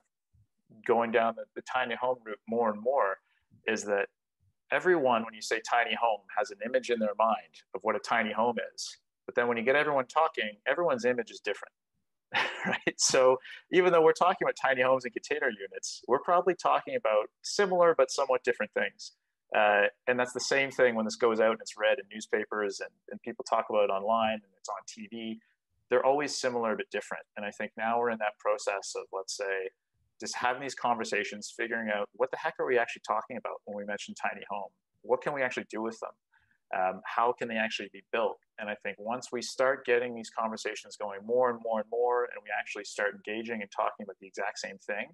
going 0.86 1.10
down 1.12 1.34
the, 1.36 1.44
the 1.54 1.62
tiny 1.62 1.94
home 1.94 2.18
route 2.24 2.40
more 2.48 2.70
and 2.70 2.80
more 2.80 3.18
is 3.66 3.84
that 3.84 4.08
everyone, 4.70 5.24
when 5.24 5.34
you 5.34 5.42
say 5.42 5.60
tiny 5.68 5.94
home, 5.94 6.20
has 6.36 6.50
an 6.50 6.58
image 6.64 6.90
in 6.90 6.98
their 6.98 7.14
mind 7.18 7.62
of 7.74 7.80
what 7.82 7.96
a 7.96 8.00
tiny 8.00 8.32
home 8.32 8.56
is. 8.74 8.98
But 9.26 9.34
then 9.34 9.48
when 9.48 9.56
you 9.56 9.62
get 9.62 9.76
everyone 9.76 10.06
talking, 10.06 10.56
everyone's 10.66 11.04
image 11.04 11.30
is 11.30 11.40
different. 11.40 11.72
right? 12.66 12.94
So 12.98 13.38
even 13.72 13.92
though 13.92 14.02
we're 14.02 14.12
talking 14.12 14.44
about 14.44 14.56
tiny 14.60 14.82
homes 14.82 15.04
and 15.04 15.12
container 15.12 15.50
units, 15.50 16.02
we're 16.08 16.20
probably 16.20 16.54
talking 16.54 16.96
about 16.96 17.28
similar 17.42 17.94
but 17.96 18.10
somewhat 18.10 18.44
different 18.44 18.72
things. 18.72 19.12
Uh, 19.56 19.84
and 20.06 20.20
that's 20.20 20.34
the 20.34 20.40
same 20.40 20.70
thing 20.70 20.94
when 20.94 21.06
this 21.06 21.16
goes 21.16 21.40
out 21.40 21.52
and 21.52 21.60
it's 21.60 21.78
read 21.78 21.98
in 21.98 22.04
newspapers 22.12 22.80
and, 22.80 22.90
and 23.10 23.20
people 23.22 23.44
talk 23.48 23.66
about 23.70 23.84
it 23.84 23.90
online 23.90 24.34
and 24.34 24.52
it's 24.58 24.68
on 24.68 24.76
TV. 24.86 25.38
They're 25.88 26.04
always 26.04 26.36
similar 26.36 26.76
but 26.76 26.90
different. 26.90 27.24
And 27.36 27.46
I 27.46 27.50
think 27.50 27.72
now 27.78 27.98
we're 27.98 28.10
in 28.10 28.18
that 28.18 28.38
process 28.38 28.92
of, 28.94 29.04
let's 29.10 29.34
say, 29.34 29.70
just 30.20 30.36
having 30.36 30.62
these 30.62 30.74
conversations, 30.74 31.52
figuring 31.56 31.90
out 31.90 32.08
what 32.14 32.30
the 32.30 32.36
heck 32.36 32.54
are 32.58 32.66
we 32.66 32.78
actually 32.78 33.02
talking 33.06 33.36
about 33.36 33.54
when 33.64 33.76
we 33.76 33.84
mention 33.84 34.14
tiny 34.14 34.44
home? 34.50 34.70
What 35.02 35.22
can 35.22 35.32
we 35.32 35.42
actually 35.42 35.66
do 35.70 35.82
with 35.82 35.98
them? 36.00 36.10
Um, 36.76 37.00
how 37.04 37.32
can 37.32 37.48
they 37.48 37.56
actually 37.56 37.88
be 37.92 38.02
built? 38.12 38.38
And 38.58 38.68
I 38.68 38.74
think 38.82 38.96
once 38.98 39.28
we 39.32 39.40
start 39.40 39.86
getting 39.86 40.14
these 40.14 40.30
conversations 40.30 40.96
going 40.96 41.20
more 41.24 41.50
and 41.50 41.58
more 41.62 41.80
and 41.80 41.88
more, 41.90 42.24
and 42.24 42.42
we 42.42 42.50
actually 42.58 42.84
start 42.84 43.14
engaging 43.14 43.62
and 43.62 43.70
talking 43.74 44.04
about 44.04 44.16
the 44.20 44.26
exact 44.26 44.58
same 44.58 44.76
thing, 44.86 45.08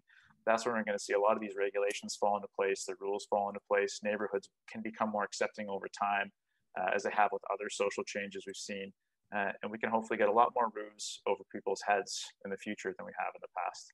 that's 0.46 0.66
when 0.66 0.74
we're 0.74 0.84
going 0.84 0.98
to 0.98 1.02
see 1.02 1.14
a 1.14 1.20
lot 1.20 1.36
of 1.36 1.40
these 1.40 1.54
regulations 1.56 2.16
fall 2.20 2.36
into 2.36 2.48
place, 2.54 2.84
the 2.84 2.94
rules 3.00 3.26
fall 3.30 3.48
into 3.48 3.60
place, 3.68 4.00
neighborhoods 4.02 4.48
can 4.70 4.82
become 4.82 5.10
more 5.10 5.24
accepting 5.24 5.68
over 5.68 5.86
time, 5.88 6.32
uh, 6.78 6.90
as 6.94 7.04
they 7.04 7.10
have 7.16 7.30
with 7.32 7.42
other 7.52 7.70
social 7.70 8.02
changes 8.04 8.44
we've 8.46 8.56
seen. 8.56 8.92
Uh, 9.34 9.52
and 9.62 9.70
we 9.70 9.78
can 9.78 9.90
hopefully 9.90 10.18
get 10.18 10.28
a 10.28 10.32
lot 10.32 10.52
more 10.54 10.70
roofs 10.74 11.20
over 11.26 11.42
people's 11.50 11.82
heads 11.86 12.24
in 12.44 12.50
the 12.50 12.56
future 12.56 12.94
than 12.96 13.06
we 13.06 13.12
have 13.18 13.32
in 13.34 13.40
the 13.40 13.48
past. 13.56 13.92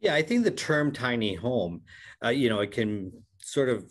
Yeah, 0.00 0.14
I 0.14 0.22
think 0.22 0.44
the 0.44 0.50
term 0.50 0.92
tiny 0.92 1.34
home, 1.34 1.82
uh, 2.24 2.30
you 2.30 2.48
know, 2.48 2.60
it 2.60 2.70
can 2.72 3.12
sort 3.38 3.68
of 3.68 3.84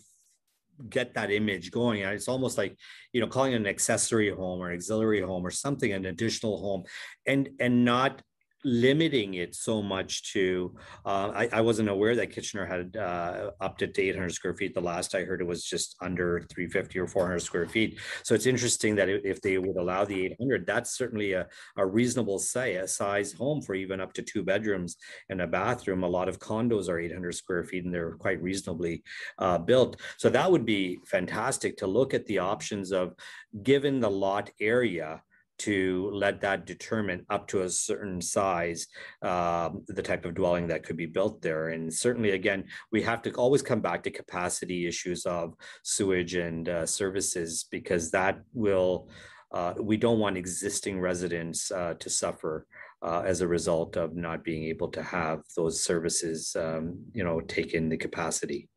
get 0.88 1.14
that 1.14 1.30
image 1.30 1.70
going. 1.70 2.00
It's 2.00 2.28
almost 2.28 2.58
like, 2.58 2.76
you 3.12 3.20
know, 3.20 3.26
calling 3.26 3.54
an 3.54 3.66
accessory 3.66 4.30
home 4.30 4.60
or 4.60 4.72
auxiliary 4.72 5.20
home 5.20 5.46
or 5.46 5.50
something, 5.50 5.92
an 5.92 6.06
additional 6.06 6.60
home, 6.60 6.84
and 7.26 7.50
and 7.60 7.84
not 7.84 8.22
limiting 8.64 9.34
it 9.34 9.54
so 9.54 9.82
much 9.82 10.32
to 10.32 10.74
uh, 11.06 11.32
I, 11.34 11.48
I, 11.52 11.60
wasn't 11.62 11.88
aware 11.88 12.14
that 12.16 12.30
kitchener 12.30 12.66
had 12.66 12.96
uh, 12.96 13.50
it 13.80 13.94
to 13.94 14.02
800 14.02 14.32
square 14.32 14.54
feet. 14.54 14.74
The 14.74 14.80
last 14.80 15.14
i 15.14 15.24
heard 15.24 15.40
it 15.40 15.46
was 15.46 15.64
just 15.64 15.96
under 16.02 16.40
350 16.50 16.98
or 16.98 17.06
400 17.06 17.40
square 17.40 17.66
feet. 17.66 17.98
So 18.22 18.34
it's 18.34 18.46
interesting 18.46 18.94
that 18.96 19.08
if 19.08 19.40
they 19.40 19.56
would 19.58 19.76
allow 19.76 20.04
the 20.04 20.26
800 20.26 20.66
that's 20.66 20.96
certainly 20.96 21.32
a, 21.32 21.46
a 21.76 21.86
reasonable 21.86 22.38
size, 22.38 22.94
size 22.94 23.32
home 23.32 23.62
for 23.62 23.74
even 23.74 24.00
up 24.00 24.12
to 24.14 24.22
two 24.22 24.42
bedrooms 24.42 24.96
and 25.30 25.40
a 25.40 25.46
bathroom. 25.46 26.02
A 26.02 26.08
lot 26.08 26.28
of 26.28 26.38
condos 26.38 26.88
are 26.88 26.98
800 26.98 27.32
square 27.32 27.64
feet 27.64 27.84
and 27.84 27.94
they're 27.94 28.12
quite 28.16 28.42
reasonably 28.42 29.02
uh, 29.38 29.58
built. 29.58 30.00
So 30.18 30.28
that 30.30 30.50
would 30.50 30.66
be 30.66 30.98
fantastic 31.06 31.76
to 31.78 31.86
look 31.86 32.12
at 32.12 32.26
the 32.26 32.38
options 32.38 32.92
of 32.92 33.14
given 33.62 34.00
the 34.00 34.10
lot 34.10 34.50
area 34.60 35.22
to 35.60 36.10
let 36.12 36.40
that 36.40 36.66
determine 36.66 37.24
up 37.30 37.46
to 37.48 37.62
a 37.62 37.70
certain 37.70 38.20
size 38.20 38.86
um, 39.22 39.84
the 39.88 40.02
type 40.02 40.24
of 40.24 40.34
dwelling 40.34 40.66
that 40.68 40.82
could 40.82 40.96
be 40.96 41.06
built 41.06 41.42
there. 41.42 41.68
And 41.68 41.92
certainly, 41.92 42.30
again, 42.30 42.64
we 42.92 43.02
have 43.02 43.22
to 43.22 43.32
always 43.32 43.62
come 43.62 43.80
back 43.80 44.02
to 44.02 44.10
capacity 44.10 44.86
issues 44.86 45.26
of 45.26 45.54
sewage 45.82 46.34
and 46.34 46.68
uh, 46.68 46.86
services 46.86 47.66
because 47.70 48.10
that 48.10 48.40
will. 48.52 49.08
Uh, 49.52 49.74
we 49.80 49.96
don't 49.96 50.20
want 50.20 50.36
existing 50.36 51.00
residents 51.00 51.72
uh, 51.72 51.94
to 51.98 52.08
suffer 52.08 52.66
uh, 53.02 53.22
as 53.26 53.40
a 53.40 53.48
result 53.48 53.96
of 53.96 54.14
not 54.14 54.44
being 54.44 54.64
able 54.64 54.88
to 54.88 55.02
have 55.02 55.40
those 55.56 55.82
services, 55.82 56.54
um, 56.56 56.98
you 57.12 57.24
know, 57.24 57.40
take 57.40 57.74
in 57.74 57.88
the 57.88 57.96
capacity. 57.96 58.68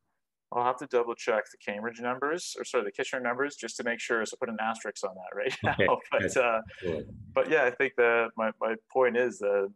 I'll 0.56 0.64
have 0.64 0.78
to 0.78 0.88
double 0.88 1.16
check 1.16 1.44
the 1.52 1.58
Cambridge 1.66 2.00
numbers 2.00 2.56
or 2.58 2.66
sorry, 2.66 2.84
the 2.84 2.92
Kitchener 2.92 3.22
numbers 3.22 3.56
just 3.56 3.76
to 3.78 3.84
make 3.84 4.00
sure. 4.00 4.26
So 4.26 4.38
put 4.40 4.50
an 4.50 4.58
asterisk 4.62 5.04
on 5.04 5.16
that 5.16 5.36
right 5.36 5.56
now. 5.88 5.98
but, 6.12 6.38
uh, 6.38 6.62
but 7.34 7.50
yeah, 7.50 7.64
I 7.66 7.72
think 7.72 7.94
that 7.98 8.30
my, 8.38 8.52
my 8.62 8.76
point 8.92 9.18
is 9.18 9.40
that, 9.40 9.72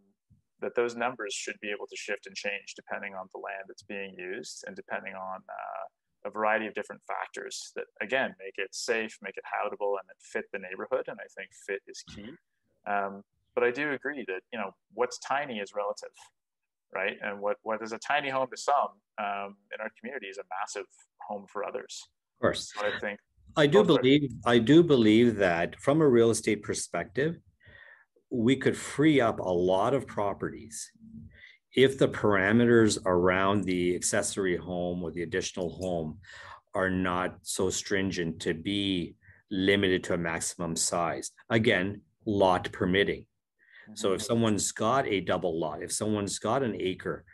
that 0.62 0.76
those 0.76 0.96
numbers 0.96 1.34
should 1.34 1.56
be 1.62 1.70
able 1.70 1.88
to 1.88 1.96
shift 1.96 2.26
and 2.26 2.36
change 2.36 2.74
depending 2.76 3.14
on 3.14 3.28
the 3.34 3.40
land 3.40 3.66
that's 3.68 3.84
being 3.84 4.16
used 4.18 4.64
and 4.68 4.76
depending 4.76 5.14
on 5.14 5.40
uh, 5.50 6.28
a 6.28 6.32
variety 6.32 6.68
of 6.68 6.74
different 6.74 7.02
factors 7.08 7.72
that 7.76 7.86
again 8.02 8.34
make 8.40 8.56
it 8.58 8.74
safe, 8.74 9.18
make 9.22 9.38
it 9.38 9.44
habitable, 9.46 9.98
and 10.00 10.08
that 10.10 10.22
fit 10.22 10.46
the 10.52 10.60
neighborhood. 10.60 11.06
And 11.08 11.18
I 11.20 11.28
think 11.36 11.50
fit 11.68 11.82
is 11.88 12.04
key. 12.14 12.32
Um, 12.88 13.24
but 13.54 13.64
I 13.64 13.72
do 13.72 13.92
agree 13.92 14.24
that 14.28 14.42
you 14.52 14.60
know 14.60 14.72
what's 14.94 15.20
tiny 15.20 15.60
is 15.60 15.74
relative 15.76 16.10
right? 16.94 17.18
And 17.22 17.40
what, 17.40 17.58
what 17.64 17.82
is 17.82 17.92
a 17.92 18.00
tiny 18.00 18.30
home 18.30 18.48
to 18.50 18.58
some 18.58 18.76
um, 19.20 19.56
in 19.74 19.82
our 19.82 19.90
community 20.00 20.28
is 20.28 20.38
a 20.38 20.44
massive 20.60 20.86
home 21.28 21.46
for 21.52 21.66
others. 21.66 22.02
Of 22.38 22.42
course. 22.42 22.74
So 22.76 22.86
I 22.86 23.00
think. 23.00 23.20
I 23.56 23.66
do 23.66 23.84
believe 23.84 24.30
I 24.46 24.60
do 24.60 24.84
believe 24.84 25.38
that 25.38 25.80
from 25.80 26.02
a 26.02 26.08
real 26.08 26.30
estate 26.30 26.62
perspective, 26.62 27.38
we 28.30 28.56
could 28.56 28.78
free 28.78 29.22
up 29.22 29.40
a 29.40 29.50
lot 29.50 29.94
of 29.94 30.06
properties 30.06 30.92
if 31.74 31.98
the 31.98 32.08
parameters 32.08 32.98
around 33.06 33.64
the 33.64 33.96
accessory 33.96 34.58
home 34.58 35.04
or 35.04 35.12
the 35.12 35.24
additional 35.24 35.70
home 35.70 36.18
are 36.74 36.90
not 36.90 37.38
so 37.44 37.70
stringent 37.70 38.40
to 38.42 38.54
be 38.54 39.16
limited 39.50 40.04
to 40.04 40.14
a 40.14 40.18
maximum 40.18 40.76
size. 40.76 41.32
Again, 41.50 42.02
lot 42.26 42.72
permitting. 42.72 43.27
So 43.94 44.14
if 44.14 44.22
someone's 44.22 44.72
got 44.72 45.08
a 45.08 45.22
double 45.22 45.60
lot, 45.60 45.82
if 45.82 45.92
someone's 45.92 46.40
got 46.40 46.64
an 46.64 46.76
acre, 46.80 47.26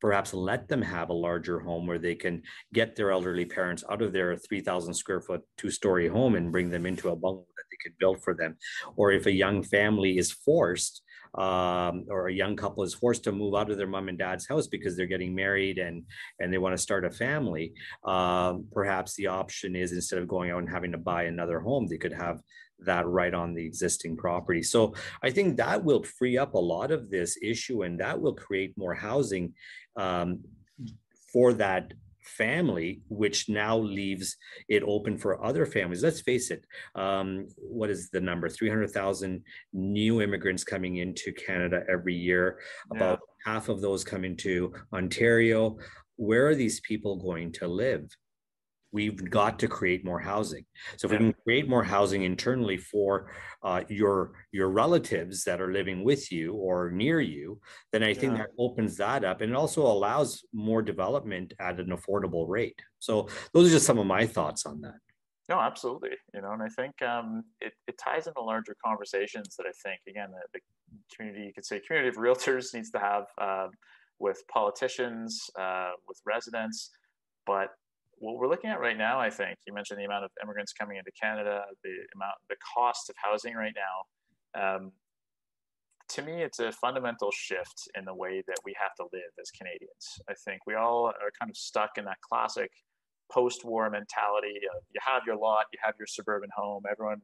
perhaps 0.00 0.32
let 0.32 0.68
them 0.68 0.82
have 0.82 1.10
a 1.10 1.14
larger 1.14 1.58
home 1.58 1.86
where 1.86 1.98
they 1.98 2.14
can 2.14 2.42
get 2.72 2.94
their 2.94 3.10
elderly 3.10 3.44
parents 3.44 3.84
out 3.90 4.02
of 4.02 4.12
their 4.12 4.36
3,000 4.36 4.94
square 4.94 5.20
foot 5.20 5.42
two 5.56 5.70
story 5.70 6.08
home 6.08 6.34
and 6.36 6.52
bring 6.52 6.70
them 6.70 6.86
into 6.86 7.08
a 7.08 7.16
bungalow 7.16 7.46
that 7.56 7.64
they 7.70 7.76
could 7.82 7.98
build 7.98 8.22
for 8.22 8.34
them. 8.34 8.56
Or 8.96 9.10
if 9.10 9.26
a 9.26 9.32
young 9.32 9.62
family 9.62 10.18
is 10.18 10.30
forced, 10.30 11.02
um, 11.34 12.06
or 12.08 12.28
a 12.28 12.32
young 12.32 12.56
couple 12.56 12.82
is 12.82 12.94
forced 12.94 13.24
to 13.24 13.32
move 13.32 13.54
out 13.54 13.70
of 13.70 13.76
their 13.76 13.86
mom 13.86 14.08
and 14.08 14.18
dad's 14.18 14.48
house 14.48 14.66
because 14.66 14.96
they're 14.96 15.06
getting 15.06 15.34
married 15.34 15.78
and 15.78 16.04
and 16.40 16.50
they 16.52 16.58
want 16.58 16.74
to 16.74 16.82
start 16.82 17.04
a 17.04 17.10
family, 17.10 17.74
um, 18.04 18.66
perhaps 18.72 19.14
the 19.14 19.26
option 19.26 19.76
is 19.76 19.92
instead 19.92 20.18
of 20.18 20.28
going 20.28 20.50
out 20.50 20.60
and 20.60 20.70
having 20.70 20.92
to 20.92 20.98
buy 20.98 21.24
another 21.24 21.60
home, 21.60 21.86
they 21.86 21.98
could 21.98 22.14
have 22.14 22.40
that 22.80 23.06
right 23.06 23.34
on 23.34 23.54
the 23.54 23.64
existing 23.64 24.16
property. 24.16 24.62
So 24.62 24.94
I 25.22 25.30
think 25.30 25.56
that 25.56 25.84
will 25.84 26.02
free 26.02 26.38
up 26.38 26.54
a 26.54 26.58
lot 26.58 26.90
of 26.90 27.10
this 27.10 27.38
issue 27.42 27.82
and 27.82 28.00
that 28.00 28.20
will 28.20 28.34
create 28.34 28.76
more 28.76 28.94
housing 28.94 29.54
um, 29.96 30.40
for 31.32 31.52
that 31.54 31.92
family, 32.28 33.00
which 33.08 33.48
now 33.48 33.76
leaves 33.76 34.36
it 34.68 34.82
open 34.86 35.16
for 35.16 35.44
other 35.44 35.66
families. 35.66 36.02
Let's 36.02 36.20
face 36.20 36.50
it, 36.50 36.64
um, 36.94 37.48
what 37.56 37.90
is 37.90 38.10
the 38.10 38.20
number? 38.20 38.48
300,000 38.48 39.42
new 39.72 40.22
immigrants 40.22 40.64
coming 40.64 40.96
into 40.96 41.32
Canada 41.32 41.82
every 41.90 42.14
year. 42.14 42.60
Yeah. 42.92 42.98
About 42.98 43.20
half 43.44 43.68
of 43.68 43.80
those 43.80 44.04
come 44.04 44.24
into 44.24 44.72
Ontario. 44.92 45.78
Where 46.16 46.46
are 46.48 46.54
these 46.54 46.80
people 46.80 47.16
going 47.16 47.52
to 47.52 47.68
live? 47.68 48.08
We've 48.92 49.30
got 49.30 49.58
to 49.58 49.68
create 49.68 50.04
more 50.04 50.18
housing. 50.18 50.64
So 50.96 51.06
if 51.06 51.12
we 51.12 51.18
can 51.18 51.34
create 51.44 51.68
more 51.68 51.84
housing 51.84 52.22
internally 52.22 52.76
for 52.76 53.30
uh, 53.62 53.82
your 53.88 54.32
your 54.52 54.70
relatives 54.70 55.44
that 55.44 55.60
are 55.60 55.72
living 55.72 56.04
with 56.04 56.32
you 56.32 56.54
or 56.54 56.90
near 56.90 57.20
you, 57.20 57.60
then 57.92 58.02
I 58.02 58.14
think 58.14 58.32
yeah. 58.32 58.38
that 58.38 58.50
opens 58.58 58.96
that 58.96 59.24
up 59.24 59.40
and 59.40 59.52
it 59.52 59.56
also 59.56 59.82
allows 59.82 60.42
more 60.52 60.82
development 60.82 61.52
at 61.60 61.80
an 61.80 61.88
affordable 61.88 62.48
rate. 62.48 62.80
So 62.98 63.28
those 63.52 63.68
are 63.68 63.72
just 63.72 63.86
some 63.86 63.98
of 63.98 64.06
my 64.06 64.26
thoughts 64.26 64.66
on 64.66 64.80
that. 64.82 64.98
No, 65.48 65.58
absolutely. 65.58 66.10
You 66.34 66.42
know, 66.42 66.52
and 66.52 66.62
I 66.62 66.68
think 66.68 67.00
um, 67.00 67.42
it, 67.60 67.72
it 67.86 67.96
ties 67.96 68.26
into 68.26 68.40
larger 68.42 68.76
conversations 68.84 69.56
that 69.56 69.64
I 69.66 69.72
think, 69.82 70.00
again, 70.06 70.28
the, 70.30 70.40
the 70.52 70.60
community, 71.16 71.46
you 71.46 71.52
could 71.54 71.64
say 71.64 71.80
community 71.80 72.10
of 72.10 72.16
realtors 72.16 72.74
needs 72.74 72.90
to 72.90 72.98
have 72.98 73.24
uh, 73.38 73.68
with 74.18 74.42
politicians, 74.52 75.48
uh, 75.58 75.92
with 76.06 76.20
residents, 76.26 76.90
but 77.46 77.70
what 78.20 78.36
we're 78.36 78.48
looking 78.48 78.70
at 78.70 78.80
right 78.80 78.96
now, 78.96 79.18
I 79.20 79.30
think 79.30 79.58
you 79.66 79.72
mentioned 79.72 80.00
the 80.00 80.04
amount 80.04 80.24
of 80.24 80.30
immigrants 80.42 80.72
coming 80.72 80.96
into 80.96 81.10
Canada, 81.20 81.64
the 81.84 81.94
amount, 82.14 82.34
the 82.48 82.56
cost 82.74 83.10
of 83.10 83.16
housing 83.22 83.54
right 83.54 83.74
now. 83.74 84.76
Um, 84.76 84.92
to 86.10 86.22
me, 86.22 86.42
it's 86.42 86.58
a 86.58 86.72
fundamental 86.72 87.30
shift 87.30 87.88
in 87.96 88.04
the 88.04 88.14
way 88.14 88.42
that 88.46 88.56
we 88.64 88.74
have 88.80 88.94
to 88.96 89.04
live 89.12 89.32
as 89.40 89.50
Canadians. 89.50 90.20
I 90.28 90.34
think 90.44 90.60
we 90.66 90.74
all 90.74 91.06
are 91.06 91.30
kind 91.38 91.50
of 91.50 91.56
stuck 91.56 91.98
in 91.98 92.04
that 92.06 92.16
classic 92.22 92.70
post-war 93.30 93.90
mentality 93.90 94.56
of 94.74 94.82
you 94.94 95.00
have 95.04 95.22
your 95.26 95.36
lot, 95.36 95.66
you 95.72 95.78
have 95.82 95.94
your 95.98 96.06
suburban 96.06 96.48
home, 96.56 96.84
everyone 96.90 97.20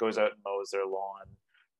goes 0.00 0.18
out 0.18 0.32
and 0.32 0.40
mows 0.44 0.70
their 0.72 0.84
lawn, 0.84 1.26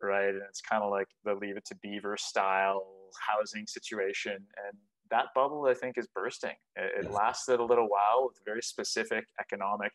right? 0.01 0.29
And 0.29 0.43
it's 0.49 0.61
kind 0.61 0.85
of 0.85 0.91
like 0.91 1.09
the 1.25 1.35
Leave 1.35 1.57
It 1.57 1.65
to 1.67 1.77
Beaver 1.83 2.17
style 2.17 2.85
housing 3.29 3.67
situation, 3.67 4.35
and 4.35 4.79
that 5.15 5.27
bubble, 5.35 5.67
I 5.67 5.75
think, 5.75 5.97
is 5.97 6.09
bursting. 6.21 6.59
It, 6.75 7.05
it 7.05 7.11
lasted 7.11 7.61
a 7.61 7.65
little 7.65 7.89
while 7.97 8.21
with 8.27 8.39
very 8.45 8.63
specific 8.63 9.25
economic 9.41 9.93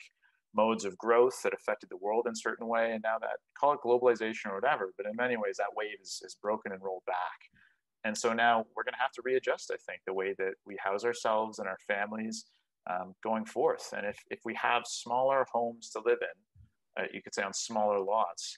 modes 0.56 0.86
of 0.86 0.98
growth 0.98 1.38
that 1.44 1.54
affected 1.54 1.90
the 1.90 1.98
world 2.06 2.24
in 2.26 2.32
a 2.32 2.44
certain 2.48 2.68
way. 2.68 2.86
And 2.94 3.02
now 3.04 3.18
that, 3.20 3.38
call 3.60 3.74
it 3.74 3.82
globalization 3.86 4.48
or 4.50 4.56
whatever, 4.56 4.94
but 4.98 5.06
in 5.06 5.16
many 5.16 5.36
ways, 5.36 5.58
that 5.58 5.76
wave 5.76 6.00
is, 6.02 6.22
is 6.26 6.36
broken 6.42 6.72
and 6.72 6.82
rolled 6.82 7.06
back. 7.06 7.40
And 8.06 8.18
so 8.18 8.32
now 8.32 8.66
we're 8.74 8.88
going 8.88 8.94
to 8.94 9.06
have 9.06 9.12
to 9.18 9.22
readjust, 9.26 9.72
I 9.74 9.80
think, 9.86 10.00
the 10.08 10.14
way 10.14 10.34
that 10.38 10.54
we 10.66 10.78
house 10.82 11.04
ourselves 11.04 11.60
and 11.60 11.68
our 11.68 11.78
families 11.86 12.46
um, 12.90 13.14
going 13.22 13.46
forth. 13.46 13.94
And 13.96 14.06
if, 14.06 14.18
if 14.32 14.40
we 14.46 14.56
have 14.56 14.84
smaller 14.86 15.46
homes 15.52 15.90
to 15.92 16.00
live 16.06 16.20
in, 16.30 17.04
uh, 17.04 17.08
you 17.14 17.22
could 17.22 17.36
say 17.36 17.44
on 17.44 17.54
smaller 17.54 18.00
lots, 18.00 18.58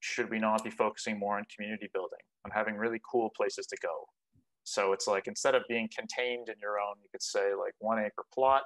should 0.00 0.28
we 0.30 0.38
not 0.38 0.62
be 0.62 0.70
focusing 0.70 1.18
more 1.18 1.38
on 1.38 1.44
community 1.54 1.88
building, 1.94 2.24
on 2.44 2.50
having 2.50 2.76
really 2.76 3.00
cool 3.10 3.30
places 3.34 3.66
to 3.68 3.76
go? 3.82 4.06
So 4.64 4.92
it's 4.92 5.06
like 5.06 5.26
instead 5.26 5.54
of 5.54 5.62
being 5.68 5.88
contained 5.96 6.48
in 6.48 6.54
your 6.60 6.78
own, 6.78 6.96
you 7.02 7.08
could 7.10 7.22
say 7.22 7.54
like 7.58 7.74
one 7.78 7.98
acre 7.98 8.24
plot, 8.32 8.62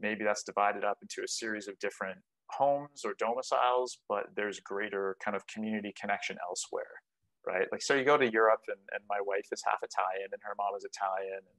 maybe 0.00 0.24
that's 0.24 0.42
divided 0.42 0.84
up 0.84 0.98
into 1.02 1.22
a 1.24 1.28
series 1.28 1.68
of 1.68 1.78
different 1.78 2.18
homes 2.50 3.02
or 3.04 3.14
domiciles, 3.18 3.98
but 4.08 4.26
there's 4.34 4.60
greater 4.60 5.16
kind 5.24 5.36
of 5.36 5.46
community 5.46 5.92
connection 6.00 6.36
elsewhere, 6.48 7.02
right? 7.46 7.66
Like, 7.72 7.82
so 7.82 7.94
you 7.94 8.04
go 8.04 8.16
to 8.16 8.30
Europe 8.30 8.62
and, 8.68 8.78
and 8.92 9.02
my 9.08 9.18
wife 9.24 9.46
is 9.52 9.62
half 9.64 9.78
Italian 9.82 10.28
and 10.32 10.40
her 10.42 10.54
mom 10.58 10.76
is 10.76 10.84
Italian 10.84 11.38
and 11.38 11.58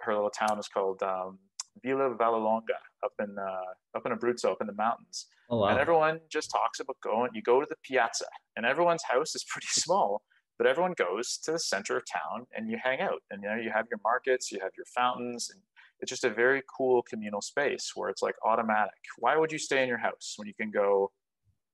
her 0.00 0.14
little 0.14 0.30
town 0.30 0.58
is 0.58 0.68
called 0.68 1.02
um, 1.02 1.38
Villa 1.82 2.14
Vallelonga 2.14 2.78
up 3.04 3.12
in, 3.20 3.36
uh, 3.38 3.96
up 3.96 4.06
in 4.06 4.12
Abruzzo, 4.12 4.52
up 4.52 4.60
in 4.60 4.66
the 4.66 4.74
mountains. 4.74 5.26
Oh, 5.50 5.58
wow. 5.58 5.68
And 5.68 5.78
everyone 5.78 6.20
just 6.30 6.50
talks 6.50 6.80
about 6.80 6.96
going, 7.02 7.30
you 7.34 7.42
go 7.42 7.60
to 7.60 7.66
the 7.68 7.76
piazza 7.82 8.26
and 8.56 8.66
everyone's 8.66 9.02
house 9.04 9.34
is 9.34 9.44
pretty 9.44 9.68
small, 9.70 10.22
but 10.58 10.66
everyone 10.66 10.94
goes 10.94 11.38
to 11.44 11.52
the 11.52 11.58
center 11.58 11.96
of 11.96 12.02
town 12.04 12.46
and 12.54 12.68
you 12.68 12.76
hang 12.82 13.00
out 13.00 13.22
and 13.30 13.42
you 13.42 13.48
know, 13.48 13.56
you 13.56 13.70
have 13.70 13.86
your 13.90 14.00
markets, 14.02 14.50
you 14.50 14.58
have 14.60 14.72
your 14.76 14.86
fountains 14.86 15.50
and 15.52 15.62
it's 16.00 16.10
just 16.10 16.24
a 16.24 16.30
very 16.30 16.62
cool 16.76 17.02
communal 17.02 17.40
space 17.40 17.92
where 17.94 18.10
it's 18.10 18.22
like 18.22 18.34
automatic. 18.44 18.94
Why 19.18 19.36
would 19.36 19.50
you 19.50 19.58
stay 19.58 19.82
in 19.82 19.88
your 19.88 19.98
house 19.98 20.34
when 20.36 20.46
you 20.46 20.54
can 20.54 20.70
go 20.70 21.10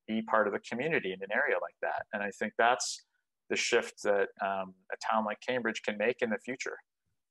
be 0.07 0.23
part 0.23 0.47
of 0.47 0.55
a 0.55 0.59
community 0.61 1.13
in 1.13 1.23
an 1.23 1.31
area 1.33 1.57
like 1.61 1.75
that? 1.83 2.05
And 2.13 2.23
I 2.23 2.31
think 2.31 2.53
that's 2.59 3.05
the 3.51 3.57
shift 3.57 4.03
that 4.05 4.29
um, 4.41 4.75
a 4.93 4.97
town 5.11 5.25
like 5.25 5.39
Cambridge 5.47 5.83
can 5.83 5.99
make 5.99 6.23
in 6.23 6.31
the 6.31 6.39
future, 6.39 6.77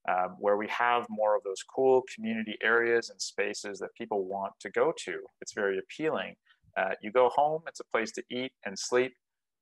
um, 0.09 0.35
where 0.39 0.57
we 0.57 0.67
have 0.67 1.07
more 1.09 1.35
of 1.35 1.43
those 1.43 1.63
cool 1.63 2.03
community 2.13 2.57
areas 2.63 3.09
and 3.09 3.19
spaces 3.19 3.79
that 3.79 3.89
people 3.97 4.25
want 4.25 4.53
to 4.59 4.69
go 4.69 4.93
to. 5.05 5.19
It's 5.41 5.53
very 5.53 5.79
appealing. 5.79 6.35
Uh, 6.77 6.91
you 7.01 7.11
go 7.11 7.29
home, 7.29 7.61
it's 7.67 7.79
a 7.79 7.85
place 7.85 8.11
to 8.11 8.23
eat 8.29 8.51
and 8.65 8.77
sleep 8.77 9.13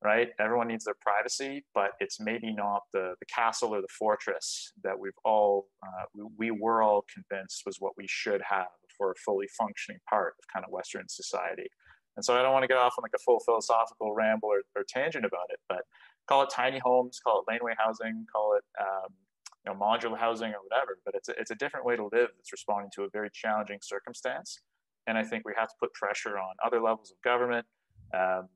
right? 0.03 0.29
Everyone 0.39 0.67
needs 0.67 0.85
their 0.85 0.95
privacy, 0.99 1.63
but 1.75 1.91
it's 1.99 2.19
maybe 2.19 2.51
not 2.51 2.83
the, 2.91 3.13
the 3.19 3.25
castle 3.33 3.69
or 3.75 3.81
the 3.81 3.87
fortress 3.87 4.73
that 4.83 4.97
we've 4.99 5.11
all, 5.23 5.67
uh, 5.83 6.05
we, 6.15 6.49
we 6.49 6.59
were 6.59 6.81
all 6.81 7.05
convinced 7.13 7.63
was 7.65 7.77
what 7.79 7.93
we 7.97 8.05
should 8.07 8.41
have 8.49 8.67
for 8.97 9.11
a 9.11 9.15
fully 9.23 9.47
functioning 9.57 9.99
part 10.09 10.33
of 10.39 10.45
kind 10.51 10.65
of 10.65 10.71
Western 10.71 11.07
society. 11.07 11.67
And 12.17 12.25
so 12.25 12.35
I 12.35 12.41
don't 12.41 12.51
want 12.51 12.63
to 12.63 12.67
get 12.67 12.77
off 12.77 12.93
on 12.97 13.03
like 13.03 13.13
a 13.15 13.23
full 13.23 13.39
philosophical 13.39 14.13
ramble 14.13 14.49
or, 14.49 14.61
or 14.75 14.83
tangent 14.87 15.25
about 15.25 15.45
it, 15.49 15.59
but 15.69 15.81
call 16.27 16.43
it 16.43 16.49
tiny 16.53 16.79
homes, 16.79 17.19
call 17.23 17.39
it 17.41 17.51
laneway 17.51 17.73
housing, 17.77 18.25
call 18.31 18.55
it 18.57 18.63
um, 18.79 19.13
you 19.65 19.71
know 19.71 19.79
modular 19.79 20.17
housing 20.17 20.49
or 20.49 20.59
whatever. 20.69 20.97
But 21.05 21.15
it's 21.15 21.29
a, 21.29 21.33
it's 21.39 21.51
a 21.51 21.55
different 21.55 21.85
way 21.85 21.95
to 21.95 22.03
live 22.03 22.29
that's 22.35 22.51
responding 22.51 22.91
to 22.95 23.03
a 23.03 23.09
very 23.09 23.29
challenging 23.33 23.79
circumstance. 23.81 24.59
And 25.07 25.17
I 25.17 25.23
think 25.23 25.45
we 25.45 25.53
have 25.57 25.69
to 25.69 25.75
put 25.79 25.93
pressure 25.93 26.37
on 26.37 26.53
other 26.63 26.81
levels 26.81 27.11
of 27.11 27.21
government, 27.23 27.65
um, 28.13 28.49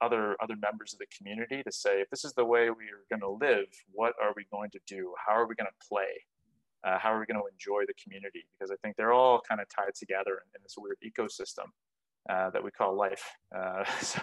other 0.00 0.36
other 0.40 0.56
members 0.56 0.92
of 0.92 0.98
the 0.98 1.06
community 1.16 1.62
to 1.62 1.72
say 1.72 2.00
if 2.00 2.10
this 2.10 2.24
is 2.24 2.32
the 2.34 2.44
way 2.44 2.70
we 2.70 2.84
are 2.84 3.04
going 3.10 3.20
to 3.20 3.46
live 3.46 3.66
what 3.92 4.14
are 4.22 4.32
we 4.36 4.44
going 4.50 4.70
to 4.70 4.80
do? 4.86 5.12
How 5.26 5.34
are 5.34 5.46
we 5.46 5.54
going 5.54 5.68
to 5.68 5.86
play? 5.88 6.24
Uh, 6.84 6.98
how 6.98 7.12
are 7.12 7.18
we 7.18 7.26
going 7.26 7.40
to 7.40 7.48
enjoy 7.50 7.82
the 7.86 7.94
community? 8.02 8.46
Because 8.52 8.70
i 8.70 8.76
think 8.82 8.96
they're 8.96 9.12
all 9.12 9.40
kind 9.48 9.60
of 9.60 9.68
tied 9.68 9.94
together 9.94 10.32
in, 10.32 10.56
in 10.56 10.62
this 10.62 10.74
weird 10.78 10.98
ecosystem 11.04 11.68
uh, 12.28 12.50
that 12.50 12.62
we 12.62 12.70
call 12.70 12.96
life. 12.96 13.24
Uh, 13.56 13.84
so 14.00 14.20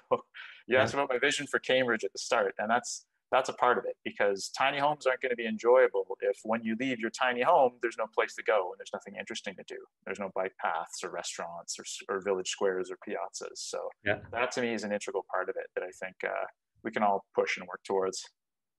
you 0.67 0.77
asked 0.77 0.93
about 0.93 1.09
my 1.09 1.19
vision 1.19 1.47
for 1.47 1.59
cambridge 1.59 2.03
at 2.03 2.13
the 2.13 2.19
start 2.19 2.53
and 2.59 2.69
that's 2.69 3.05
that's 3.33 3.49
a 3.49 3.53
part 3.53 3.79
of 3.79 3.85
it 3.85 3.97
because 4.05 4.49
tiny 4.55 4.77
homes 4.77 5.07
aren't 5.07 5.19
going 5.19 5.31
to 5.31 5.35
be 5.35 5.47
enjoyable 5.47 6.05
if 6.21 6.37
when 6.43 6.63
you 6.63 6.77
leave 6.79 6.99
your 6.99 7.09
tiny 7.09 7.41
home 7.41 7.71
there's 7.81 7.97
no 7.97 8.05
place 8.13 8.35
to 8.35 8.43
go 8.43 8.69
and 8.69 8.75
there's 8.77 8.93
nothing 8.93 9.15
interesting 9.19 9.55
to 9.55 9.63
do 9.67 9.77
there's 10.05 10.19
no 10.19 10.29
bike 10.35 10.53
paths 10.61 11.03
or 11.03 11.09
restaurants 11.09 11.75
or, 11.79 12.15
or 12.15 12.21
village 12.21 12.47
squares 12.47 12.91
or 12.91 12.97
piazzas 13.05 13.57
so 13.57 13.79
yeah. 14.05 14.19
that 14.31 14.51
to 14.51 14.61
me 14.61 14.71
is 14.73 14.83
an 14.83 14.91
integral 14.93 15.25
part 15.33 15.49
of 15.49 15.55
it 15.57 15.65
that 15.73 15.83
i 15.83 15.89
think 15.99 16.15
uh, 16.23 16.45
we 16.83 16.91
can 16.91 17.01
all 17.01 17.25
push 17.35 17.57
and 17.57 17.67
work 17.67 17.81
towards 17.83 18.23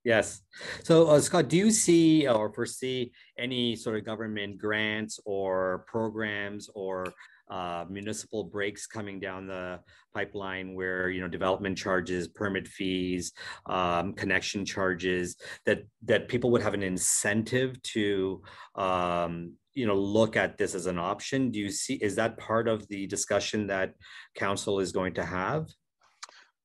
Yes. 0.05 0.43
So, 0.83 1.07
uh, 1.07 1.19
Scott, 1.19 1.47
do 1.47 1.57
you 1.57 1.71
see 1.71 2.27
or 2.27 2.53
foresee 2.53 3.11
any 3.39 3.75
sort 3.75 3.97
of 3.97 4.05
government 4.05 4.59
grants 4.59 5.19
or 5.25 5.83
programs 5.87 6.69
or 6.75 7.11
uh, 7.49 7.85
municipal 7.89 8.43
breaks 8.43 8.87
coming 8.87 9.19
down 9.19 9.47
the 9.47 9.79
pipeline 10.13 10.73
where 10.73 11.09
you 11.09 11.21
know 11.21 11.27
development 11.27 11.77
charges 11.77 12.27
permit 12.27 12.67
fees 12.67 13.33
um, 13.67 14.13
connection 14.13 14.65
charges 14.65 15.35
that 15.65 15.85
that 16.03 16.27
people 16.27 16.51
would 16.51 16.61
have 16.61 16.73
an 16.73 16.83
incentive 16.83 17.81
to 17.83 18.41
um, 18.75 19.53
you 19.73 19.85
know 19.85 19.95
look 19.95 20.35
at 20.35 20.57
this 20.57 20.75
as 20.75 20.87
an 20.87 20.97
option. 20.97 21.51
Do 21.51 21.59
you 21.59 21.69
see 21.69 21.95
is 21.95 22.15
that 22.15 22.37
part 22.37 22.67
of 22.67 22.87
the 22.87 23.07
discussion 23.07 23.67
that 23.67 23.93
council 24.35 24.79
is 24.79 24.91
going 24.91 25.13
to 25.15 25.25
have? 25.25 25.67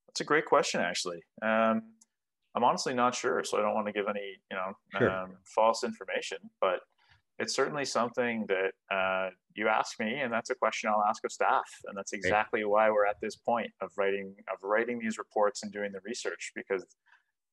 That's 0.07 0.21
a 0.21 0.25
great 0.25 0.47
question 0.47 0.81
actually. 0.81 1.23
Um, 1.43 1.83
i'm 2.57 2.65
honestly 2.65 2.93
not 2.93 3.15
sure 3.15 3.45
so 3.45 3.59
i 3.59 3.63
don't 3.63 3.77
want 3.77 3.87
to 3.87 3.93
give 3.93 4.07
any 4.09 4.37
you 4.51 4.57
know 4.57 4.73
sure. 4.99 5.09
um, 5.09 5.37
false 5.55 5.85
information 5.85 6.39
but 6.61 6.81
it's 7.41 7.55
certainly 7.55 7.85
something 7.85 8.47
that 8.49 8.73
uh, 8.95 9.31
you 9.55 9.69
ask 9.69 9.99
me, 9.99 10.21
and 10.21 10.33
that's 10.33 10.51
a 10.51 10.55
question 10.55 10.91
I'll 10.91 11.05
ask 11.09 11.25
of 11.25 11.33
staff, 11.33 11.69
and 11.87 11.97
that's 11.97 12.13
exactly 12.13 12.65
why 12.65 12.91
we're 12.91 13.07
at 13.07 13.21
this 13.21 13.37
point 13.37 13.71
of 13.81 13.91
writing 13.97 14.35
of 14.53 14.59
writing 14.63 14.99
these 14.99 15.19
reports 15.19 15.63
and 15.63 15.73
doing 15.73 15.93
the 15.93 16.01
research 16.05 16.53
because 16.55 16.85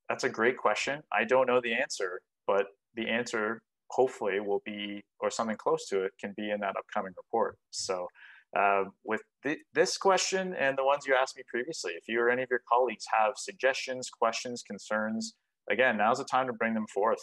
that's 0.09 0.23
a 0.23 0.29
great 0.29 0.57
question. 0.57 1.01
I 1.11 1.23
don't 1.25 1.47
know 1.47 1.59
the 1.61 1.73
answer, 1.73 2.21
but 2.45 2.67
the 2.95 3.07
answer 3.07 3.61
hopefully 3.89 4.39
will 4.39 4.61
be, 4.65 5.03
or 5.19 5.29
something 5.29 5.57
close 5.57 5.87
to 5.87 6.03
it, 6.03 6.11
can 6.19 6.33
be 6.35 6.51
in 6.51 6.59
that 6.61 6.75
upcoming 6.77 7.13
report. 7.17 7.57
So. 7.71 8.07
Uh, 8.57 8.85
with 9.03 9.21
th- 9.43 9.59
this 9.73 9.97
question 9.97 10.55
and 10.57 10.77
the 10.77 10.83
ones 10.83 11.05
you 11.05 11.13
asked 11.13 11.35
me 11.35 11.43
previously, 11.49 11.91
if 11.97 12.07
you 12.07 12.17
or 12.17 12.29
any 12.29 12.41
of 12.41 12.49
your 12.49 12.61
colleagues 12.71 13.03
have 13.11 13.33
suggestions, 13.35 14.09
questions, 14.09 14.63
concerns, 14.65 15.35
again, 15.69 15.97
now's 15.97 16.17
the 16.17 16.23
time 16.23 16.47
to 16.47 16.53
bring 16.53 16.73
them 16.73 16.87
forth. 16.87 17.19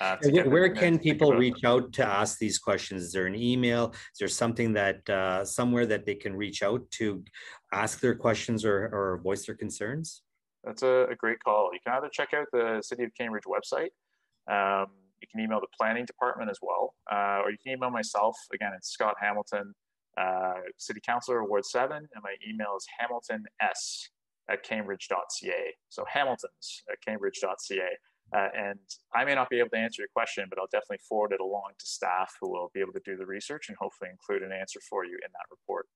Uh, 0.00 0.16
where, 0.30 0.48
where 0.48 0.74
can 0.74 0.98
people 0.98 1.32
reach 1.32 1.64
out 1.64 1.92
to 1.92 2.04
ask 2.04 2.38
these 2.38 2.58
questions? 2.58 3.02
Is 3.02 3.12
there 3.12 3.26
an 3.26 3.34
email? 3.34 3.90
Is 3.92 4.18
there 4.18 4.28
something 4.28 4.72
that 4.72 5.08
uh, 5.10 5.44
somewhere 5.44 5.86
that 5.86 6.06
they 6.06 6.14
can 6.14 6.34
reach 6.34 6.62
out 6.62 6.90
to 6.92 7.22
ask 7.72 8.00
their 8.00 8.14
questions 8.14 8.64
or, 8.64 8.88
or 8.92 9.20
voice 9.22 9.46
their 9.46 9.54
concerns? 9.54 10.22
That's 10.64 10.82
a, 10.82 11.06
a, 11.10 11.14
great 11.14 11.42
call. 11.42 11.70
You 11.72 11.78
can 11.84 11.96
either 11.96 12.10
check 12.12 12.34
out 12.34 12.46
the 12.52 12.82
City 12.82 13.04
of 13.04 13.10
Cambridge 13.16 13.44
website. 13.44 13.90
Um, 14.50 14.88
you 15.20 15.28
can 15.30 15.40
email 15.40 15.60
the 15.60 15.66
planning 15.78 16.04
department 16.04 16.50
as 16.50 16.58
well, 16.62 16.94
uh, 17.10 17.40
or 17.44 17.50
you 17.50 17.58
can 17.62 17.72
email 17.72 17.90
myself. 17.90 18.36
Again, 18.54 18.72
it's 18.76 18.90
Scott 18.90 19.16
Hamilton, 19.20 19.74
uh, 20.18 20.54
City 20.78 21.00
Councilor, 21.04 21.44
Ward 21.44 21.64
7, 21.64 21.96
and 21.96 22.22
my 22.22 22.34
email 22.48 22.74
is 22.76 22.86
hamiltons 22.98 23.46
at 23.60 24.62
cambridge.ca. 24.62 25.74
So 25.88 26.04
hamiltons 26.12 26.82
at 26.90 26.98
cambridge.ca. 27.06 27.78
Uh, 28.34 28.48
and 28.56 28.78
I 29.14 29.24
may 29.24 29.34
not 29.34 29.50
be 29.50 29.58
able 29.58 29.70
to 29.70 29.78
answer 29.78 30.02
your 30.02 30.08
question, 30.14 30.46
but 30.48 30.58
I'll 30.58 30.68
definitely 30.70 31.00
forward 31.08 31.32
it 31.32 31.40
along 31.40 31.72
to 31.78 31.86
staff 31.86 32.32
who 32.40 32.50
will 32.50 32.70
be 32.72 32.80
able 32.80 32.92
to 32.92 33.00
do 33.04 33.16
the 33.16 33.26
research 33.26 33.68
and 33.68 33.76
hopefully 33.80 34.10
include 34.10 34.42
an 34.42 34.52
answer 34.52 34.80
for 34.88 35.04
you 35.04 35.14
in 35.14 35.32
that 35.32 35.46
report. 35.50 35.86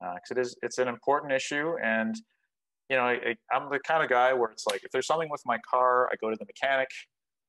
Because 0.00 0.30
uh, 0.32 0.34
it 0.34 0.38
is, 0.38 0.56
it's 0.62 0.78
an 0.78 0.88
important 0.88 1.32
issue, 1.32 1.74
and 1.82 2.16
you 2.90 2.96
know, 2.96 3.02
I, 3.02 3.36
am 3.52 3.70
the 3.70 3.78
kind 3.78 4.02
of 4.02 4.10
guy 4.10 4.32
where 4.32 4.50
it's 4.50 4.66
like, 4.66 4.82
if 4.84 4.90
there's 4.90 5.06
something 5.06 5.30
with 5.30 5.42
my 5.46 5.58
car, 5.68 6.08
I 6.12 6.16
go 6.20 6.30
to 6.30 6.36
the 6.36 6.44
mechanic. 6.44 6.88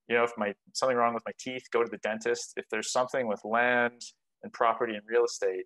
You 0.07 0.15
know, 0.15 0.23
if 0.23 0.31
my 0.37 0.53
something 0.73 0.95
wrong 0.95 1.13
with 1.13 1.23
my 1.25 1.33
teeth, 1.39 1.63
go 1.73 1.83
to 1.83 1.89
the 1.89 1.97
dentist. 1.97 2.53
If 2.57 2.65
there's 2.69 2.91
something 2.91 3.27
with 3.27 3.41
land 3.43 4.01
and 4.43 4.53
property 4.53 4.93
and 4.93 5.01
real 5.07 5.25
estate, 5.25 5.65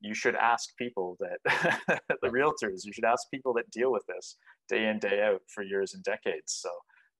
you 0.00 0.14
should 0.14 0.36
ask 0.36 0.70
people 0.78 1.18
that 1.20 2.00
the 2.22 2.28
realtors. 2.28 2.84
You 2.84 2.92
should 2.92 3.04
ask 3.04 3.28
people 3.30 3.52
that 3.54 3.70
deal 3.70 3.92
with 3.92 4.04
this 4.06 4.36
day 4.68 4.86
in 4.88 5.00
day 5.00 5.22
out 5.22 5.42
for 5.52 5.62
years 5.62 5.94
and 5.94 6.02
decades. 6.04 6.60
So 6.62 6.70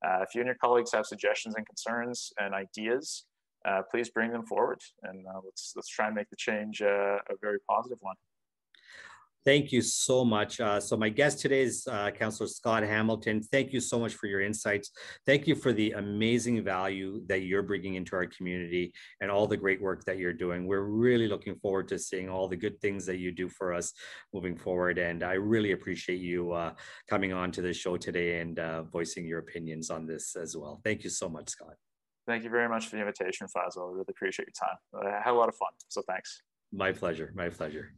uh, 0.06 0.22
if 0.22 0.34
you 0.34 0.40
and 0.40 0.46
your 0.46 0.56
colleagues 0.56 0.92
have 0.92 1.06
suggestions 1.06 1.54
and 1.56 1.66
concerns 1.66 2.32
and 2.38 2.54
ideas, 2.54 3.24
uh, 3.66 3.82
please 3.90 4.08
bring 4.10 4.32
them 4.32 4.44
forward 4.46 4.80
and 5.02 5.26
uh, 5.26 5.40
let's, 5.44 5.72
let's 5.76 5.88
try 5.88 6.06
and 6.06 6.14
make 6.14 6.30
the 6.30 6.36
change 6.36 6.80
uh, 6.80 7.16
a 7.28 7.36
very 7.40 7.58
positive 7.68 7.98
one. 8.00 8.16
Thank 9.44 9.72
you 9.72 9.80
so 9.80 10.22
much. 10.22 10.60
Uh, 10.60 10.78
so 10.80 10.98
my 10.98 11.08
guest 11.08 11.40
today 11.40 11.62
is 11.62 11.86
uh, 11.90 12.10
Councillor 12.10 12.46
Scott 12.46 12.82
Hamilton. 12.82 13.42
Thank 13.42 13.72
you 13.72 13.80
so 13.80 13.98
much 13.98 14.14
for 14.14 14.26
your 14.26 14.42
insights. 14.42 14.90
Thank 15.24 15.46
you 15.46 15.54
for 15.54 15.72
the 15.72 15.92
amazing 15.92 16.62
value 16.62 17.22
that 17.26 17.42
you're 17.42 17.62
bringing 17.62 17.94
into 17.94 18.16
our 18.16 18.26
community 18.26 18.92
and 19.22 19.30
all 19.30 19.46
the 19.46 19.56
great 19.56 19.80
work 19.80 20.04
that 20.04 20.18
you're 20.18 20.34
doing. 20.34 20.66
We're 20.66 20.82
really 20.82 21.26
looking 21.26 21.54
forward 21.56 21.88
to 21.88 21.98
seeing 21.98 22.28
all 22.28 22.48
the 22.48 22.56
good 22.56 22.78
things 22.82 23.06
that 23.06 23.16
you 23.16 23.32
do 23.32 23.48
for 23.48 23.72
us 23.72 23.94
moving 24.34 24.56
forward. 24.56 24.98
And 24.98 25.22
I 25.22 25.34
really 25.34 25.72
appreciate 25.72 26.20
you 26.20 26.52
uh, 26.52 26.74
coming 27.08 27.32
on 27.32 27.50
to 27.52 27.62
the 27.62 27.72
show 27.72 27.96
today 27.96 28.40
and 28.40 28.58
uh, 28.58 28.82
voicing 28.82 29.26
your 29.26 29.38
opinions 29.38 29.88
on 29.88 30.06
this 30.06 30.36
as 30.36 30.54
well. 30.54 30.82
Thank 30.84 31.02
you 31.02 31.10
so 31.10 31.30
much, 31.30 31.48
Scott. 31.48 31.76
Thank 32.26 32.44
you 32.44 32.50
very 32.50 32.68
much 32.68 32.88
for 32.88 32.96
the 32.96 33.02
invitation, 33.02 33.46
Faisal. 33.46 33.88
I 33.88 33.92
really 33.92 34.04
appreciate 34.10 34.48
your 34.48 34.68
time. 34.68 35.12
I 35.16 35.22
had 35.24 35.32
a 35.32 35.38
lot 35.38 35.48
of 35.48 35.56
fun. 35.56 35.70
So 35.88 36.02
thanks. 36.06 36.42
My 36.72 36.92
pleasure. 36.92 37.32
My 37.34 37.48
pleasure. 37.48 37.94